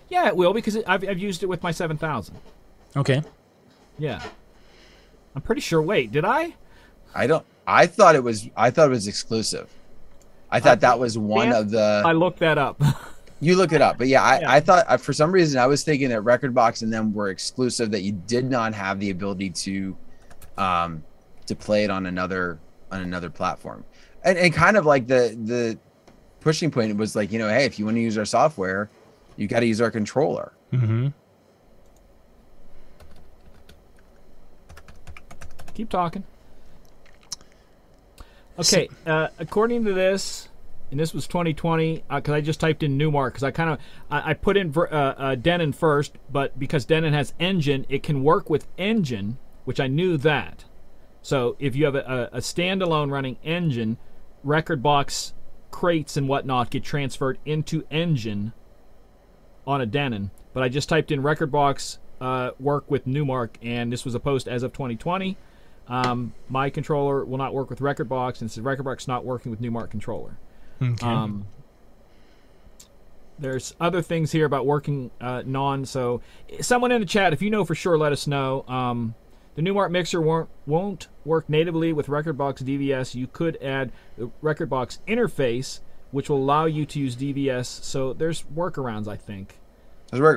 yeah, 0.10 0.28
it 0.28 0.36
will 0.36 0.54
because 0.54 0.76
it, 0.76 0.84
I've, 0.88 1.08
I've 1.08 1.20
used 1.20 1.42
it 1.42 1.48
with 1.48 1.64
my 1.64 1.72
7000. 1.72 2.38
Okay. 2.98 3.24
Yeah. 3.98 4.22
I'm 5.36 5.42
pretty 5.42 5.62
sure. 5.62 5.82
Wait, 5.82 6.12
did 6.12 6.26
I? 6.26 6.56
I 7.16 7.28
don't. 7.28 7.46
I 7.66 7.88
thought 7.88 8.16
it 8.16 8.24
was. 8.24 8.50
I 8.58 8.72
thought 8.72 8.88
it 8.88 8.92
was 8.92 9.08
exclusive. 9.08 9.70
I 10.52 10.60
thought 10.60 10.72
I, 10.72 10.76
that 10.76 11.00
was 11.00 11.18
one 11.18 11.52
of 11.52 11.70
the. 11.70 12.04
I 12.06 12.12
looked 12.12 12.40
that 12.40 12.58
up. 12.58 12.82
you 13.42 13.56
look 13.56 13.72
it 13.72 13.82
up, 13.82 13.98
but 13.98 14.08
yeah, 14.08 14.24
I, 14.24 14.40
yeah. 14.40 14.52
I 14.52 14.60
thought 14.60 14.86
I, 14.90 14.98
for 14.98 15.14
some 15.14 15.32
reason 15.32 15.60
I 15.60 15.68
was 15.68 15.84
thinking 15.84 16.10
that 16.10 16.22
Rekordbox 16.22 16.82
and 16.82 16.92
them 16.92 17.14
were 17.14 17.30
exclusive. 17.30 17.92
That 17.92 18.02
you 18.02 18.14
did 18.14 18.50
not 18.50 18.74
have 18.74 19.00
the 19.00 19.12
ability 19.12 19.52
to, 19.52 19.98
um, 20.58 21.04
to 21.46 21.56
play 21.56 21.84
it 21.84 21.90
on 21.90 22.06
another 22.08 22.60
on 22.92 23.02
another 23.02 23.30
platform, 23.30 23.86
and 24.24 24.38
and 24.38 24.54
kind 24.54 24.76
of 24.78 24.86
like 24.86 25.08
the 25.08 25.38
the 25.44 25.78
pushing 26.40 26.72
point 26.72 26.96
was 26.98 27.16
like 27.16 27.32
you 27.32 27.40
know 27.40 27.50
hey 27.50 27.66
if 27.66 27.78
you 27.78 27.86
want 27.86 27.98
to 27.98 28.02
use 28.02 28.18
our 28.18 28.26
software, 28.26 28.90
you 29.38 29.48
got 29.48 29.60
to 29.60 29.66
use 29.66 29.82
our 29.82 29.92
controller. 29.92 30.54
Mm-hmm. 30.74 31.08
Keep 35.76 35.90
talking. 35.90 36.24
Okay, 38.60 38.90
uh, 39.06 39.30
according 39.40 39.86
to 39.86 39.94
this, 39.94 40.50
and 40.92 41.00
this 41.00 41.14
was 41.14 41.28
2020 41.28 42.04
because 42.10 42.30
uh, 42.30 42.34
I 42.34 42.42
just 42.42 42.60
typed 42.60 42.84
in 42.84 42.98
Numark, 42.98 43.30
because 43.30 43.44
I 43.44 43.52
kind 43.52 43.70
of 43.70 43.80
I, 44.12 44.32
I, 44.32 44.34
put 44.34 44.58
in 44.58 44.74
uh, 44.76 44.82
uh, 44.82 45.36
Denon 45.36 45.72
first, 45.72 46.18
but 46.30 46.60
because 46.60 46.84
Denon 46.84 47.14
has 47.14 47.34
engine, 47.40 47.86
it 47.88 48.04
can 48.04 48.22
work 48.22 48.50
with 48.50 48.68
engine, 48.78 49.38
which 49.64 49.80
I 49.80 49.88
knew 49.88 50.18
that. 50.18 50.66
So 51.22 51.56
if 51.58 51.74
you 51.74 51.86
have 51.86 51.96
a, 51.96 52.30
a 52.34 52.40
standalone 52.40 53.12
running 53.12 53.38
engine, 53.44 53.98
Rekordbox 54.46 55.32
crates 55.72 56.18
and 56.18 56.28
whatnot 56.28 56.70
get 56.70 56.84
transferred 56.84 57.38
into 57.46 57.86
engine 57.90 58.52
on 59.66 59.80
a 59.80 59.86
Denon. 59.86 60.32
But 60.54 60.64
I 60.64 60.70
just 60.70 60.90
typed 60.90 61.12
in 61.12 61.22
Rekordbox 61.22 62.00
uh, 62.20 62.52
work 62.60 62.92
with 62.92 63.08
Numark, 63.08 63.52
and 63.62 63.94
this 63.94 64.04
was 64.04 64.16
a 64.16 64.20
post 64.20 64.50
as 64.50 64.64
of 64.64 64.74
2020. 64.74 65.38
Um, 65.90 66.34
my 66.48 66.70
controller 66.70 67.26
will 67.26 67.40
not 67.40 67.54
work 67.54 67.70
with 67.70 67.80
Rekordbox, 67.80 68.42
and 68.42 68.52
since 68.52 68.64
Rekordbox 68.64 69.08
not 69.08 69.26
working 69.26 69.50
with 69.50 69.60
Numark 69.60 69.90
controller. 69.90 70.38
Okay. 70.82 71.06
Um, 71.06 71.48
there's 73.40 73.74
other 73.80 74.02
things 74.02 74.32
here 74.32 74.46
about 74.46 74.66
working 74.66 75.12
uh, 75.20 75.44
non. 75.46 75.86
So, 75.86 76.22
someone 76.62 76.92
in 76.92 77.02
the 77.02 77.08
chat, 77.08 77.34
if 77.34 77.42
you 77.42 77.50
know 77.50 77.66
for 77.66 77.74
sure, 77.74 77.98
let 77.98 78.12
us 78.12 78.28
know. 78.28 78.64
Um, 78.68 79.16
the 79.56 79.62
Numark 79.62 79.92
mixer 79.92 80.22
won't 80.22 80.50
won't 80.68 81.08
work 81.26 81.50
natively 81.50 81.92
with 81.92 82.08
Rekordbox 82.08 82.64
DVS. 82.64 83.16
You 83.16 83.28
could 83.28 83.58
add 83.62 83.92
the 84.18 84.30
Rekordbox 84.44 85.00
interface, 85.08 85.80
which 86.12 86.30
will 86.30 86.38
allow 86.38 86.66
you 86.66 86.86
to 86.86 87.00
use 87.00 87.16
DVS. 87.16 87.66
So 87.66 88.14
there's 88.14 88.44
workarounds, 88.44 89.08
I 89.08 89.16
think. 89.18 89.60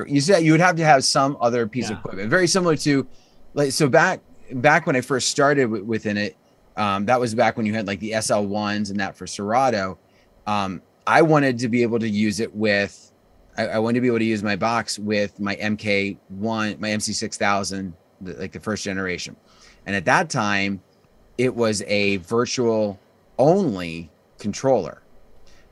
You 0.09 0.21
said 0.21 0.43
you 0.43 0.51
would 0.51 0.61
have 0.61 0.75
to 0.77 0.85
have 0.85 1.03
some 1.03 1.37
other 1.39 1.67
piece 1.67 1.89
yeah. 1.89 1.93
of 1.93 1.99
equipment, 1.99 2.29
very 2.29 2.47
similar 2.47 2.75
to, 2.77 3.07
like, 3.53 3.71
so 3.71 3.87
back 3.87 4.21
back 4.51 4.85
when 4.85 4.95
I 4.95 5.01
first 5.01 5.29
started 5.29 5.63
w- 5.63 5.83
within 5.83 6.17
it, 6.17 6.35
um, 6.75 7.05
that 7.05 7.19
was 7.19 7.35
back 7.35 7.57
when 7.57 7.65
you 7.65 7.73
had 7.73 7.87
like 7.87 7.99
the 7.99 8.19
SL 8.19 8.41
ones 8.41 8.89
and 8.89 8.99
that 8.99 9.15
for 9.15 9.27
Serato. 9.27 9.97
Um, 10.47 10.81
I 11.05 11.21
wanted 11.21 11.59
to 11.59 11.69
be 11.69 11.83
able 11.83 11.99
to 11.99 12.09
use 12.09 12.39
it 12.39 12.53
with, 12.55 13.11
I, 13.57 13.67
I, 13.67 13.79
wanted 13.79 13.95
to 13.95 14.01
be 14.01 14.07
able 14.07 14.19
to 14.19 14.25
use 14.25 14.41
my 14.41 14.55
box 14.55 14.97
with 14.97 15.39
my 15.39 15.55
MK 15.55 16.17
one, 16.29 16.77
my 16.79 16.91
MC 16.91 17.13
six 17.13 17.37
thousand, 17.37 17.93
like 18.21 18.51
the 18.51 18.59
first 18.59 18.83
generation, 18.83 19.35
and 19.85 19.95
at 19.95 20.05
that 20.05 20.29
time, 20.29 20.81
it 21.37 21.53
was 21.55 21.81
a 21.83 22.17
virtual 22.17 22.99
only 23.37 24.09
controller, 24.39 25.01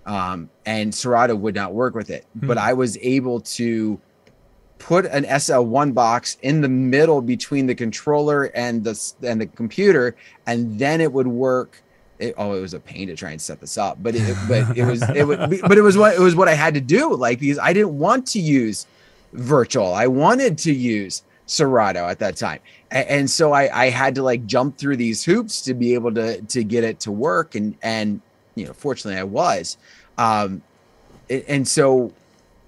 um, 0.05 0.49
and 0.65 0.93
Serato 0.93 1.35
would 1.35 1.55
not 1.55 1.73
work 1.73 1.95
with 1.95 2.09
it. 2.09 2.25
Hmm. 2.39 2.47
But 2.47 2.57
I 2.57 2.73
was 2.73 2.97
able 3.01 3.41
to 3.41 3.99
put 4.81 5.05
an 5.05 5.25
SL1 5.25 5.93
box 5.93 6.37
in 6.41 6.61
the 6.61 6.69
middle 6.69 7.21
between 7.21 7.67
the 7.67 7.75
controller 7.75 8.45
and 8.55 8.83
the 8.83 9.13
and 9.21 9.39
the 9.39 9.45
computer, 9.45 10.15
and 10.47 10.79
then 10.79 11.01
it 11.01 11.13
would 11.13 11.27
work. 11.27 11.81
It, 12.17 12.33
oh, 12.37 12.53
it 12.53 12.61
was 12.61 12.73
a 12.73 12.79
pain 12.79 13.07
to 13.07 13.15
try 13.15 13.31
and 13.31 13.41
set 13.41 13.59
this 13.59 13.77
up, 13.77 14.01
but 14.01 14.15
it, 14.15 14.37
but 14.47 14.75
it 14.75 14.85
was 14.85 15.07
it 15.09 15.27
would 15.27 15.39
but 15.61 15.77
it 15.77 15.81
was 15.81 15.97
what 15.97 16.15
it 16.15 16.19
was 16.19 16.35
what 16.35 16.47
I 16.47 16.55
had 16.55 16.73
to 16.73 16.81
do, 16.81 17.15
like 17.15 17.39
because 17.39 17.59
I 17.59 17.73
didn't 17.73 17.97
want 17.97 18.25
to 18.27 18.39
use 18.39 18.87
virtual. 19.33 19.93
I 19.93 20.07
wanted 20.07 20.57
to 20.59 20.73
use 20.73 21.23
Serato 21.45 22.07
at 22.07 22.17
that 22.19 22.35
time, 22.35 22.59
and, 22.89 23.07
and 23.07 23.29
so 23.29 23.51
I, 23.53 23.85
I 23.85 23.89
had 23.89 24.15
to 24.15 24.23
like 24.23 24.47
jump 24.47 24.77
through 24.77 24.97
these 24.97 25.23
hoops 25.23 25.61
to 25.61 25.75
be 25.75 25.93
able 25.93 26.13
to 26.15 26.41
to 26.41 26.63
get 26.63 26.83
it 26.83 26.99
to 27.01 27.11
work, 27.11 27.53
and 27.53 27.75
and 27.83 28.19
you 28.55 28.65
know, 28.65 28.73
fortunately, 28.73 29.19
I 29.19 29.25
was. 29.25 29.77
Um, 30.17 30.63
and 31.47 31.67
so 31.67 32.13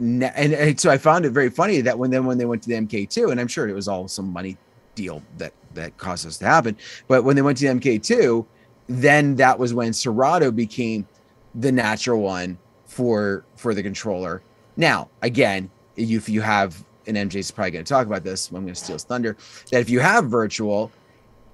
and, 0.04 0.54
and 0.54 0.80
so 0.80 0.90
I 0.90 0.98
found 0.98 1.26
it 1.26 1.32
very 1.32 1.50
funny 1.50 1.82
that 1.82 1.98
when 1.98 2.12
then 2.12 2.26
when 2.26 2.38
they 2.38 2.46
went 2.46 2.64
to 2.64 2.70
the 2.70 2.76
MK2, 2.76 3.32
and 3.32 3.40
I'm 3.40 3.48
sure 3.48 3.68
it 3.68 3.74
was 3.74 3.88
all 3.88 4.08
some 4.08 4.32
money 4.32 4.58
deal 4.96 5.24
that 5.38 5.54
that 5.74 5.98
caused 5.98 6.26
this 6.26 6.38
to 6.40 6.46
happen, 6.46 6.78
but 7.08 7.24
when 7.24 7.36
they 7.36 7.42
went 7.42 7.58
to 7.60 7.68
the 7.68 7.80
MK2, 7.80 8.46
then 8.88 9.36
that 9.36 9.58
was 9.58 9.74
when 9.74 9.94
Serato 9.94 10.52
became 10.52 11.08
the 11.56 11.72
natural 11.72 12.22
one 12.22 12.58
for 12.86 13.46
for 13.56 13.74
the 13.74 13.84
controller. 13.84 14.42
Now, 14.76 15.10
again, 15.22 15.70
if 15.96 16.28
you 16.28 16.42
have 16.42 16.84
and 17.08 17.18
MJ's 17.18 17.52
probably 17.52 17.72
going 17.72 17.86
to 17.86 17.90
talk 17.90 18.08
about 18.08 18.24
this. 18.24 18.50
I'm 18.50 18.64
going 18.64 18.68
to 18.68 18.76
steal 18.76 18.96
his 18.96 19.04
thunder. 19.04 19.38
That 19.72 19.82
if 19.82 19.90
you 19.90 20.00
have 20.00 20.26
virtual, 20.26 20.92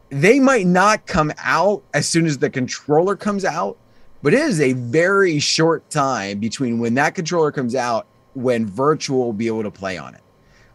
they 0.10 0.40
might 0.40 0.68
not 0.68 1.06
come 1.06 1.32
out 1.40 1.84
as 1.94 2.08
soon 2.08 2.26
as 2.26 2.38
the 2.38 2.50
controller 2.50 3.16
comes 3.16 3.46
out, 3.46 3.78
but 4.22 4.34
it 4.34 4.42
is 4.42 4.60
a 4.60 4.74
very 4.74 5.40
short 5.40 5.90
time 5.90 6.40
between 6.40 6.80
when 6.80 6.94
that 6.96 7.16
controller 7.16 7.52
comes 7.52 7.76
out 7.76 8.08
when 8.34 8.66
virtual 8.66 9.26
will 9.26 9.34
be 9.34 9.48
able 9.48 9.64
to 9.64 9.72
play 9.72 9.98
on 9.98 10.16
it. 10.16 10.22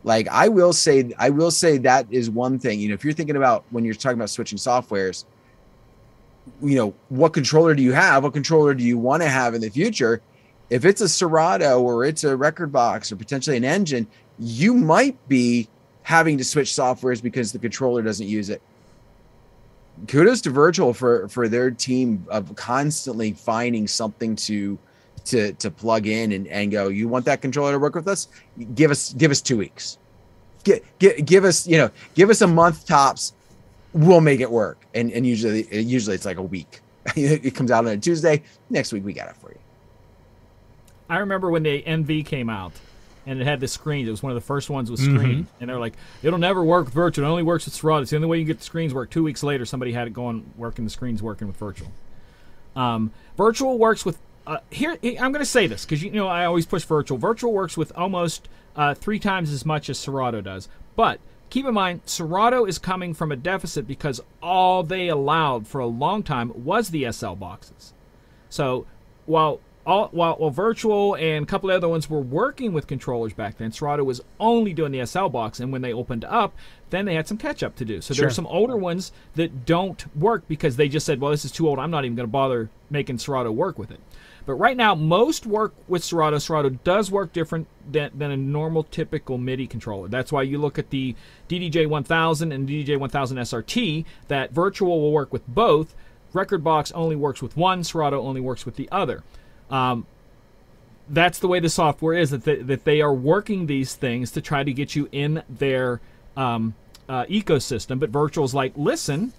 like 0.05 0.29
I 0.29 0.49
will 0.49 0.73
say, 0.73 1.13
I 1.19 1.31
will 1.31 1.51
say 1.51 1.79
that 1.79 2.07
is 2.11 2.31
one 2.31 2.59
thing. 2.59 2.79
You 2.79 2.89
know, 2.89 2.95
if 2.95 3.05
you're 3.05 3.15
thinking 3.15 3.37
about 3.37 3.65
when 3.71 3.85
you're 3.85 3.95
talking 3.95 4.19
about 4.19 4.31
switching 4.31 4.59
softwares, 4.59 5.25
you 6.63 6.77
know, 6.77 6.95
what 7.09 7.33
controller 7.33 7.75
do 7.75 7.83
you 7.83 7.93
have? 7.93 8.23
What 8.23 8.35
controller 8.35 8.75
do 8.75 8.85
you 8.85 8.99
want 8.99 9.23
to 9.23 9.29
have 9.29 9.55
in 9.55 9.63
the 9.63 9.71
future? 9.71 10.21
If 10.71 10.85
it's 10.85 11.01
a 11.01 11.09
Serato 11.09 11.81
or 11.81 12.05
it's 12.05 12.25
a 12.25 12.29
Rekordbox 12.29 13.11
or 13.13 13.17
potentially 13.17 13.57
an 13.57 13.65
engine, 13.65 14.07
you 14.39 14.75
might 14.75 15.17
be 15.29 15.69
having 16.03 16.37
to 16.37 16.45
switch 16.45 16.69
softwares 16.69 17.23
because 17.23 17.53
the 17.53 17.59
controller 17.59 18.03
doesn't 18.03 18.27
use 18.27 18.51
it. 18.51 18.61
Kudos 20.07 20.43
to 20.43 20.51
Virtual 20.51 20.93
for 20.93 21.29
for 21.29 21.49
their 21.49 21.71
team 21.71 22.27
of 22.29 22.55
constantly 22.57 23.33
finding 23.33 23.87
something 23.87 24.37
to 24.37 24.79
to 25.27 25.53
to 25.55 25.71
plug 25.71 26.07
in 26.07 26.33
and, 26.33 26.47
and 26.49 26.71
go, 26.71 26.89
you 26.89 27.09
want 27.09 27.25
that 27.27 27.41
controller 27.41 27.73
to 27.73 27.79
work 27.79 27.95
with 27.95 28.09
us? 28.09 28.29
Give 28.75 28.91
us 28.91 29.13
give 29.13 29.31
us 29.31 29.41
two 29.41 29.57
weeks. 29.57 29.99
Get, 30.65 30.83
get, 30.99 31.27
give 31.27 31.45
us, 31.45 31.67
you 31.67 31.77
know, 31.77 31.91
give 32.15 32.31
us 32.31 32.41
a 32.41 32.47
month 32.47 32.87
tops. 32.87 33.35
We'll 33.93 34.23
make 34.23 34.41
it 34.41 34.51
work. 34.51 34.85
And 34.95 35.13
and 35.13 35.27
usually 35.27 35.67
usually 35.77 36.15
it's 36.15 36.25
like 36.25 36.39
a 36.39 36.43
week. 36.43 36.81
it 37.17 37.55
comes 37.55 37.71
out 37.71 37.87
on 37.87 37.93
a 37.93 37.99
Tuesday. 37.99 38.43
Next 38.71 38.93
week 38.93 39.05
we 39.05 39.13
got 39.13 39.29
it 39.29 39.37
for 39.37 39.51
you. 39.51 39.59
I 41.09 41.19
remember 41.19 41.51
when 41.51 41.63
the 41.63 41.83
NV 41.83 42.25
came 42.27 42.49
out 42.49 42.73
and 43.27 43.41
it 43.41 43.45
had 43.45 43.61
the 43.61 43.69
screens. 43.69 44.09
It 44.09 44.11
was 44.11 44.23
one 44.23 44.33
of 44.33 44.35
the 44.35 44.47
first 44.47 44.71
ones 44.71 44.91
with 44.91 45.01
screens. 45.01 45.49
And 45.61 45.69
they're 45.69 45.79
like, 45.79 45.95
it'll 46.23 46.39
never 46.39 46.63
work 46.63 46.87
with 46.87 46.95
virtual. 46.95 47.25
It 47.25 47.29
only 47.29 47.43
works 47.43 47.65
with 47.65 47.75
Serato. 47.75 48.03
It's 48.03 48.11
the 48.11 48.17
only 48.17 48.29
way 48.29 48.39
you 48.39 48.45
get 48.45 48.59
the 48.59 48.65
screens 48.65 48.93
work. 48.93 49.11
Two 49.11 49.23
weeks 49.23 49.43
later, 49.43 49.65
somebody 49.65 49.93
had 49.93 50.07
it 50.07 50.13
going, 50.13 50.51
working 50.57 50.85
the 50.85 50.91
screens 50.91 51.23
working 51.23 51.47
with 51.47 51.57
virtual. 51.57 51.91
Um, 52.77 53.13
virtual 53.37 53.79
works 53.79 54.05
with, 54.05 54.19
uh, 54.47 54.59
here, 54.71 54.97
I'm 55.03 55.33
going 55.33 55.35
to 55.41 55.45
say 55.45 55.67
this 55.67 55.85
because, 55.85 56.03
you 56.03 56.11
know, 56.11 56.29
I 56.29 56.45
always 56.45 56.67
push 56.67 56.85
virtual. 56.85 57.19
Virtual 57.19 57.53
works 57.53 57.77
with 57.77 57.93
almost 57.97 58.49
uh, 58.77 58.95
three 58.95 59.19
times 59.19 59.51
as 59.51 59.65
much 59.65 59.89
as 59.89 59.99
Serato 59.99 60.41
does. 60.41 60.69
But 60.97 61.21
keep 61.51 61.67
in 61.67 61.75
mind, 61.75 62.03
Serato 62.05 62.65
is 62.65 62.79
coming 62.79 63.15
from 63.15 63.33
a 63.33 63.37
deficit 63.37 63.87
because 63.87 64.21
all 64.43 64.83
they 64.83 65.09
allowed 65.09 65.67
for 65.67 65.81
a 65.81 65.87
long 65.87 66.23
time 66.23 66.53
was 66.65 66.91
the 66.91 67.11
SL 67.11 67.35
boxes. 67.35 67.95
So 68.51 68.87
while 69.27 69.61
all, 69.87 70.09
while, 70.13 70.35
while 70.37 70.51
Virtual 70.51 71.15
and 71.17 71.45
a 71.45 71.47
couple 71.47 71.71
of 71.71 71.77
other 71.77 71.89
ones 71.89 72.09
were 72.09 72.21
working 72.21 72.73
with 72.73 72.87
controllers 72.87 73.35
back 73.35 73.59
then, 73.59 73.71
Serato 73.71 74.03
was 74.03 74.21
only 74.41 74.73
doing 74.73 74.93
the 74.93 75.05
SL 75.05 75.27
box. 75.27 75.61
And 75.61 75.73
when 75.73 75.83
they 75.83 75.93
opened 75.93 76.25
up, 76.25 76.55
then 76.91 77.05
they 77.05 77.15
had 77.15 77.29
some 77.29 77.37
catch 77.37 77.63
up 77.63 77.77
to 77.77 77.85
do. 77.85 78.01
So 78.01 78.15
Sure. 78.15 78.25
there's 78.25 78.35
some 78.35 78.47
older 78.47 78.77
ones 78.77 79.13
that 79.35 79.67
don't 79.67 80.05
work 80.17 80.45
because 80.49 80.77
they 80.77 80.89
just 80.89 81.05
said, 81.05 81.21
well, 81.21 81.31
this 81.31 81.45
is 81.45 81.53
too 81.53 81.69
old. 81.69 81.79
I'm 81.79 81.91
not 81.91 82.05
even 82.05 82.17
going 82.17 82.27
to 82.27 82.33
bother 82.33 82.71
making 82.91 83.19
Serato 83.19 83.53
work 83.53 83.79
with 83.79 83.91
it. 83.91 84.01
But 84.47 84.55
right 84.55 84.77
now, 84.77 84.95
most 84.95 85.47
work 85.47 85.73
with 85.89 86.05
Serato. 86.05 86.39
Serato 86.39 86.69
does 86.69 87.11
work 87.11 87.33
different 87.33 87.67
than, 87.91 88.11
than 88.15 88.31
a 88.31 88.37
normal, 88.37 88.83
typical 88.85 89.39
MIDI 89.39 89.67
controller. 89.67 90.09
That's 90.09 90.31
why 90.31 90.43
you 90.43 90.59
look 90.59 90.79
at 90.79 90.91
the 90.91 91.15
DDJ 91.49 91.87
1000 91.89 92.53
and 92.53 92.69
DDJ 92.69 92.99
1000 92.99 93.39
SRT, 93.39 94.05
that 94.29 94.53
Virtual 94.53 95.01
will 95.01 95.13
work 95.13 95.33
with 95.33 95.47
both. 95.49 95.95
Rekordbox 96.35 96.93
only 96.95 97.17
works 97.17 97.41
with 97.41 97.57
one, 97.57 97.85
Serato 97.85 98.21
only 98.21 98.41
works 98.41 98.67
with 98.67 98.77
the 98.77 98.89
other. 98.93 99.23
Um, 99.71 100.07
that's 101.09 101.39
the 101.39 101.49
way 101.49 101.61
the 101.61 101.71
software 101.71 102.15
is 102.15 102.31
that 102.31 102.45
they, 102.45 102.57
that 102.57 102.85
they 102.85 103.01
are 103.01 103.15
working 103.15 103.67
these 103.67 103.95
things 103.95 104.31
to 104.33 104.41
try 104.41 104.63
to 104.63 104.73
get 104.73 104.95
you 104.95 105.09
in 105.13 105.43
their 105.49 106.01
um, 106.37 106.75
uh, 107.09 107.25
ecosystem. 107.27 107.99
But 107.99 108.11
Virtual's 108.11 108.55
like, 108.55 108.73
listen, 108.77 109.33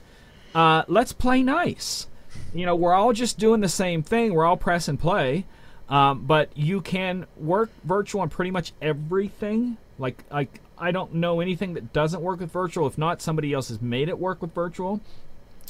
uh, 0.54 0.84
let's 0.88 1.14
play 1.14 1.44
nice. 1.44 2.08
You 2.54 2.66
know, 2.66 2.76
we're 2.76 2.94
all 2.94 3.14
just 3.14 3.38
doing 3.38 3.62
the 3.62 3.70
same 3.70 4.04
thing. 4.04 4.34
We're 4.34 4.46
all 4.46 4.58
press 4.58 4.88
and 4.88 5.00
play. 5.00 5.46
Um, 5.88 6.26
but 6.26 6.50
you 6.58 6.82
can 6.82 7.28
work 7.38 7.70
virtual 7.84 8.22
on 8.22 8.30
pretty 8.30 8.52
much 8.52 8.74
everything. 8.82 9.78
Like, 10.00 10.24
like 10.32 10.62
I 10.78 10.92
don't 10.92 11.16
know 11.16 11.42
anything 11.42 11.74
that 11.76 11.94
doesn't 11.94 12.22
work 12.22 12.40
with 12.40 12.52
virtual. 12.52 12.88
If 12.88 12.98
not, 12.98 13.22
somebody 13.22 13.54
else 13.54 13.70
has 13.70 13.82
made 13.82 14.10
it 14.10 14.18
work 14.18 14.42
with 14.42 14.54
virtual. 14.54 15.02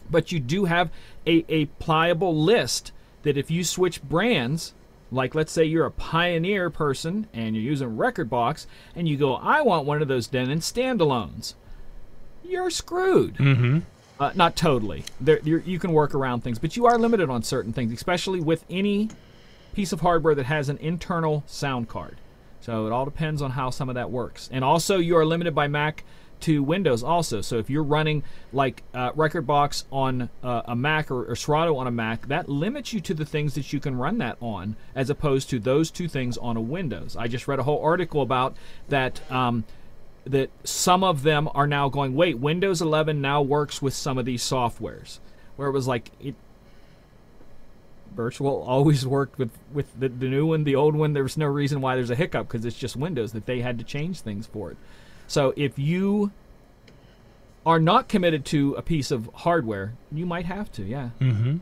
But 0.09 0.32
you 0.32 0.39
do 0.39 0.66
have 0.66 0.91
a, 1.26 1.43
a 1.49 1.66
pliable 1.66 2.36
list 2.36 2.91
that 3.24 3.38
if 3.38 3.49
you 3.49 3.63
switch 3.63 4.03
brands, 4.03 4.74
like 5.11 5.36
let's 5.36 5.51
say 5.51 5.66
you're 5.66 5.86
a 5.86 5.91
Pioneer 5.91 6.70
person 6.70 7.28
and 7.34 7.55
you're 7.55 7.63
using 7.63 7.97
Rekordbox, 7.97 8.68
and 8.95 9.07
you 9.07 9.18
go, 9.18 9.36
I 9.36 9.61
want 9.61 9.86
one 9.86 10.01
of 10.01 10.07
those 10.07 10.28
Denon 10.28 10.59
standalones, 10.59 11.55
you're 12.43 12.70
screwed. 12.70 13.36
Mm-hmm. 13.36 13.80
Uh, 14.20 14.32
not 14.34 14.55
totally. 14.55 15.03
There, 15.20 15.39
you 15.39 15.78
can 15.80 15.91
work 15.91 16.16
around 16.16 16.41
things, 16.41 16.57
but 16.57 16.78
you 16.78 16.86
are 16.86 16.97
limited 16.97 17.30
on 17.30 17.43
certain 17.43 17.74
things, 17.74 17.91
especially 17.91 18.39
with 18.39 18.63
any 18.70 19.09
piece 19.74 19.91
of 19.91 19.99
hardware 20.01 20.36
that 20.36 20.45
has 20.45 20.70
an 20.70 20.78
internal 20.78 21.43
sound 21.47 21.89
card. 21.89 22.18
So 22.61 22.88
it 22.88 22.91
all 22.91 23.05
depends 23.05 23.41
on 23.41 23.51
how 23.51 23.70
some 23.70 23.89
of 23.89 23.95
that 23.95 24.09
works. 24.09 24.49
And 24.51 24.63
also, 24.63 24.97
you 24.97 25.18
are 25.18 25.26
limited 25.26 25.53
by 25.53 25.68
Mac 25.68 26.03
to 26.41 26.63
Windows 26.63 27.03
also. 27.03 27.41
So 27.41 27.57
if 27.57 27.70
you're 27.70 27.84
running 27.84 28.24
like 28.53 28.84
uh, 28.93 29.11
Rekordbox 29.11 29.84
on 29.91 30.30
uh, 30.43 30.61
a 30.66 30.76
Mac 30.76 31.11
or, 31.11 31.26
or 31.26 31.36
Serato 31.36 31.76
on 31.78 31.88
a 31.88 31.91
Mac, 31.91 32.28
that 32.28 32.49
limits 32.49 32.93
you 32.93 33.01
to 33.01 33.13
the 33.13 33.26
things 33.26 33.53
that 33.55 33.72
you 33.74 33.80
can 33.80 33.95
run 33.95 34.18
that 34.20 34.38
on, 34.39 34.76
as 34.95 35.09
opposed 35.09 35.49
to 35.49 35.59
those 35.59 35.91
two 35.91 36.07
things 36.07 36.38
on 36.38 36.57
a 36.57 36.61
Windows. 36.61 37.16
I 37.16 37.28
just 37.28 37.47
read 37.47 37.59
a 37.59 37.63
whole 37.63 37.84
article 37.84 38.22
about 38.22 38.55
that. 38.89 39.20
Um, 39.32 39.66
that 40.26 40.49
some 40.63 41.03
of 41.03 41.23
them 41.23 41.47
are 41.53 41.67
now 41.67 41.88
going, 41.88 42.15
wait, 42.15 42.39
Windows 42.39 42.82
11 42.82 43.21
now 43.21 43.41
works 43.41 43.82
with 43.82 43.93
some 43.93 44.17
of 44.17 44.26
these 44.26 44.43
softwares, 44.43 45.19
where 45.55 45.67
it 45.67 45.71
was 45.71 45.88
like 45.88 46.11
it. 46.19 46.36
Virtual 48.15 48.63
always 48.67 49.05
worked 49.05 49.38
with 49.38 49.51
with 49.73 49.88
the, 49.99 50.09
the 50.09 50.28
new 50.28 50.47
one, 50.47 50.63
the 50.63 50.76
old 50.76 50.95
one. 50.95 51.13
There's 51.13 51.38
no 51.38 51.47
reason 51.47 51.82
why 51.82 51.95
there's 51.95 52.09
a 52.09 52.15
hiccup 52.15 52.47
because 52.47 52.65
it's 52.65 52.78
just 52.78 52.95
Windows 52.95 53.34
that 53.34 53.45
they 53.45 53.61
had 53.61 53.78
to 53.78 53.84
change 53.84 54.21
things 54.21 54.47
for 54.47 54.71
it. 54.71 54.78
So 55.28 55.53
if 55.55 55.78
you 55.78 56.32
are 57.65 57.80
not 57.80 58.07
committed 58.07 58.45
to 58.45 58.73
a 58.76 58.82
piece 58.82 59.11
of 59.11 59.30
hardware, 59.34 59.93
you 60.11 60.26
might 60.26 60.45
have 60.45 60.71
to, 60.73 60.84
yeah. 60.84 61.09
Mm-hmm. 61.19 61.57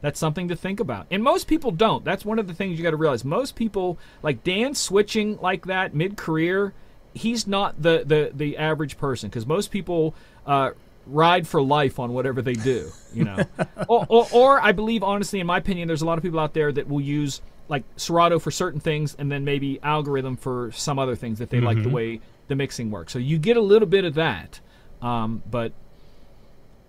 That's 0.00 0.18
something 0.18 0.48
to 0.48 0.56
think 0.56 0.80
about. 0.80 1.06
And 1.10 1.22
most 1.22 1.46
people 1.46 1.70
don't. 1.70 2.04
That's 2.04 2.24
one 2.24 2.38
of 2.38 2.46
the 2.46 2.54
things 2.54 2.78
you 2.78 2.84
got 2.84 2.90
to 2.90 2.96
realize. 2.96 3.24
Most 3.24 3.56
people, 3.56 3.98
like 4.22 4.44
Dan, 4.44 4.74
switching 4.74 5.38
like 5.38 5.64
that 5.66 5.94
mid 5.94 6.16
career, 6.16 6.74
he's 7.14 7.46
not 7.46 7.80
the, 7.80 8.02
the, 8.04 8.30
the 8.34 8.56
average 8.58 8.98
person 8.98 9.28
because 9.30 9.46
most 9.46 9.70
people 9.70 10.14
uh, 10.46 10.72
ride 11.06 11.46
for 11.46 11.62
life 11.62 11.98
on 11.98 12.12
whatever 12.12 12.42
they 12.42 12.54
do, 12.54 12.90
you 13.12 13.24
know. 13.24 13.38
or, 13.88 14.06
or, 14.08 14.26
or 14.32 14.60
I 14.60 14.72
believe, 14.72 15.02
honestly, 15.02 15.40
in 15.40 15.46
my 15.46 15.58
opinion, 15.58 15.88
there's 15.88 16.02
a 16.02 16.06
lot 16.06 16.18
of 16.18 16.22
people 16.24 16.40
out 16.40 16.54
there 16.54 16.72
that 16.72 16.88
will 16.88 17.00
use 17.00 17.40
like 17.68 17.84
Serato 17.96 18.38
for 18.38 18.50
certain 18.50 18.80
things 18.80 19.16
and 19.18 19.32
then 19.32 19.44
maybe 19.44 19.78
Algoriddim 19.82 20.38
for 20.38 20.70
some 20.72 20.98
other 20.98 21.16
things 21.16 21.38
that 21.38 21.48
they 21.50 21.60
like 21.60 21.82
the 21.82 21.88
way 21.88 22.20
the 22.48 22.54
mixing 22.54 22.90
works. 22.90 23.12
So 23.12 23.18
you 23.18 23.38
get 23.38 23.56
a 23.56 23.60
little 23.62 23.88
bit 23.88 24.04
of 24.04 24.14
that. 24.14 24.60
Um, 25.00 25.42
but 25.50 25.72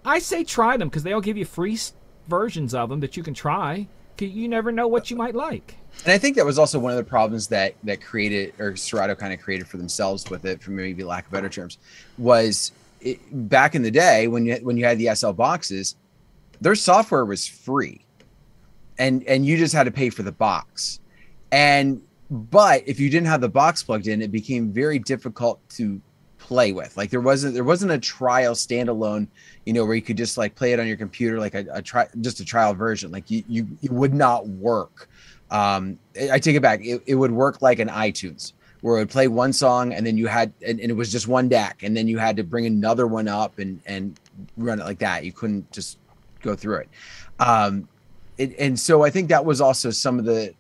I 0.04 0.20
say 0.20 0.44
try 0.44 0.76
them 0.78 0.90
because 0.90 1.04
they'll 1.04 1.22
give 1.22 1.38
you 1.38 1.46
free 1.46 1.74
s- 1.76 1.94
versions 2.28 2.74
of 2.74 2.90
them 2.90 3.00
that 3.00 3.16
you 3.16 3.24
can 3.24 3.34
try. 3.34 3.88
You 4.20 4.48
never 4.48 4.72
know 4.72 4.88
what 4.88 5.10
you 5.10 5.18
might 5.18 5.36
like. 5.36 5.76
And 6.04 6.12
I 6.12 6.18
think 6.18 6.36
that 6.36 6.46
was 6.46 6.60
also 6.60 6.80
one 6.80 6.92
of 6.92 6.98
the 6.98 7.04
problems 7.04 7.48
that 7.48 7.76
that 7.84 8.02
created 8.02 8.54
or 8.60 8.76
Serato 8.76 9.16
kind 9.16 9.34
of 9.34 9.40
created 9.40 9.68
for 9.68 9.78
themselves 9.78 10.30
with 10.30 10.46
it, 10.46 10.62
for 10.62 10.72
maybe 10.72 11.04
lack 11.04 11.26
of 11.26 11.32
better 11.32 11.50
terms, 11.50 11.78
was 12.18 12.72
it, 13.02 13.20
back 13.50 13.76
in 13.76 13.82
the 13.82 13.92
day 13.92 14.28
when 14.28 14.46
you 14.46 14.56
when 14.58 14.78
you 14.78 14.86
had 14.86 14.98
the 14.98 15.14
SL 15.14 15.32
boxes, 15.32 15.96
their 16.62 16.76
software 16.76 17.26
was 17.26 17.48
free, 17.48 18.06
and 18.98 19.24
and 19.24 19.46
you 19.46 19.58
just 19.58 19.74
had 19.74 19.84
to 19.86 19.92
pay 19.92 20.10
for 20.10 20.24
the 20.24 20.32
box, 20.32 21.00
and 21.52 22.02
but 22.30 22.84
if 22.86 23.00
you 23.00 23.10
didn't 23.10 23.28
have 23.28 23.42
the 23.42 23.50
box 23.50 23.84
plugged 23.84 24.08
in, 24.08 24.22
it 24.22 24.32
became 24.32 24.72
very 24.72 25.00
difficult 25.00 25.60
to 25.70 26.02
play 26.46 26.72
with. 26.72 26.96
Like 26.96 27.10
there 27.10 27.22
wasn't 27.22 27.56
there 27.56 27.64
wasn't 27.64 27.92
a 27.92 27.98
trial 27.98 28.54
standalone, 28.54 29.28
you 29.66 29.74
know, 29.74 29.84
where 29.84 29.96
you 29.96 30.02
could 30.02 30.18
just 30.18 30.38
like 30.38 30.54
play 30.54 30.74
it 30.74 30.80
on 30.80 30.88
your 30.88 30.98
computer 30.98 31.40
like 31.40 31.56
a, 31.56 31.66
a 31.72 31.82
try 31.82 32.08
just 32.22 32.40
a 32.40 32.46
trial 32.46 32.74
version. 32.76 33.12
Like 33.12 33.32
you 33.32 33.44
you 33.48 33.68
it 33.82 33.92
would 33.92 34.14
not 34.14 34.48
work. 34.48 35.10
Um, 35.50 35.98
I 36.32 36.40
take 36.40 36.56
it 36.56 36.62
back. 36.62 36.82
It, 36.84 37.02
it 37.08 37.16
would 37.16 37.32
work 37.32 37.62
like 37.62 37.80
an 37.80 37.90
iTunes 37.90 38.54
where 38.82 38.98
it 38.98 39.00
would 39.00 39.10
play 39.10 39.28
one 39.28 39.52
song 39.52 39.94
and 39.94 40.06
then 40.06 40.18
you 40.18 40.28
had 40.28 40.54
and, 40.66 40.80
and 40.80 40.92
it 40.92 40.96
was 40.96 41.12
just 41.12 41.28
one 41.28 41.50
deck 41.50 41.82
and 41.82 41.98
then 41.98 42.08
you 42.08 42.20
had 42.20 42.38
to 42.38 42.44
bring 42.44 42.68
another 42.68 43.08
one 43.08 43.28
up 43.28 43.58
and 43.58 43.82
and 43.88 44.20
run 44.56 44.80
it 44.80 44.84
like 44.84 45.00
that. 45.00 45.26
You 45.26 45.32
couldn't 45.32 45.72
just 45.72 45.98
go 46.44 46.56
through 46.56 46.78
it. 46.78 46.90
Um, 47.40 47.88
it 48.38 48.56
and 48.60 48.80
so 48.80 49.04
I 49.04 49.10
think 49.10 49.30
that 49.30 49.44
was 49.44 49.62
also 49.62 49.90
some 49.90 50.20
of 50.20 50.26
the 50.26 50.54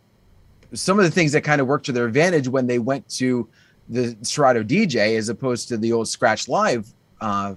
some 0.73 0.97
of 0.97 1.05
the 1.05 1.11
things 1.11 1.31
that 1.33 1.41
kind 1.41 1.61
of 1.61 1.67
worked 1.67 1.85
to 1.85 1.91
their 1.91 2.07
advantage 2.07 2.47
when 2.47 2.65
they 2.65 2.79
went 2.79 3.07
to 3.09 3.47
the 3.89 4.17
Serato 4.21 4.63
DJ 4.63 5.17
as 5.17 5.29
opposed 5.29 5.67
to 5.69 5.77
the 5.77 5.93
old 5.93 6.07
Scratch 6.07 6.47
Live 6.47 6.93
uh, 7.21 7.55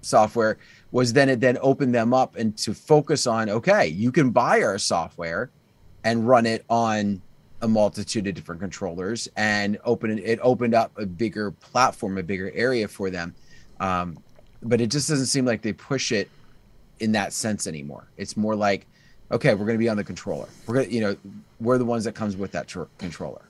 software 0.00 0.58
was 0.92 1.12
then 1.12 1.28
it 1.28 1.40
then 1.40 1.58
opened 1.60 1.94
them 1.94 2.14
up 2.14 2.36
and 2.36 2.56
to 2.58 2.74
focus 2.74 3.26
on 3.26 3.50
okay, 3.50 3.88
you 3.88 4.12
can 4.12 4.30
buy 4.30 4.62
our 4.62 4.78
software 4.78 5.50
and 6.04 6.28
run 6.28 6.46
it 6.46 6.64
on 6.68 7.20
a 7.62 7.68
multitude 7.68 8.26
of 8.26 8.34
different 8.34 8.60
controllers 8.60 9.28
and 9.36 9.78
open 9.84 10.18
it, 10.18 10.24
it 10.24 10.38
opened 10.42 10.74
up 10.74 10.92
a 10.98 11.06
bigger 11.06 11.50
platform, 11.50 12.18
a 12.18 12.22
bigger 12.22 12.52
area 12.54 12.86
for 12.86 13.10
them. 13.10 13.34
Um, 13.80 14.18
but 14.62 14.80
it 14.80 14.90
just 14.90 15.08
doesn't 15.08 15.26
seem 15.26 15.44
like 15.44 15.62
they 15.62 15.72
push 15.72 16.12
it 16.12 16.30
in 17.00 17.12
that 17.12 17.32
sense 17.32 17.66
anymore. 17.66 18.06
It's 18.16 18.36
more 18.36 18.54
like, 18.54 18.86
okay, 19.32 19.54
we're 19.54 19.66
going 19.66 19.76
to 19.76 19.82
be 19.82 19.88
on 19.88 19.96
the 19.96 20.04
controller. 20.04 20.48
We're 20.66 20.74
going 20.74 20.88
to, 20.88 20.94
you 20.94 21.00
know, 21.00 21.16
we're 21.60 21.78
the 21.78 21.84
ones 21.84 22.04
that 22.04 22.14
comes 22.14 22.36
with 22.36 22.52
that 22.52 22.68
tr- 22.68 22.84
controller. 22.98 23.42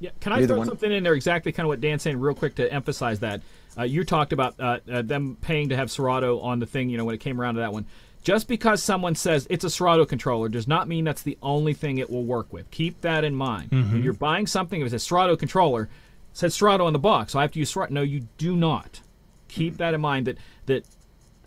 Yeah, 0.00 0.10
can 0.20 0.32
I 0.32 0.36
Either 0.38 0.48
throw 0.48 0.58
one. 0.58 0.66
something 0.68 0.92
in 0.92 1.02
there 1.02 1.14
exactly 1.14 1.50
kind 1.52 1.64
of 1.64 1.68
what 1.68 1.80
Dan's 1.80 2.02
saying 2.02 2.20
real 2.20 2.34
quick 2.34 2.54
to 2.56 2.72
emphasize 2.72 3.20
that? 3.20 3.40
Uh, 3.76 3.82
you 3.82 4.04
talked 4.04 4.32
about 4.32 4.54
uh, 4.60 4.78
uh, 4.90 5.02
them 5.02 5.36
paying 5.40 5.68
to 5.70 5.76
have 5.76 5.90
Serato 5.90 6.40
on 6.40 6.58
the 6.58 6.66
thing, 6.66 6.88
you 6.88 6.96
know, 6.96 7.04
when 7.04 7.14
it 7.14 7.20
came 7.20 7.40
around 7.40 7.54
to 7.54 7.60
that 7.60 7.72
one. 7.72 7.86
Just 8.22 8.48
because 8.48 8.82
someone 8.82 9.14
says 9.14 9.46
it's 9.48 9.64
a 9.64 9.70
Serato 9.70 10.04
controller 10.04 10.48
does 10.48 10.66
not 10.68 10.88
mean 10.88 11.04
that's 11.04 11.22
the 11.22 11.38
only 11.42 11.72
thing 11.72 11.98
it 11.98 12.10
will 12.10 12.24
work 12.24 12.52
with. 12.52 12.70
Keep 12.70 13.00
that 13.02 13.24
in 13.24 13.34
mind. 13.34 13.70
When 13.70 14.02
you're 14.02 14.12
buying 14.12 14.46
something, 14.46 14.80
if 14.80 14.86
it's 14.86 14.94
a 14.94 14.98
Serato 14.98 15.36
controller, 15.36 15.82
it 15.84 15.88
says 16.32 16.54
Serato 16.54 16.84
on 16.86 16.92
the 16.92 16.98
box, 16.98 17.32
so 17.32 17.38
I 17.38 17.42
have 17.42 17.52
to 17.52 17.58
use 17.58 17.70
Serato. 17.70 17.92
No, 17.94 18.02
you 18.02 18.26
do 18.36 18.56
not. 18.56 19.00
Keep 19.48 19.78
that 19.78 19.94
in 19.94 20.00
mind 20.00 20.26
that, 20.26 20.38
that 20.66 20.84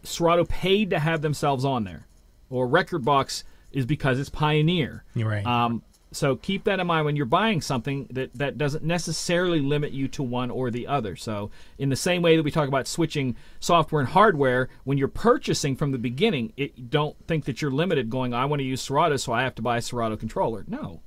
Serato 0.04 0.46
paid 0.46 0.90
to 0.90 1.00
have 1.00 1.22
themselves 1.22 1.66
on 1.66 1.84
there. 1.84 2.08
Or 2.50 2.68
Rekordbox 2.68 3.44
is 3.72 3.86
because 3.86 4.20
it's 4.20 4.30
Pioneer. 4.30 5.04
You're 5.14 5.30
right. 5.30 5.46
Um, 5.46 5.84
so 6.14 6.36
keep 6.36 6.66
that 6.66 6.80
in 6.80 6.88
mind 6.88 7.06
when 7.06 7.16
you're 7.16 7.26
buying 7.26 7.62
something 7.62 8.08
that, 8.12 8.34
that 8.34 8.58
doesn't 8.58 8.84
necessarily 8.84 9.62
limit 9.62 9.94
you 9.94 10.10
to 10.10 10.24
one 10.24 10.52
or 10.52 10.70
the 10.70 10.86
other. 10.86 11.16
So 11.16 11.52
in 11.78 11.88
the 11.90 11.96
same 11.96 12.22
way 12.22 12.36
that 12.36 12.44
we 12.44 12.52
talk 12.52 12.68
about 12.68 12.86
switching 12.86 13.38
software 13.62 14.02
and 14.02 14.10
hardware, 14.10 14.68
when 14.84 14.98
you're 14.98 15.08
purchasing 15.08 15.78
from 15.78 15.92
the 15.92 15.98
beginning, 15.98 16.52
it, 16.58 16.90
don't 16.90 17.16
think 17.28 17.46
that 17.46 17.62
you're 17.62 17.72
limited 17.72 18.10
going, 18.10 18.34
I 18.34 18.44
want 18.46 18.60
to 18.60 18.66
use 18.66 18.82
Serato, 18.82 19.16
so 19.16 19.32
I 19.32 19.44
have 19.44 19.56
to 19.56 19.62
buy 19.62 19.78
a 19.78 19.82
Serato 19.82 20.18
controller. 20.18 20.66
No. 20.68 21.02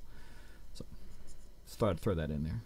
So 0.72 0.86
just 1.66 1.78
thought 1.78 1.90
I'd 1.90 2.00
throw 2.00 2.14
that 2.14 2.30
in 2.30 2.44
there. 2.44 2.62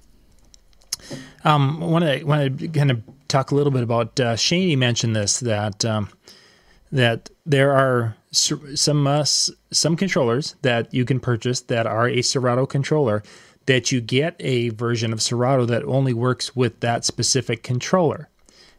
Um, 1.44 1.80
want 1.80 2.04
to 2.04 2.24
want 2.24 2.58
to 2.58 2.68
kind 2.68 2.90
of 2.90 3.02
talk 3.28 3.50
a 3.50 3.54
little 3.54 3.70
bit 3.70 3.82
about 3.82 4.18
uh, 4.20 4.34
Shaney 4.34 4.76
mentioned 4.76 5.14
this 5.14 5.40
that 5.40 5.84
um, 5.84 6.08
that 6.90 7.30
there 7.46 7.72
are 7.72 8.16
some 8.30 9.06
uh, 9.06 9.24
some 9.24 9.96
controllers 9.96 10.56
that 10.62 10.92
you 10.92 11.04
can 11.04 11.20
purchase 11.20 11.60
that 11.62 11.86
are 11.86 12.08
a 12.08 12.22
Serato 12.22 12.66
controller 12.66 13.22
that 13.66 13.92
you 13.92 14.00
get 14.00 14.34
a 14.40 14.70
version 14.70 15.12
of 15.12 15.20
Serato 15.20 15.66
that 15.66 15.84
only 15.84 16.14
works 16.14 16.56
with 16.56 16.80
that 16.80 17.04
specific 17.04 17.62
controller. 17.62 18.28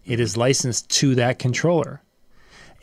It 0.06 0.20
is 0.20 0.36
licensed 0.36 0.90
to 0.92 1.14
that 1.16 1.38
controller. 1.38 2.02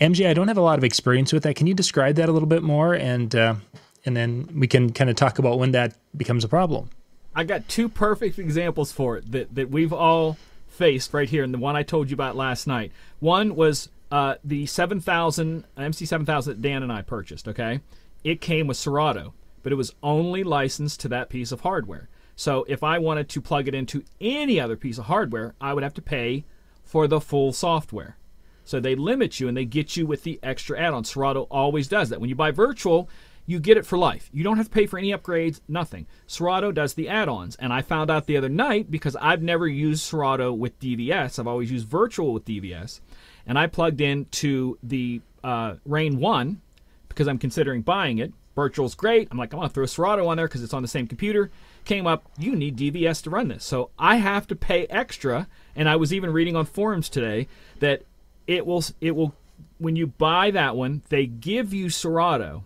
MJ, 0.01 0.29
I 0.29 0.35
don't 0.35 0.47
have 0.49 0.59
a 0.59 0.63
lot 0.63 0.79
of 0.79 0.85
experience 0.85 1.33
with 1.33 1.43
that. 1.43 1.57
Can 1.57 1.67
you 1.67 1.75
describe 1.75 2.15
that 2.17 2.29
a 2.29 2.33
little 2.33 2.49
bit 2.49 2.63
more, 2.63 2.95
and 2.95 3.35
uh, 3.35 3.57
and 4.05 4.17
then 4.17 4.49
we 4.55 4.69
can 4.69 4.93
kind 4.93 5.11
of 5.11 5.17
talk 5.17 5.39
about 5.39 5.59
when 5.59 5.73
that 5.73 5.97
becomes 6.17 6.45
a 6.45 6.49
problem. 6.49 6.91
I 7.35 7.45
got 7.45 7.69
two 7.69 7.89
perfect 7.89 8.39
examples 8.39 8.93
for 8.93 9.19
it 9.19 9.31
that, 9.33 9.55
that 9.55 9.71
we've 9.71 9.93
all 9.93 10.39
faced 10.69 11.13
right 11.13 11.29
here, 11.29 11.43
and 11.43 11.53
the 11.53 11.59
one 11.59 11.77
I 11.77 11.83
told 11.83 12.09
you 12.09 12.15
about 12.15 12.37
last 12.37 12.67
night. 12.67 12.93
One 13.19 13.57
was 13.57 13.89
uh, 14.11 14.37
the 14.45 14.67
7000 14.67 15.65
MC 15.77 16.07
7000 16.07 16.53
that 16.53 16.63
Dan 16.63 16.83
and 16.83 16.93
I 16.93 17.03
purchased. 17.03 17.49
Okay, 17.49 17.81
it 18.25 18.41
came 18.41 18.67
with 18.67 18.77
Serato, 18.77 19.35
but 19.63 19.73
it 19.73 19.77
was 19.77 19.95
only 20.03 20.45
licensed 20.45 21.01
to 21.01 21.09
that 21.09 21.29
piece 21.29 21.53
of 21.53 21.61
hardware. 21.61 22.09
So 22.37 22.65
if 22.69 22.83
I 22.83 22.99
wanted 22.99 23.29
to 23.31 23.41
plug 23.41 23.67
it 23.67 23.75
into 23.75 24.05
any 24.21 24.61
other 24.61 24.77
piece 24.77 24.99
of 24.99 25.07
hardware, 25.07 25.55
I 25.61 25.73
would 25.73 25.83
have 25.83 25.95
to 25.95 26.03
pay 26.03 26.45
for 26.85 27.09
the 27.09 27.21
full 27.21 27.53
software. 27.53 28.17
So 28.65 28.79
they 28.79 28.95
limit 28.95 29.41
you 29.41 29.49
and 29.49 29.57
they 29.57 29.65
get 29.65 29.97
you 29.97 30.07
with 30.07 30.25
the 30.25 30.39
extra 30.43 30.79
add 30.79 30.93
on. 30.93 31.05
Serato 31.05 31.43
always 31.51 31.89
does 31.89 32.11
that. 32.11 32.21
When 32.21 32.29
you 32.29 32.35
buy 32.35 32.51
virtual, 32.51 33.09
you 33.47 33.61
get 33.61 33.77
it 33.77 33.87
for 33.87 33.97
life. 33.97 34.29
You 34.33 34.43
don't 34.43 34.57
have 34.57 34.67
to 34.67 34.75
pay 34.75 34.87
for 34.87 34.99
any 34.99 35.13
upgrades, 35.13 35.61
nothing. 35.69 36.07
Serato 36.27 36.73
does 36.73 36.95
the 36.95 37.09
add 37.09 37.29
ons. 37.29 37.57
And 37.57 37.73
I 37.73 37.81
found 37.81 38.11
out 38.11 38.27
the 38.27 38.37
other 38.37 38.49
night 38.49 38.91
because 38.91 39.17
I've 39.17 39.43
never 39.43 39.69
used 39.69 40.03
Serato 40.03 40.53
with 40.53 40.79
DVS, 40.81 41.39
I've 41.39 41.47
always 41.47 41.71
used 41.71 41.89
virtual 41.89 42.33
with 42.35 42.45
DVS. 42.45 43.01
And 43.47 43.59
I 43.59 43.67
plugged 43.67 44.01
in 44.01 44.27
to 44.27 44.79
the 44.83 45.21
uh, 45.45 45.75
Rane 45.85 46.19
1 46.19 46.61
because 47.09 47.29
I'm 47.29 47.39
considering 47.39 47.83
buying 47.83 48.19
it. 48.19 48.33
Virtual's 48.55 48.95
great. 48.95 49.29
I'm 49.31 49.39
like, 49.39 49.53
I'm 49.53 49.59
going 49.59 49.69
to 49.69 49.75
throw 49.75 49.85
a 49.85 49.89
Serato 49.89 50.27
on 50.27 50.39
there 50.39 50.49
because 50.49 50.63
it's 50.63 50.75
on 50.75 50.83
the 50.83 50.89
same 50.89 51.07
computer. 51.07 51.51
Came 51.85 52.07
up, 52.07 52.25
you 52.39 52.57
need 52.57 52.77
DVS 52.77 53.23
to 53.25 53.31
run 53.31 53.49
this. 53.49 53.65
So 53.65 53.91
I 53.99 54.17
have 54.17 54.47
to 54.49 54.57
pay 54.57 54.87
extra. 54.87 55.47
And 55.77 55.89
I 55.89 55.97
was 55.97 56.13
even 56.13 56.33
reading 56.33 56.57
on 56.57 56.65
forums 56.65 57.09
today 57.09 57.49
that 57.81 58.03
it 58.47 58.67
will, 58.67 58.83
it 59.01 59.15
will, 59.15 59.35
when 59.79 59.95
you 59.95 60.07
buy 60.07 60.51
that 60.51 60.75
one, 60.75 61.03
they 61.11 61.27
give 61.27 61.75
you 61.75 61.91
Serato, 61.91 62.65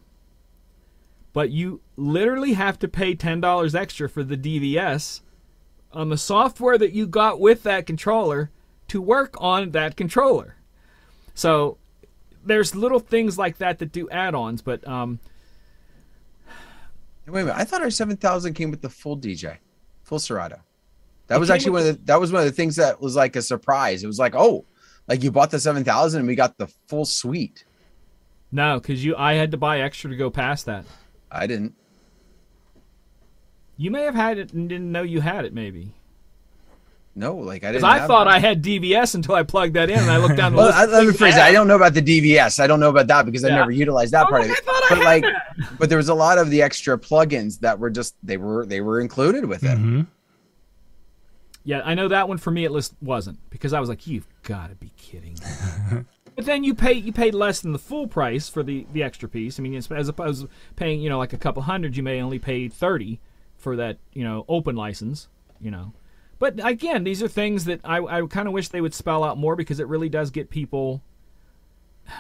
but 1.33 1.51
you 1.51 1.81
literally 1.97 2.53
have 2.53 2.79
to 2.79 2.89
pay 2.89 3.15
$10 3.15 3.75
extra 3.75 4.09
for 4.09 4.23
the 4.23 4.37
DVS 4.37 5.21
on 5.93 6.09
the 6.09 6.17
software 6.17 6.79
that 6.79 6.93
you 6.93 7.07
got 7.07 7.41
with 7.41 7.65
that 7.65 7.87
controller 7.87 8.51
to 8.89 9.03
work 9.03 9.35
on 9.39 9.73
that 9.73 9.97
controller. 9.97 10.57
So 11.41 11.79
there's 12.45 12.75
little 12.75 12.99
things 12.99 13.39
like 13.39 13.57
that 13.59 13.79
that 13.79 13.93
do 13.93 14.11
add-ons, 14.11 14.61
but 14.61 14.87
um, 14.87 15.19
Wait 17.27 17.41
a 17.41 17.45
minute. 17.47 17.59
I 17.59 17.65
thought 17.65 17.81
our 17.81 17.89
7000 17.89 18.53
came 18.53 18.71
with 18.71 18.83
the 18.83 18.91
full 18.91 19.17
DJ, 19.17 19.57
full 20.03 20.19
Serato. 20.19 20.61
That 21.29 21.41
was 21.41 21.49
actually 21.49 21.71
one 21.71 21.81
of 21.81 21.87
the, 21.87 22.05
that 22.05 22.21
was 22.21 22.31
one 22.31 22.43
of 22.43 22.47
the 22.47 22.53
things 22.53 22.77
that 22.77 23.01
was 23.01 23.17
like 23.17 23.37
a 23.37 23.43
surprise. 23.43 24.05
It 24.05 24.07
was 24.07 24.19
like, 24.19 24.35
oh, 24.35 24.67
like 25.09 25.23
you 25.23 25.31
bought 25.31 25.51
the 25.51 25.59
7000 25.59 26.19
and 26.19 26.29
we 26.29 26.35
got 26.35 26.59
the 26.59 26.67
full 26.89 27.07
suite. 27.07 27.65
no, 28.53 28.79
because 28.79 29.03
you 29.03 29.17
I 29.17 29.33
had 29.33 29.51
to 29.53 29.57
buy 29.57 29.81
extra 29.81 30.11
to 30.11 30.17
go 30.17 30.29
past 30.29 30.67
that. 30.67 30.85
I 31.33 31.47
didn't. 31.47 31.75
You 33.79 33.91
may 33.91 34.03
have 34.03 34.15
had 34.15 34.37
it 34.37 34.53
and 34.53 34.69
didn't 34.69 34.93
know 34.93 35.03
you 35.03 35.23
had 35.23 35.47
it, 35.47 35.55
maybe. 35.55 35.95
No, 37.21 37.37
like 37.37 37.65
I 37.65 37.73
didn't. 37.73 37.85
I 37.85 38.07
thought 38.07 38.25
that. 38.25 38.33
I 38.35 38.39
had 38.39 38.63
DVS 38.63 39.15
until 39.15 39.35
I 39.35 39.43
plugged 39.43 39.75
that 39.75 39.91
in, 39.91 39.99
and 39.99 40.11
I 40.11 40.17
looked 40.17 40.37
down 40.37 40.53
the 40.53 40.57
Well, 40.59 40.69
list. 40.69 40.79
I, 40.79 40.85
let 40.87 41.07
me 41.07 41.13
phrase 41.13 41.37
it. 41.37 41.43
I 41.43 41.53
don't 41.53 41.69
know 41.69 41.77
about 41.77 41.93
the 41.93 42.01
DVS. 42.01 42.59
I 42.59 42.67
don't 42.67 42.81
know 42.81 42.89
about 42.89 43.09
that 43.09 43.27
because 43.27 43.45
I 43.45 43.51
never 43.51 43.71
utilized 43.71 44.15
that 44.15 44.25
I'm 44.25 44.31
part 44.31 44.45
of 44.45 44.51
it. 44.51 44.53
I 44.53 44.61
thought 44.63 44.83
I 44.85 44.89
But 44.89 44.99
had 44.99 45.05
like, 45.05 45.23
that. 45.25 45.69
but 45.79 45.89
there 45.91 45.99
was 45.99 46.09
a 46.09 46.15
lot 46.15 46.39
of 46.39 46.49
the 46.49 46.63
extra 46.63 46.99
plugins 46.99 47.61
that 47.61 47.79
were 47.79 47.91
just 47.91 48.15
they 48.23 48.39
were 48.39 48.65
they 48.65 48.81
were 48.81 49.01
included 49.01 49.45
with 49.45 49.63
it. 49.65 49.77
Mm-hmm. 49.77 50.03
Yeah, 51.63 51.83
I 51.85 51.95
know 51.95 52.09
that 52.09 52.27
one 52.27 52.39
for 52.39 52.51
me 52.51 52.65
at 52.65 52.73
least 52.73 52.95
wasn't 53.03 53.39
because 53.51 53.75
I 53.75 53.81
was 53.81 53.91
like, 53.91 54.07
you've 54.07 54.27
got 54.43 54.71
to 54.71 54.75
be 54.77 54.91
kidding. 54.97 55.37
but 56.37 56.47
then 56.47 56.65
you 56.65 56.75
pay 56.75 56.95
you 56.95 57.13
paid 57.13 57.35
less 57.35 57.61
than 57.61 57.73
the 57.73 57.79
full 57.79 58.07
price 58.09 58.49
for 58.49 58.63
the 58.63 58.87
the 58.95 59.03
extra 59.03 59.29
piece. 59.29 59.59
I 59.61 59.63
mean, 59.63 59.75
as 59.75 59.93
as 59.93 60.09
opposed 60.09 60.43
to 60.43 60.49
paying 60.77 61.01
you 61.03 61.11
know 61.11 61.19
like 61.19 61.35
a 61.35 61.39
couple 61.39 61.63
hundred, 61.63 61.99
you 61.99 62.03
may 62.03 62.23
only 62.23 62.39
pay 62.39 62.69
thirty 62.69 63.21
for 63.59 63.77
that 63.77 63.99
you 64.15 64.25
know 64.25 64.47
open 64.49 64.75
license. 64.75 65.29
You 65.61 65.71
know, 65.71 65.93
but 66.41 66.55
again, 66.67 67.05
these 67.05 67.23
are 67.23 67.29
things 67.29 67.67
that 67.67 67.81
I 67.85 67.99
I 67.99 68.27
kind 68.27 68.49
of 68.49 68.55
wish 68.55 68.69
they 68.69 68.81
would 68.81 68.95
spell 68.95 69.23
out 69.23 69.39
more 69.39 69.55
because 69.55 69.79
it 69.79 69.87
really 69.87 70.09
does 70.09 70.31
get 70.31 70.51
people. 70.51 71.03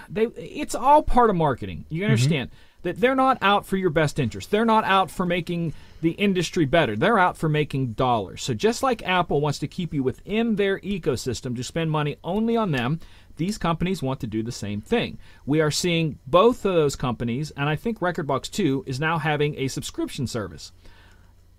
They 0.08 0.26
it's 0.26 0.76
all 0.76 1.02
part 1.02 1.30
of 1.30 1.36
marketing. 1.36 1.86
You 1.88 2.02
mm-hmm. 2.02 2.12
understand 2.12 2.50
that 2.82 3.00
they're 3.00 3.14
not 3.14 3.38
out 3.40 3.66
for 3.66 3.78
your 3.78 3.90
best 3.90 4.18
interest. 4.18 4.50
They're 4.50 4.64
not 4.64 4.84
out 4.84 5.10
for 5.10 5.26
making 5.26 5.72
the 6.02 6.12
industry 6.12 6.66
better. 6.66 6.96
They're 6.96 7.18
out 7.18 7.36
for 7.36 7.48
making 7.48 7.94
dollars. 7.94 8.42
So 8.42 8.54
just 8.54 8.82
like 8.82 9.02
Apple 9.02 9.40
wants 9.40 9.58
to 9.60 9.68
keep 9.68 9.92
you 9.92 10.02
within 10.02 10.56
their 10.56 10.78
ecosystem 10.80 11.56
to 11.56 11.64
spend 11.64 11.90
money 11.90 12.16
only 12.22 12.56
on 12.56 12.72
them, 12.72 13.00
these 13.36 13.58
companies 13.58 14.02
want 14.02 14.20
to 14.20 14.26
do 14.26 14.42
the 14.42 14.52
same 14.52 14.80
thing. 14.80 15.18
We 15.44 15.60
are 15.60 15.70
seeing 15.70 16.18
both 16.26 16.64
of 16.64 16.74
those 16.74 16.96
companies, 16.96 17.50
and 17.52 17.68
I 17.68 17.76
think 17.76 18.00
Rekordbox 18.00 18.50
2 18.50 18.84
is 18.86 19.00
now 19.00 19.18
having 19.18 19.56
a 19.56 19.68
subscription 19.68 20.26
service. 20.26 20.72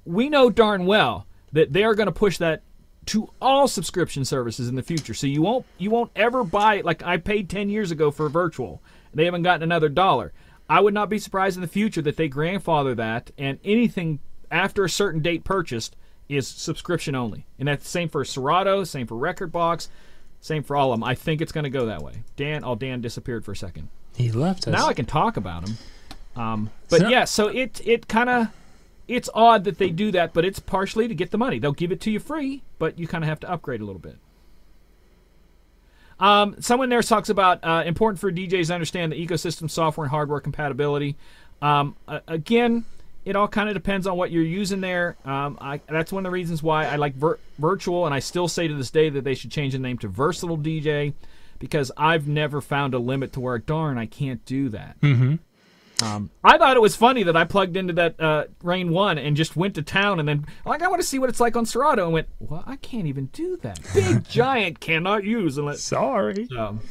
We 0.05 0.29
know 0.29 0.49
darn 0.49 0.85
well 0.85 1.27
that 1.53 1.73
they 1.73 1.83
are 1.83 1.95
going 1.95 2.07
to 2.07 2.11
push 2.13 2.37
that 2.37 2.63
to 3.07 3.29
all 3.41 3.67
subscription 3.67 4.23
services 4.25 4.67
in 4.67 4.75
the 4.75 4.83
future. 4.83 5.13
So 5.13 5.27
you 5.27 5.41
won't 5.41 5.65
you 5.77 5.89
won't 5.89 6.11
ever 6.15 6.43
buy 6.43 6.75
it 6.75 6.85
like 6.85 7.01
I 7.03 7.17
paid 7.17 7.49
10 7.49 7.69
years 7.69 7.91
ago 7.91 8.11
for 8.11 8.29
virtual. 8.29 8.81
They 9.13 9.25
haven't 9.25 9.41
gotten 9.43 9.63
another 9.63 9.89
dollar. 9.89 10.33
I 10.69 10.79
would 10.79 10.93
not 10.93 11.09
be 11.09 11.19
surprised 11.19 11.57
in 11.57 11.61
the 11.61 11.67
future 11.67 12.01
that 12.03 12.15
they 12.15 12.29
grandfather 12.29 12.95
that 12.95 13.31
and 13.37 13.59
anything 13.65 14.19
after 14.49 14.83
a 14.85 14.89
certain 14.89 15.21
date 15.21 15.43
purchased 15.43 15.95
is 16.29 16.47
subscription 16.47 17.15
only. 17.15 17.45
And 17.59 17.67
that's 17.67 17.83
the 17.83 17.89
same 17.89 18.07
for 18.07 18.23
Serato, 18.23 18.83
same 18.85 19.07
for 19.07 19.15
Rekordbox, 19.15 19.89
same 20.39 20.63
for 20.63 20.77
all 20.77 20.93
of 20.93 20.99
them. 20.99 21.03
I 21.03 21.15
think 21.15 21.41
it's 21.41 21.51
going 21.51 21.65
to 21.65 21.69
go 21.69 21.87
that 21.87 22.01
way. 22.01 22.23
Dan, 22.37 22.63
oh 22.63 22.75
Dan 22.75 23.01
disappeared 23.01 23.43
for 23.43 23.51
a 23.51 23.55
second. 23.55 23.89
He 24.15 24.31
left 24.31 24.67
us. 24.67 24.71
Now 24.73 24.87
I 24.87 24.93
can 24.93 25.05
talk 25.05 25.35
about 25.37 25.67
him. 25.67 25.77
Um, 26.35 26.69
but 26.89 27.01
So- 27.01 27.07
yeah, 27.09 27.25
so 27.25 27.47
it 27.47 27.81
it 27.85 28.07
kind 28.07 28.29
of 28.29 28.47
it's 29.07 29.29
odd 29.33 29.63
that 29.65 29.77
they 29.77 29.89
do 29.89 30.11
that, 30.11 30.33
but 30.33 30.45
it's 30.45 30.59
partially 30.59 31.07
to 31.07 31.15
get 31.15 31.31
the 31.31 31.37
money. 31.37 31.59
They'll 31.59 31.71
give 31.73 31.91
it 31.91 31.99
to 32.01 32.11
you 32.11 32.19
free, 32.19 32.63
but 32.79 32.97
you 32.99 33.07
kind 33.07 33.23
of 33.23 33.27
have 33.29 33.39
to 33.41 33.51
upgrade 33.51 33.81
a 33.81 33.85
little 33.85 33.99
bit. 33.99 34.17
Um, 36.19 36.55
someone 36.59 36.89
there 36.89 37.01
talks 37.01 37.29
about 37.29 37.63
uh, 37.63 37.83
important 37.85 38.19
for 38.19 38.31
DJs 38.31 38.67
to 38.67 38.73
understand 38.73 39.11
the 39.11 39.27
ecosystem, 39.27 39.69
software, 39.69 40.05
and 40.05 40.11
hardware 40.11 40.39
compatibility. 40.39 41.15
Um, 41.61 41.95
a- 42.07 42.21
again, 42.27 42.85
it 43.25 43.35
all 43.35 43.47
kind 43.47 43.69
of 43.69 43.75
depends 43.75 44.05
on 44.05 44.17
what 44.17 44.31
you're 44.31 44.43
using 44.43 44.81
there. 44.81 45.17
Um, 45.25 45.57
I, 45.59 45.81
that's 45.89 46.11
one 46.11 46.25
of 46.25 46.29
the 46.29 46.33
reasons 46.33 46.61
why 46.61 46.85
I 46.85 46.97
like 46.97 47.15
vir- 47.15 47.39
virtual, 47.57 48.05
and 48.05 48.13
I 48.13 48.19
still 48.19 48.47
say 48.47 48.67
to 48.67 48.73
this 48.75 48.91
day 48.91 49.09
that 49.09 49.23
they 49.23 49.33
should 49.33 49.51
change 49.51 49.73
the 49.73 49.79
name 49.79 49.97
to 49.99 50.07
Versatile 50.07 50.57
DJ 50.57 51.13
because 51.57 51.91
I've 51.97 52.27
never 52.27 52.61
found 52.61 52.93
a 52.93 52.99
limit 52.99 53.33
to 53.33 53.39
where 53.39 53.57
darn 53.57 53.97
I 53.97 54.05
can't 54.05 54.43
do 54.45 54.69
that. 54.69 54.99
Mm-hmm. 55.01 55.35
Um, 56.01 56.29
I 56.43 56.57
thought 56.57 56.75
it 56.75 56.81
was 56.81 56.95
funny 56.95 57.23
that 57.23 57.35
I 57.35 57.43
plugged 57.43 57.77
into 57.77 57.93
that 57.93 58.19
uh, 58.19 58.45
Rane 58.63 58.91
One 58.91 59.17
and 59.17 59.35
just 59.35 59.55
went 59.55 59.75
to 59.75 59.81
town, 59.81 60.19
and 60.19 60.27
then 60.27 60.45
like 60.65 60.81
I 60.81 60.87
want 60.87 61.01
to 61.01 61.07
see 61.07 61.19
what 61.19 61.29
it's 61.29 61.39
like 61.39 61.55
on 61.55 61.65
Serato, 61.65 62.05
and 62.05 62.13
went, 62.13 62.27
well, 62.39 62.63
I 62.65 62.75
can't 62.77 63.07
even 63.07 63.27
do 63.27 63.57
that. 63.57 63.79
Big 63.93 64.23
giant 64.29 64.79
cannot 64.79 65.23
use 65.23 65.57
unless. 65.57 65.81
Sorry. 65.91 66.47
Um, 66.57 66.81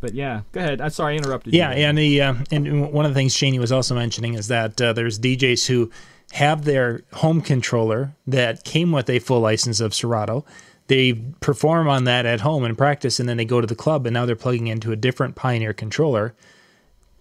but 0.00 0.14
yeah, 0.14 0.42
go 0.52 0.60
ahead. 0.60 0.80
I'm 0.80 0.90
sorry 0.90 1.14
I 1.14 1.16
interrupted. 1.16 1.52
You. 1.52 1.58
Yeah, 1.58 1.74
you. 1.74 1.84
and 1.84 1.98
the 1.98 2.22
uh, 2.22 2.34
and 2.52 2.92
one 2.92 3.04
of 3.04 3.12
the 3.12 3.16
things 3.16 3.34
Shaney 3.34 3.58
was 3.58 3.72
also 3.72 3.94
mentioning 3.94 4.34
is 4.34 4.48
that 4.48 4.80
uh, 4.80 4.92
there's 4.92 5.18
DJs 5.18 5.66
who 5.66 5.90
have 6.32 6.64
their 6.64 7.02
home 7.14 7.40
controller 7.40 8.14
that 8.26 8.64
came 8.64 8.92
with 8.92 9.08
a 9.10 9.18
full 9.18 9.40
license 9.40 9.80
of 9.80 9.94
Serato. 9.94 10.44
They 10.86 11.14
perform 11.40 11.88
on 11.88 12.04
that 12.04 12.26
at 12.26 12.40
home 12.40 12.64
and 12.64 12.76
practice, 12.76 13.20
and 13.20 13.28
then 13.28 13.36
they 13.36 13.44
go 13.44 13.60
to 13.60 13.66
the 13.66 13.74
club, 13.74 14.06
and 14.06 14.14
now 14.14 14.24
they're 14.24 14.36
plugging 14.36 14.68
into 14.68 14.92
a 14.92 14.96
different 14.96 15.34
Pioneer 15.34 15.74
controller, 15.74 16.34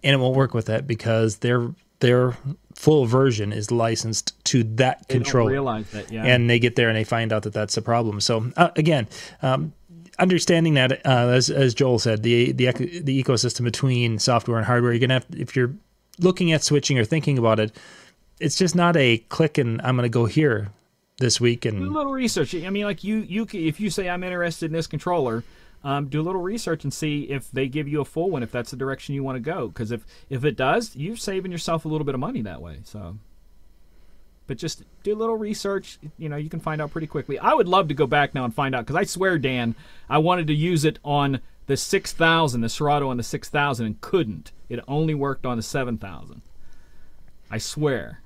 and 0.03 0.13
it 0.13 0.17
won't 0.17 0.35
work 0.35 0.53
with 0.53 0.65
that 0.67 0.87
because 0.87 1.37
their 1.37 1.69
their 1.99 2.37
full 2.75 3.05
version 3.05 3.51
is 3.51 3.71
licensed 3.71 4.33
to 4.45 4.63
that 4.63 5.07
They 5.07 5.15
don't 5.15 5.23
controller 5.23 5.51
realize 5.51 5.89
that, 5.91 6.11
yeah. 6.11 6.25
and 6.25 6.49
they 6.49 6.59
get 6.59 6.75
there 6.75 6.89
and 6.89 6.97
they 6.97 7.03
find 7.03 7.33
out 7.33 7.43
that 7.43 7.53
that's 7.53 7.75
a 7.77 7.81
problem. 7.81 8.21
So 8.21 8.51
uh, 8.55 8.69
again, 8.75 9.07
um, 9.41 9.73
understanding 10.19 10.75
that 10.75 11.05
uh, 11.05 11.29
as, 11.29 11.49
as 11.49 11.73
Joel 11.73 11.99
said, 11.99 12.23
the 12.23 12.51
the 12.51 12.71
the 12.71 13.23
ecosystem 13.23 13.63
between 13.63 14.19
software 14.19 14.57
and 14.57 14.65
hardware, 14.65 14.93
you're 14.93 14.99
gonna 14.99 15.15
have 15.15 15.25
if 15.31 15.55
you're 15.55 15.73
looking 16.19 16.51
at 16.51 16.63
switching 16.63 16.97
or 16.99 17.05
thinking 17.05 17.37
about 17.37 17.59
it, 17.59 17.75
it's 18.39 18.55
just 18.55 18.75
not 18.75 18.95
a 18.95 19.17
click 19.29 19.57
and 19.57 19.81
I'm 19.81 19.95
gonna 19.95 20.09
go 20.09 20.25
here 20.25 20.69
this 21.19 21.41
week 21.41 21.65
and 21.65 21.79
do 21.79 21.85
a 21.85 21.89
little 21.89 22.11
research. 22.11 22.53
I 22.55 22.69
mean, 22.69 22.85
like 22.85 23.03
you, 23.03 23.17
you, 23.17 23.47
if 23.51 23.79
you 23.79 23.89
say 23.89 24.09
I'm 24.09 24.23
interested 24.23 24.67
in 24.67 24.73
this 24.73 24.87
controller, 24.87 25.43
um, 25.83 26.07
do 26.07 26.19
a 26.19 26.23
little 26.23 26.41
research 26.41 26.83
and 26.83 26.93
see 26.93 27.23
if 27.23 27.51
they 27.51 27.67
give 27.67 27.87
you 27.87 28.01
a 28.01 28.05
full 28.05 28.29
one, 28.29 28.43
if 28.43 28.51
that's 28.51 28.71
the 28.71 28.77
direction 28.77 29.15
you 29.15 29.23
want 29.23 29.35
to 29.35 29.39
go. 29.39 29.67
Because 29.67 29.91
if 29.91 30.05
if 30.29 30.43
it 30.43 30.55
does, 30.55 30.95
you're 30.95 31.15
saving 31.15 31.51
yourself 31.51 31.85
a 31.85 31.87
little 31.87 32.05
bit 32.05 32.15
of 32.15 32.19
money 32.19 32.41
that 32.41 32.61
way. 32.61 32.79
So, 32.83 33.17
but 34.47 34.57
just 34.57 34.83
do 35.03 35.13
a 35.13 35.15
little 35.15 35.37
research. 35.37 35.99
You 36.17 36.29
know, 36.29 36.35
you 36.37 36.49
can 36.49 36.59
find 36.59 36.81
out 36.81 36.91
pretty 36.91 37.07
quickly. 37.07 37.37
I 37.39 37.53
would 37.53 37.67
love 37.67 37.87
to 37.89 37.93
go 37.93 38.07
back 38.07 38.33
now 38.33 38.43
and 38.43 38.53
find 38.53 38.75
out 38.75 38.85
because 38.85 38.95
I 38.95 39.03
swear, 39.03 39.37
Dan, 39.37 39.75
I 40.09 40.17
wanted 40.17 40.47
to 40.47 40.53
use 40.53 40.83
it 40.85 40.99
on 41.05 41.41
the 41.67 41.77
six 41.77 42.11
thousand, 42.13 42.61
the 42.61 42.69
Serato 42.69 43.09
on 43.09 43.17
the 43.17 43.23
six 43.23 43.49
thousand, 43.49 43.85
and 43.85 44.01
couldn't. 44.01 44.51
It 44.69 44.79
only 44.87 45.13
worked 45.13 45.45
on 45.45 45.57
the 45.57 45.63
seven 45.63 45.97
thousand. 45.97 46.41
I 47.49 47.59
swear. 47.59 48.21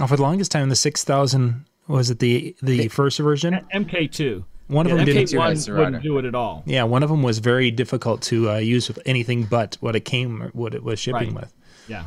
oh, 0.00 0.06
for 0.06 0.16
the 0.16 0.22
longest 0.22 0.52
time 0.52 0.68
the 0.68 0.76
six 0.76 1.02
thousand 1.02 1.64
was 1.88 2.10
it 2.10 2.20
the 2.20 2.54
the 2.62 2.88
first 2.88 3.18
version. 3.18 3.66
MK2. 3.74 4.44
One 4.70 4.86
of 4.86 4.92
Yeah, 4.92 4.96
them 4.98 5.06
didn't. 5.06 5.24
MK2 5.28 5.42
has 5.48 5.68
MK1 5.68 5.76
wouldn't 5.76 6.02
do 6.02 6.18
it 6.18 6.24
at 6.24 6.34
all. 6.34 6.62
Yeah, 6.66 6.84
one 6.84 7.02
of 7.02 7.08
them 7.10 7.22
was 7.22 7.38
very 7.38 7.70
difficult 7.70 8.22
to 8.22 8.50
uh, 8.50 8.56
use 8.56 8.88
with 8.88 8.98
anything 9.04 9.44
but 9.44 9.76
what 9.80 9.96
it 9.96 10.04
came 10.04 10.50
what 10.52 10.74
it 10.74 10.82
was 10.84 10.98
shipping 11.00 11.34
Right. 11.34 11.42
with. 11.42 11.52
Yeah. 11.88 12.04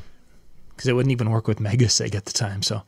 because 0.75 0.87
it 0.87 0.93
wouldn't 0.93 1.11
even 1.11 1.29
work 1.29 1.47
with 1.47 1.59
MegaSeg 1.67 2.15
at 2.15 2.25
the 2.25 2.33
time. 2.33 2.61
So, 2.63 2.83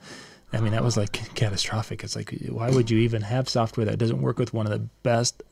I 0.53 0.59
mean, 0.61 0.71
that 0.71 0.83
was 0.83 0.95
like 0.97 1.11
catastrophic. 1.35 2.03
It's 2.03 2.15
like, 2.15 2.33
why 2.49 2.69
would 2.69 2.89
you 2.89 2.97
even 2.99 3.21
have 3.23 3.47
software 3.49 3.85
that 3.85 3.97
doesn't 3.97 4.21
work 4.21 4.39
with 4.39 4.53
one 4.53 4.65
of 4.65 4.71
the 4.71 4.87
best 5.03 5.43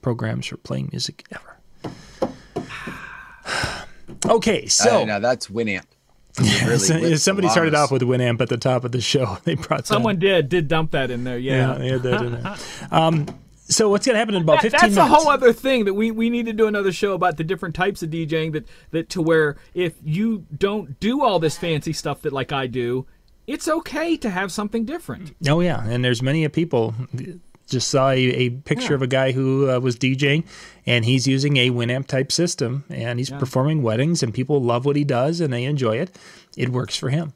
programs 0.00 0.46
for 0.46 0.56
playing 0.58 0.88
music 0.92 1.24
ever? 1.32 1.92
okay, 4.26 4.66
so 4.66 5.02
uh, 5.02 5.04
now 5.04 5.18
that's 5.18 5.48
Winamp. 5.48 5.84
yeah, 6.42 6.66
really 6.66 7.16
somebody 7.16 7.48
started 7.48 7.74
off 7.74 7.90
with 7.90 8.00
Winamp 8.02 8.40
at 8.40 8.48
the 8.48 8.56
top 8.56 8.84
of 8.84 8.92
the 8.92 9.00
show. 9.00 9.36
They 9.44 9.54
brought 9.54 9.80
that- 9.80 9.86
Someone 9.86 10.18
did 10.18 10.48
did 10.48 10.68
dump 10.68 10.92
that 10.92 11.10
in 11.10 11.24
there. 11.24 11.38
yeah, 11.38 11.72
Yeah. 11.72 11.78
they 11.78 11.88
had 11.88 12.02
that 12.04 12.22
in 12.22 12.42
there. 12.42 12.56
Um, 12.90 13.26
so 13.72 13.88
what's 13.88 14.06
going 14.06 14.14
to 14.14 14.18
happen 14.18 14.34
in 14.34 14.42
about 14.42 14.62
That- 14.62 14.72
15 14.72 14.80
that's 14.80 14.94
minutes? 14.96 15.12
a 15.12 15.14
whole 15.14 15.28
other 15.28 15.52
thing 15.52 15.84
that 15.86 15.94
we, 15.94 16.10
we 16.10 16.30
need 16.30 16.46
to 16.46 16.52
do 16.52 16.66
another 16.66 16.92
show 16.92 17.14
about 17.14 17.36
the 17.36 17.44
different 17.44 17.74
types 17.74 18.02
of 18.02 18.10
DJing 18.10 18.52
that, 18.52 18.66
that 18.90 19.08
to 19.10 19.22
where 19.22 19.56
if 19.74 19.94
you 20.04 20.46
don't 20.56 20.98
do 21.00 21.22
all 21.22 21.38
this 21.38 21.56
fancy 21.58 21.92
stuff 21.92 22.22
that 22.22 22.32
like 22.32 22.52
I 22.52 22.66
do, 22.66 23.06
it's 23.46 23.66
okay 23.68 24.16
to 24.18 24.30
have 24.30 24.52
something 24.52 24.84
different. 24.84 25.34
Oh 25.48 25.60
yeah, 25.60 25.82
and 25.84 26.04
there's 26.04 26.22
many 26.22 26.44
of 26.44 26.52
people. 26.52 26.94
Just 27.68 27.88
saw 27.88 28.10
a, 28.10 28.18
a 28.18 28.50
picture 28.50 28.94
of 28.94 29.00
a 29.02 29.06
guy 29.06 29.32
who 29.32 29.70
uh, 29.70 29.78
was 29.80 29.96
DJing, 29.96 30.44
and 30.84 31.04
he's 31.04 31.26
using 31.26 31.56
a 31.56 31.70
Winamp 31.70 32.06
type 32.06 32.30
system, 32.30 32.84
and 32.90 33.18
he's 33.18 33.30
performing 33.30 33.82
weddings, 33.82 34.22
and 34.22 34.34
people 34.34 34.60
love 34.60 34.84
what 34.84 34.94
he 34.94 35.04
does, 35.04 35.40
and 35.40 35.52
they 35.52 35.64
enjoy 35.64 35.96
it. 35.96 36.16
It 36.56 36.68
works 36.68 36.96
for 36.96 37.08
him. 37.08 37.32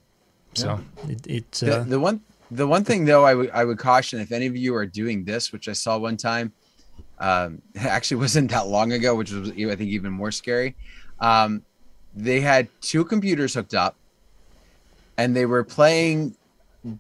So 0.55 0.81
it, 1.09 1.27
it's 1.27 1.61
The, 1.61 1.81
uh, 1.81 1.85
the 1.85 1.99
one 2.01 2.21
the 2.51 2.67
one 2.67 2.85
thing 2.85 3.05
though 3.05 3.25
I 3.25 3.35
would 3.35 3.51
I 3.51 3.65
would 3.65 3.79
caution 3.79 4.21
if 4.21 4.33
any 4.33 4.47
of 4.47 4.57
you 4.57 4.75
are 4.75 4.87
doing 4.87 5.25
this, 5.25 5.53
which 5.53 5.69
I 5.69 5.73
saw 5.73 5.99
one 5.99 6.17
time, 6.17 6.53
um, 7.19 7.63
actually 7.77 8.19
wasn't 8.19 8.51
that 8.51 8.67
long 8.69 8.93
ago, 8.93 9.15
which 9.15 9.33
was 9.33 9.51
I 9.51 9.55
think 9.55 9.81
even 9.81 10.13
more 10.13 10.31
scary. 10.31 10.75
Um, 11.21 11.63
they 12.15 12.41
had 12.41 12.69
two 12.81 13.05
computers 13.05 13.55
hooked 13.55 13.75
up, 13.75 13.97
and 15.17 15.37
they 15.37 15.47
were 15.47 15.65
playing 15.65 16.37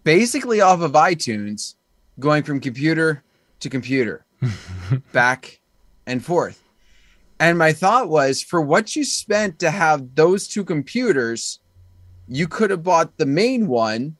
basically 0.05 0.61
off 0.61 0.81
of 0.81 0.93
iTunes, 0.93 1.75
going 2.19 2.43
from 2.43 2.61
computer 2.61 3.23
to 3.61 3.71
computer, 3.71 4.25
back 5.13 5.61
and 6.07 6.25
forth. 6.25 6.63
And 7.39 7.59
my 7.59 7.73
thought 7.73 8.09
was, 8.09 8.43
for 8.43 8.61
what 8.61 8.97
you 8.97 9.05
spent 9.05 9.59
to 9.59 9.71
have 9.71 10.15
those 10.15 10.49
two 10.49 10.65
computers, 10.65 11.61
you 12.29 12.49
could 12.49 12.71
have 12.71 12.83
bought 12.83 13.19
the 13.19 13.27
main 13.27 13.67
one, 13.69 14.17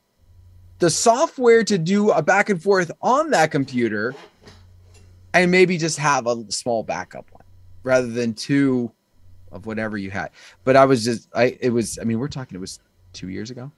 the 0.79 0.91
software 0.91 1.65
to 1.65 1.79
do 1.79 2.11
a 2.11 2.23
back 2.23 2.51
and 2.51 2.63
forth 2.63 2.91
on 3.01 3.31
that 3.31 3.51
computer, 3.51 4.15
and 5.33 5.51
maybe 5.51 5.79
just 5.79 5.99
have 5.99 6.27
a 6.27 6.51
small 6.51 6.83
backup 6.83 7.31
one 7.33 7.45
rather 7.83 8.09
than 8.09 8.35
two 8.35 8.91
of 9.53 9.67
whatever 9.67 9.97
you 9.97 10.11
had. 10.11 10.31
But 10.65 10.77
I 10.77 10.85
was 10.85 11.05
just, 11.05 11.29
I, 11.35 11.57
it 11.61 11.71
was, 11.71 11.99
I 12.01 12.05
mean, 12.05 12.19
we're 12.19 12.29
talking, 12.29 12.57
it 12.57 12.61
was 12.61 12.81
two 13.13 13.29
years 13.29 13.51
ago. 13.51 13.71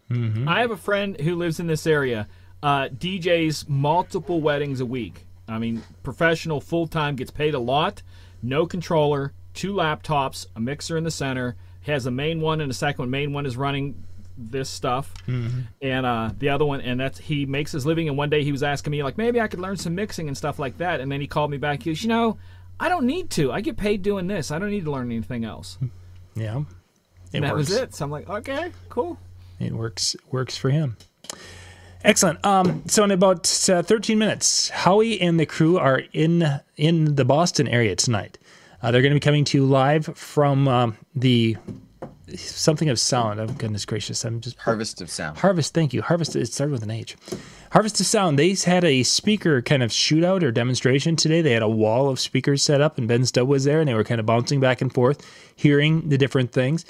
I 0.49 0.61
have 0.61 0.71
a 0.71 0.77
friend 0.77 1.21
who 1.21 1.37
lives 1.37 1.61
in 1.61 1.67
this 1.67 1.87
area, 1.87 2.27
uh, 2.63 2.89
DJs 2.89 3.69
multiple 3.69 4.41
weddings 4.41 4.81
a 4.81 4.87
week. 4.87 5.27
I 5.47 5.59
mean, 5.59 5.83
professional, 6.03 6.61
full 6.61 6.87
time, 6.87 7.17
gets 7.17 7.31
paid 7.31 7.55
a 7.55 7.59
lot, 7.59 8.03
no 8.43 8.67
controller, 8.67 9.33
two 9.55 9.73
laptops, 9.73 10.47
a 10.57 10.61
mixer 10.61 10.97
in 10.97 11.05
the 11.05 11.11
center, 11.11 11.57
has 11.83 12.07
a 12.07 12.11
main 12.11 12.41
one 12.41 12.61
and 12.61 12.71
a 12.71 12.75
second 12.75 13.03
one. 13.03 13.11
Main 13.11 13.33
one 13.33 13.47
is 13.47 13.57
running 13.57 14.03
this 14.39 14.71
stuff, 14.71 15.13
and 15.27 16.07
uh, 16.07 16.31
the 16.39 16.49
other 16.49 16.65
one, 16.65 16.81
and 16.81 16.99
that's 17.01 17.19
he 17.19 17.45
makes 17.45 17.73
his 17.73 17.85
living. 17.85 18.09
And 18.09 18.17
one 18.17 18.31
day 18.31 18.45
he 18.45 18.53
was 18.53 18.63
asking 18.63 18.93
me 18.93 19.03
like, 19.03 19.19
maybe 19.19 19.41
I 19.41 19.49
could 19.49 19.59
learn 19.61 19.77
some 19.77 19.95
mixing 19.95 20.29
and 20.29 20.37
stuff 20.37 20.59
like 20.59 20.79
that. 20.79 21.01
And 21.01 21.11
then 21.11 21.21
he 21.21 21.27
called 21.27 21.51
me 21.51 21.57
back. 21.59 21.83
He 21.83 21.91
goes, 21.91 22.03
you 22.03 22.09
know, 22.09 22.39
I 22.79 22.89
don't 22.89 23.05
need 23.07 23.31
to. 23.31 23.51
I 23.53 23.61
get 23.61 23.77
paid 23.77 24.03
doing 24.03 24.29
this. 24.29 24.51
I 24.51 24.59
don't 24.59 24.71
need 24.71 24.85
to 24.85 24.91
learn 24.91 25.11
anything 25.11 25.45
else. 25.45 25.77
yeah, 26.37 26.59
it 26.61 26.65
And 27.35 27.45
that 27.45 27.55
works. 27.55 27.69
was 27.71 27.77
it. 27.77 27.95
So 27.95 28.05
I'm 28.05 28.11
like, 28.11 28.29
okay, 28.31 28.73
cool. 28.89 29.19
It 29.59 29.73
works 29.73 30.15
works 30.31 30.57
for 30.57 30.71
him. 30.71 30.97
Excellent. 32.05 32.45
Um, 32.47 32.85
so 32.87 33.03
in 33.03 33.11
about 33.11 33.69
uh, 33.69 33.83
13 33.83 34.19
minutes, 34.19 34.69
Howie 34.71 35.21
and 35.21 35.39
the 35.41 35.47
crew 35.47 35.79
are 35.79 36.03
in 36.13 36.61
in 36.77 37.17
the 37.17 37.25
Boston 37.25 37.67
area 37.67 37.97
tonight. 37.97 38.39
Uh, 38.81 38.93
they're 38.93 39.03
going 39.03 39.11
to 39.11 39.17
be 39.17 39.21
coming 39.21 39.45
to 39.45 39.59
you 39.59 39.67
live 39.67 40.07
from 40.17 40.69
um, 40.69 40.97
the 41.17 41.57
something 42.37 42.89
of 42.89 42.99
sound. 42.99 43.41
Oh 43.41 43.47
goodness 43.47 43.85
gracious! 43.85 44.25
I'm 44.25 44.41
just 44.41 44.59
Harvest 44.59 45.01
of 45.01 45.11
Sound. 45.11 45.39
Harvest. 45.39 45.75
Thank 45.75 45.93
you. 45.93 46.03
Harvest. 46.03 46.37
It 46.37 46.47
started 46.47 46.73
with 46.73 46.83
an 46.83 46.91
H. 46.91 47.17
Harvest 47.73 48.01
of 48.01 48.07
Sound. 48.07 48.39
They 48.39 48.55
had 48.55 48.85
a 48.85 49.03
speaker 49.03 49.63
kind 49.63 49.83
of 49.83 49.91
shootout 49.91 50.43
or 50.43 50.51
demonstration 50.51 51.17
today. 51.17 51.43
They 51.43 51.53
had 51.53 51.63
a 51.63 51.69
wall 51.69 52.09
of 52.09 52.19
speakers 52.19 52.63
set 52.63 52.81
up, 52.81 52.99
and 52.99 53.07
Ben 53.07 53.25
Stubb 53.25 53.49
was 53.49 53.65
there, 53.65 53.81
and 53.81 53.89
they 53.89 53.95
were 53.95 54.05
kind 54.05 54.21
of 54.21 54.27
bouncing 54.27 54.61
back 54.61 54.81
and 54.81 54.93
forth, 54.93 55.25
hearing 55.55 56.09
the 56.09 56.19
different 56.19 56.53
things. 56.53 56.85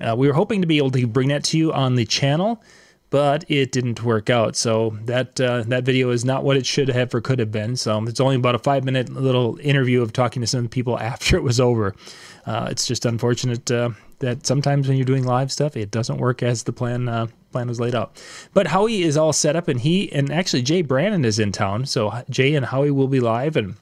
Uh, 0.00 0.14
we 0.16 0.26
were 0.26 0.34
hoping 0.34 0.60
to 0.60 0.66
be 0.66 0.78
able 0.78 0.90
to 0.90 1.06
bring 1.06 1.28
that 1.28 1.44
to 1.44 1.58
you 1.58 1.72
on 1.72 1.94
the 1.94 2.04
channel, 2.04 2.62
but 3.10 3.44
it 3.48 3.70
didn't 3.70 4.02
work 4.02 4.28
out. 4.28 4.56
So 4.56 4.98
that 5.04 5.40
uh, 5.40 5.62
that 5.68 5.84
video 5.84 6.10
is 6.10 6.24
not 6.24 6.42
what 6.42 6.56
it 6.56 6.66
should 6.66 6.88
have 6.88 7.14
or 7.14 7.20
could 7.20 7.38
have 7.38 7.52
been. 7.52 7.76
So 7.76 8.02
it's 8.04 8.20
only 8.20 8.36
about 8.36 8.54
a 8.54 8.58
five 8.58 8.84
minute 8.84 9.08
little 9.08 9.58
interview 9.62 10.02
of 10.02 10.12
talking 10.12 10.40
to 10.40 10.46
some 10.46 10.68
people 10.68 10.98
after 11.12 11.36
it 11.36 11.42
was 11.42 11.60
over. 11.60 11.94
Uh, 12.46 12.68
it's 12.70 12.86
just 12.86 13.06
unfortunate 13.06 13.70
uh, 13.70 13.90
that 14.20 14.46
sometimes 14.46 14.88
when 14.88 14.96
you're 14.96 15.04
doing 15.04 15.24
live 15.24 15.52
stuff, 15.52 15.76
it 15.76 15.90
doesn't 15.90 16.18
work 16.18 16.42
as 16.42 16.64
the 16.64 16.72
plan 16.72 17.08
uh, 17.08 17.26
plan 17.52 17.68
was 17.68 17.80
laid 17.80 17.94
out. 17.94 18.20
But 18.52 18.68
Howie 18.68 19.02
is 19.02 19.16
all 19.16 19.32
set 19.32 19.56
up, 19.56 19.68
and 19.68 19.80
he 19.80 20.12
and 20.12 20.30
actually 20.30 20.62
Jay 20.62 20.82
Brannon 20.82 21.24
is 21.24 21.38
in 21.38 21.52
town. 21.52 21.86
So 21.86 22.22
Jay 22.30 22.54
and 22.54 22.66
Howie 22.66 22.90
will 22.90 23.08
be 23.08 23.20
live 23.20 23.56
and. 23.56 23.76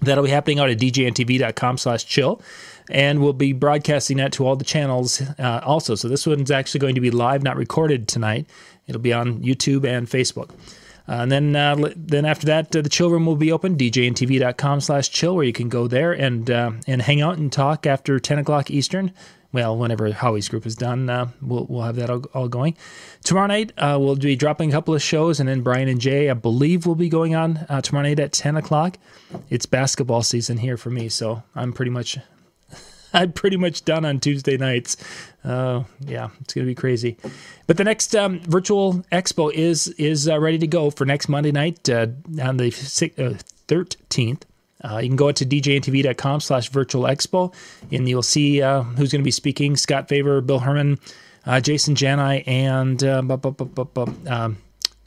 That'll 0.00 0.24
be 0.24 0.30
happening 0.30 0.58
out 0.58 0.68
at 0.68 0.76
djntv.com 0.76 1.78
slash 1.78 2.04
chill. 2.04 2.42
And 2.90 3.22
we'll 3.22 3.32
be 3.32 3.54
broadcasting 3.54 4.18
that 4.18 4.32
to 4.32 4.46
all 4.46 4.56
the 4.56 4.64
channels 4.64 5.22
uh, 5.38 5.60
also. 5.64 5.94
So 5.94 6.08
this 6.08 6.26
one's 6.26 6.50
actually 6.50 6.80
going 6.80 6.94
to 6.94 7.00
be 7.00 7.10
live, 7.10 7.42
not 7.42 7.56
recorded 7.56 8.06
tonight. 8.06 8.46
It'll 8.86 9.00
be 9.00 9.14
on 9.14 9.42
YouTube 9.42 9.86
and 9.86 10.06
Facebook. 10.06 10.50
Uh, 11.06 11.12
and 11.12 11.32
then, 11.32 11.56
uh, 11.56 11.92
then 11.96 12.24
after 12.24 12.46
that, 12.46 12.74
uh, 12.74 12.80
the 12.80 12.88
chill 12.88 13.10
room 13.10 13.26
will 13.26 13.36
be 13.36 13.52
open, 13.52 13.76
djntv.com 13.76 14.80
slash 14.80 15.10
chill, 15.10 15.34
where 15.34 15.44
you 15.44 15.52
can 15.52 15.68
go 15.68 15.86
there 15.86 16.12
and 16.12 16.50
uh, 16.50 16.72
and 16.86 17.02
hang 17.02 17.20
out 17.20 17.36
and 17.36 17.52
talk 17.52 17.86
after 17.86 18.18
10 18.18 18.38
o'clock 18.38 18.70
Eastern. 18.70 19.12
Well, 19.54 19.76
whenever 19.76 20.10
Howie's 20.10 20.48
group 20.48 20.66
is 20.66 20.74
done, 20.74 21.08
uh, 21.08 21.28
we'll, 21.40 21.66
we'll 21.66 21.82
have 21.82 21.94
that 21.94 22.10
all, 22.10 22.24
all 22.34 22.48
going. 22.48 22.76
Tomorrow 23.22 23.46
night, 23.46 23.70
uh, 23.78 23.96
we'll 24.00 24.16
be 24.16 24.34
dropping 24.34 24.70
a 24.70 24.72
couple 24.72 24.96
of 24.96 25.00
shows, 25.00 25.38
and 25.38 25.48
then 25.48 25.60
Brian 25.60 25.86
and 25.86 26.00
Jay, 26.00 26.28
I 26.28 26.34
believe, 26.34 26.86
will 26.86 26.96
be 26.96 27.08
going 27.08 27.36
on 27.36 27.58
uh, 27.68 27.80
tomorrow 27.80 28.02
night 28.08 28.18
at 28.18 28.32
10 28.32 28.56
o'clock. 28.56 28.98
It's 29.50 29.64
basketball 29.64 30.24
season 30.24 30.58
here 30.58 30.76
for 30.76 30.90
me, 30.90 31.08
so 31.08 31.44
I'm 31.54 31.72
pretty 31.72 31.92
much 31.92 32.18
I'm 33.14 33.30
pretty 33.30 33.56
much 33.56 33.84
done 33.84 34.04
on 34.04 34.18
Tuesday 34.18 34.56
nights. 34.56 34.96
Uh, 35.44 35.84
yeah, 36.00 36.30
it's 36.40 36.52
gonna 36.52 36.66
be 36.66 36.74
crazy. 36.74 37.16
But 37.68 37.76
the 37.76 37.84
next 37.84 38.16
um, 38.16 38.40
virtual 38.40 39.04
expo 39.12 39.52
is 39.52 39.86
is 39.86 40.28
uh, 40.28 40.40
ready 40.40 40.58
to 40.58 40.66
go 40.66 40.90
for 40.90 41.04
next 41.04 41.28
Monday 41.28 41.52
night 41.52 41.88
uh, 41.88 42.08
on 42.42 42.56
the 42.56 42.70
thirteenth. 43.68 44.46
Uh, 44.84 44.98
you 44.98 45.08
can 45.08 45.16
go 45.16 45.32
to 45.32 45.44
djntv.com 45.46 46.40
slash 46.40 46.68
virtual 46.68 47.04
expo 47.04 47.54
and 47.90 48.08
you'll 48.08 48.22
see 48.22 48.60
uh, 48.62 48.82
who's 48.82 49.10
going 49.10 49.20
to 49.22 49.24
be 49.24 49.30
speaking 49.30 49.76
Scott 49.76 50.08
Faver, 50.08 50.44
Bill 50.44 50.58
Herman, 50.60 50.98
uh, 51.46 51.60
Jason 51.60 51.96
Jani 51.96 52.44
and 52.46 52.98
bu- 52.98 53.22
bu- 53.38 53.84
bu- 53.84 54.12
um, 54.28 54.58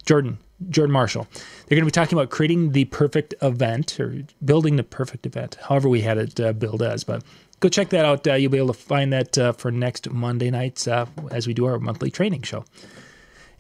Jordan 0.06 0.38
Jordan 0.70 0.92
Marshall. 0.92 1.28
They're 1.68 1.76
going 1.76 1.82
to 1.82 1.86
be 1.86 1.92
talking 1.92 2.18
about 2.18 2.30
creating 2.32 2.72
the 2.72 2.86
perfect 2.86 3.36
event 3.42 4.00
or 4.00 4.24
building 4.44 4.76
the 4.76 4.84
perfect 4.84 5.26
event, 5.26 5.58
however 5.70 5.88
we 5.88 6.02
had 6.02 6.18
it 6.18 6.40
uh, 6.40 6.54
billed 6.54 6.82
as. 6.82 7.04
But 7.04 7.24
go 7.60 7.70
check 7.70 7.90
that 7.90 8.06
out. 8.06 8.26
Uh, 8.28 8.34
you'll 8.34 8.52
be 8.52 8.58
able 8.58 8.74
to 8.74 8.74
find 8.74 9.14
that 9.14 9.38
uh, 9.38 9.52
for 9.52 9.72
next 9.72 10.10
Monday 10.10 10.50
nights 10.50 10.88
uh, 10.88 11.06
as 11.32 11.46
we 11.46 11.54
do 11.54 11.66
our 11.66 11.78
monthly 11.80 12.10
training 12.10 12.42
show. 12.42 12.66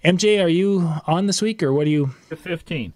MJ, 0.04 0.44
are 0.44 0.48
you 0.48 0.92
on 1.06 1.28
this 1.28 1.42
week 1.42 1.62
or 1.62 1.74
what 1.74 1.86
are 1.86 1.92
you? 1.92 2.12
The 2.30 2.36
15th. 2.36 2.94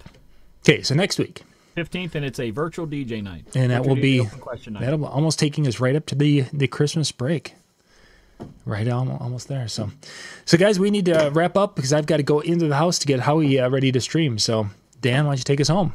Okay, 0.64 0.82
so 0.82 0.96
next 0.96 1.20
week. 1.20 1.44
15th, 1.84 2.16
and 2.16 2.26
it's 2.26 2.40
a 2.40 2.52
virtual 2.52 2.88
DJ 2.88 3.24
night. 3.24 3.46
And 3.56 3.72
that 3.72 3.80
Virtual 3.80 3.96
will 3.96 4.02
DJ 4.02 4.32
be 4.34 4.40
question 4.40 4.74
night. 4.74 4.82
that'll 4.82 5.06
almost 5.06 5.40
taking 5.40 5.68
us 5.68 5.80
right 5.80 5.96
up 5.96 6.06
to 6.08 6.16
the 6.16 6.42
the 6.54 6.68
Christmas 6.68 7.12
break. 7.12 7.56
Right, 8.66 8.88
almo- 8.88 9.18
almost 9.20 9.48
there. 9.48 9.68
So, 9.68 9.92
so 10.46 10.58
guys, 10.58 10.80
we 10.80 10.90
need 10.90 11.06
to 11.06 11.30
wrap 11.32 11.56
up 11.56 11.76
because 11.76 11.94
I've 11.94 12.08
got 12.08 12.18
to 12.18 12.24
go 12.24 12.40
into 12.40 12.68
the 12.68 12.76
house 12.76 12.98
to 13.00 13.08
get 13.08 13.20
Howie 13.20 13.60
uh, 13.60 13.70
ready 13.70 13.92
to 13.92 14.02
stream. 14.02 14.40
So, 14.40 14.68
Dan, 15.00 15.26
why 15.26 15.32
don't 15.32 15.38
you 15.40 15.44
take 15.44 15.62
us 15.62 15.68
home? 15.68 15.94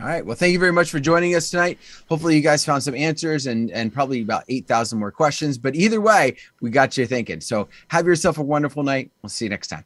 All 0.00 0.06
right. 0.06 0.26
Well, 0.26 0.36
thank 0.36 0.52
you 0.52 0.58
very 0.58 0.72
much 0.72 0.90
for 0.90 1.00
joining 1.00 1.34
us 1.36 1.48
tonight. 1.48 1.78
Hopefully, 2.08 2.34
you 2.36 2.42
guys 2.42 2.64
found 2.64 2.82
some 2.82 2.94
answers 2.94 3.46
and 3.46 3.70
and 3.70 3.92
probably 3.92 4.20
about 4.20 4.44
eight 4.48 4.66
thousand 4.66 4.98
more 4.98 5.10
questions. 5.10 5.58
But 5.58 5.74
either 5.74 6.00
way, 6.00 6.36
we 6.60 6.70
got 6.70 6.96
you 6.98 7.06
thinking. 7.06 7.40
So 7.40 7.68
have 7.88 8.04
yourself 8.04 8.38
a 8.38 8.42
wonderful 8.42 8.82
night. 8.82 9.10
We'll 9.22 9.30
see 9.30 9.46
you 9.46 9.50
next 9.50 9.68
time. 9.68 9.84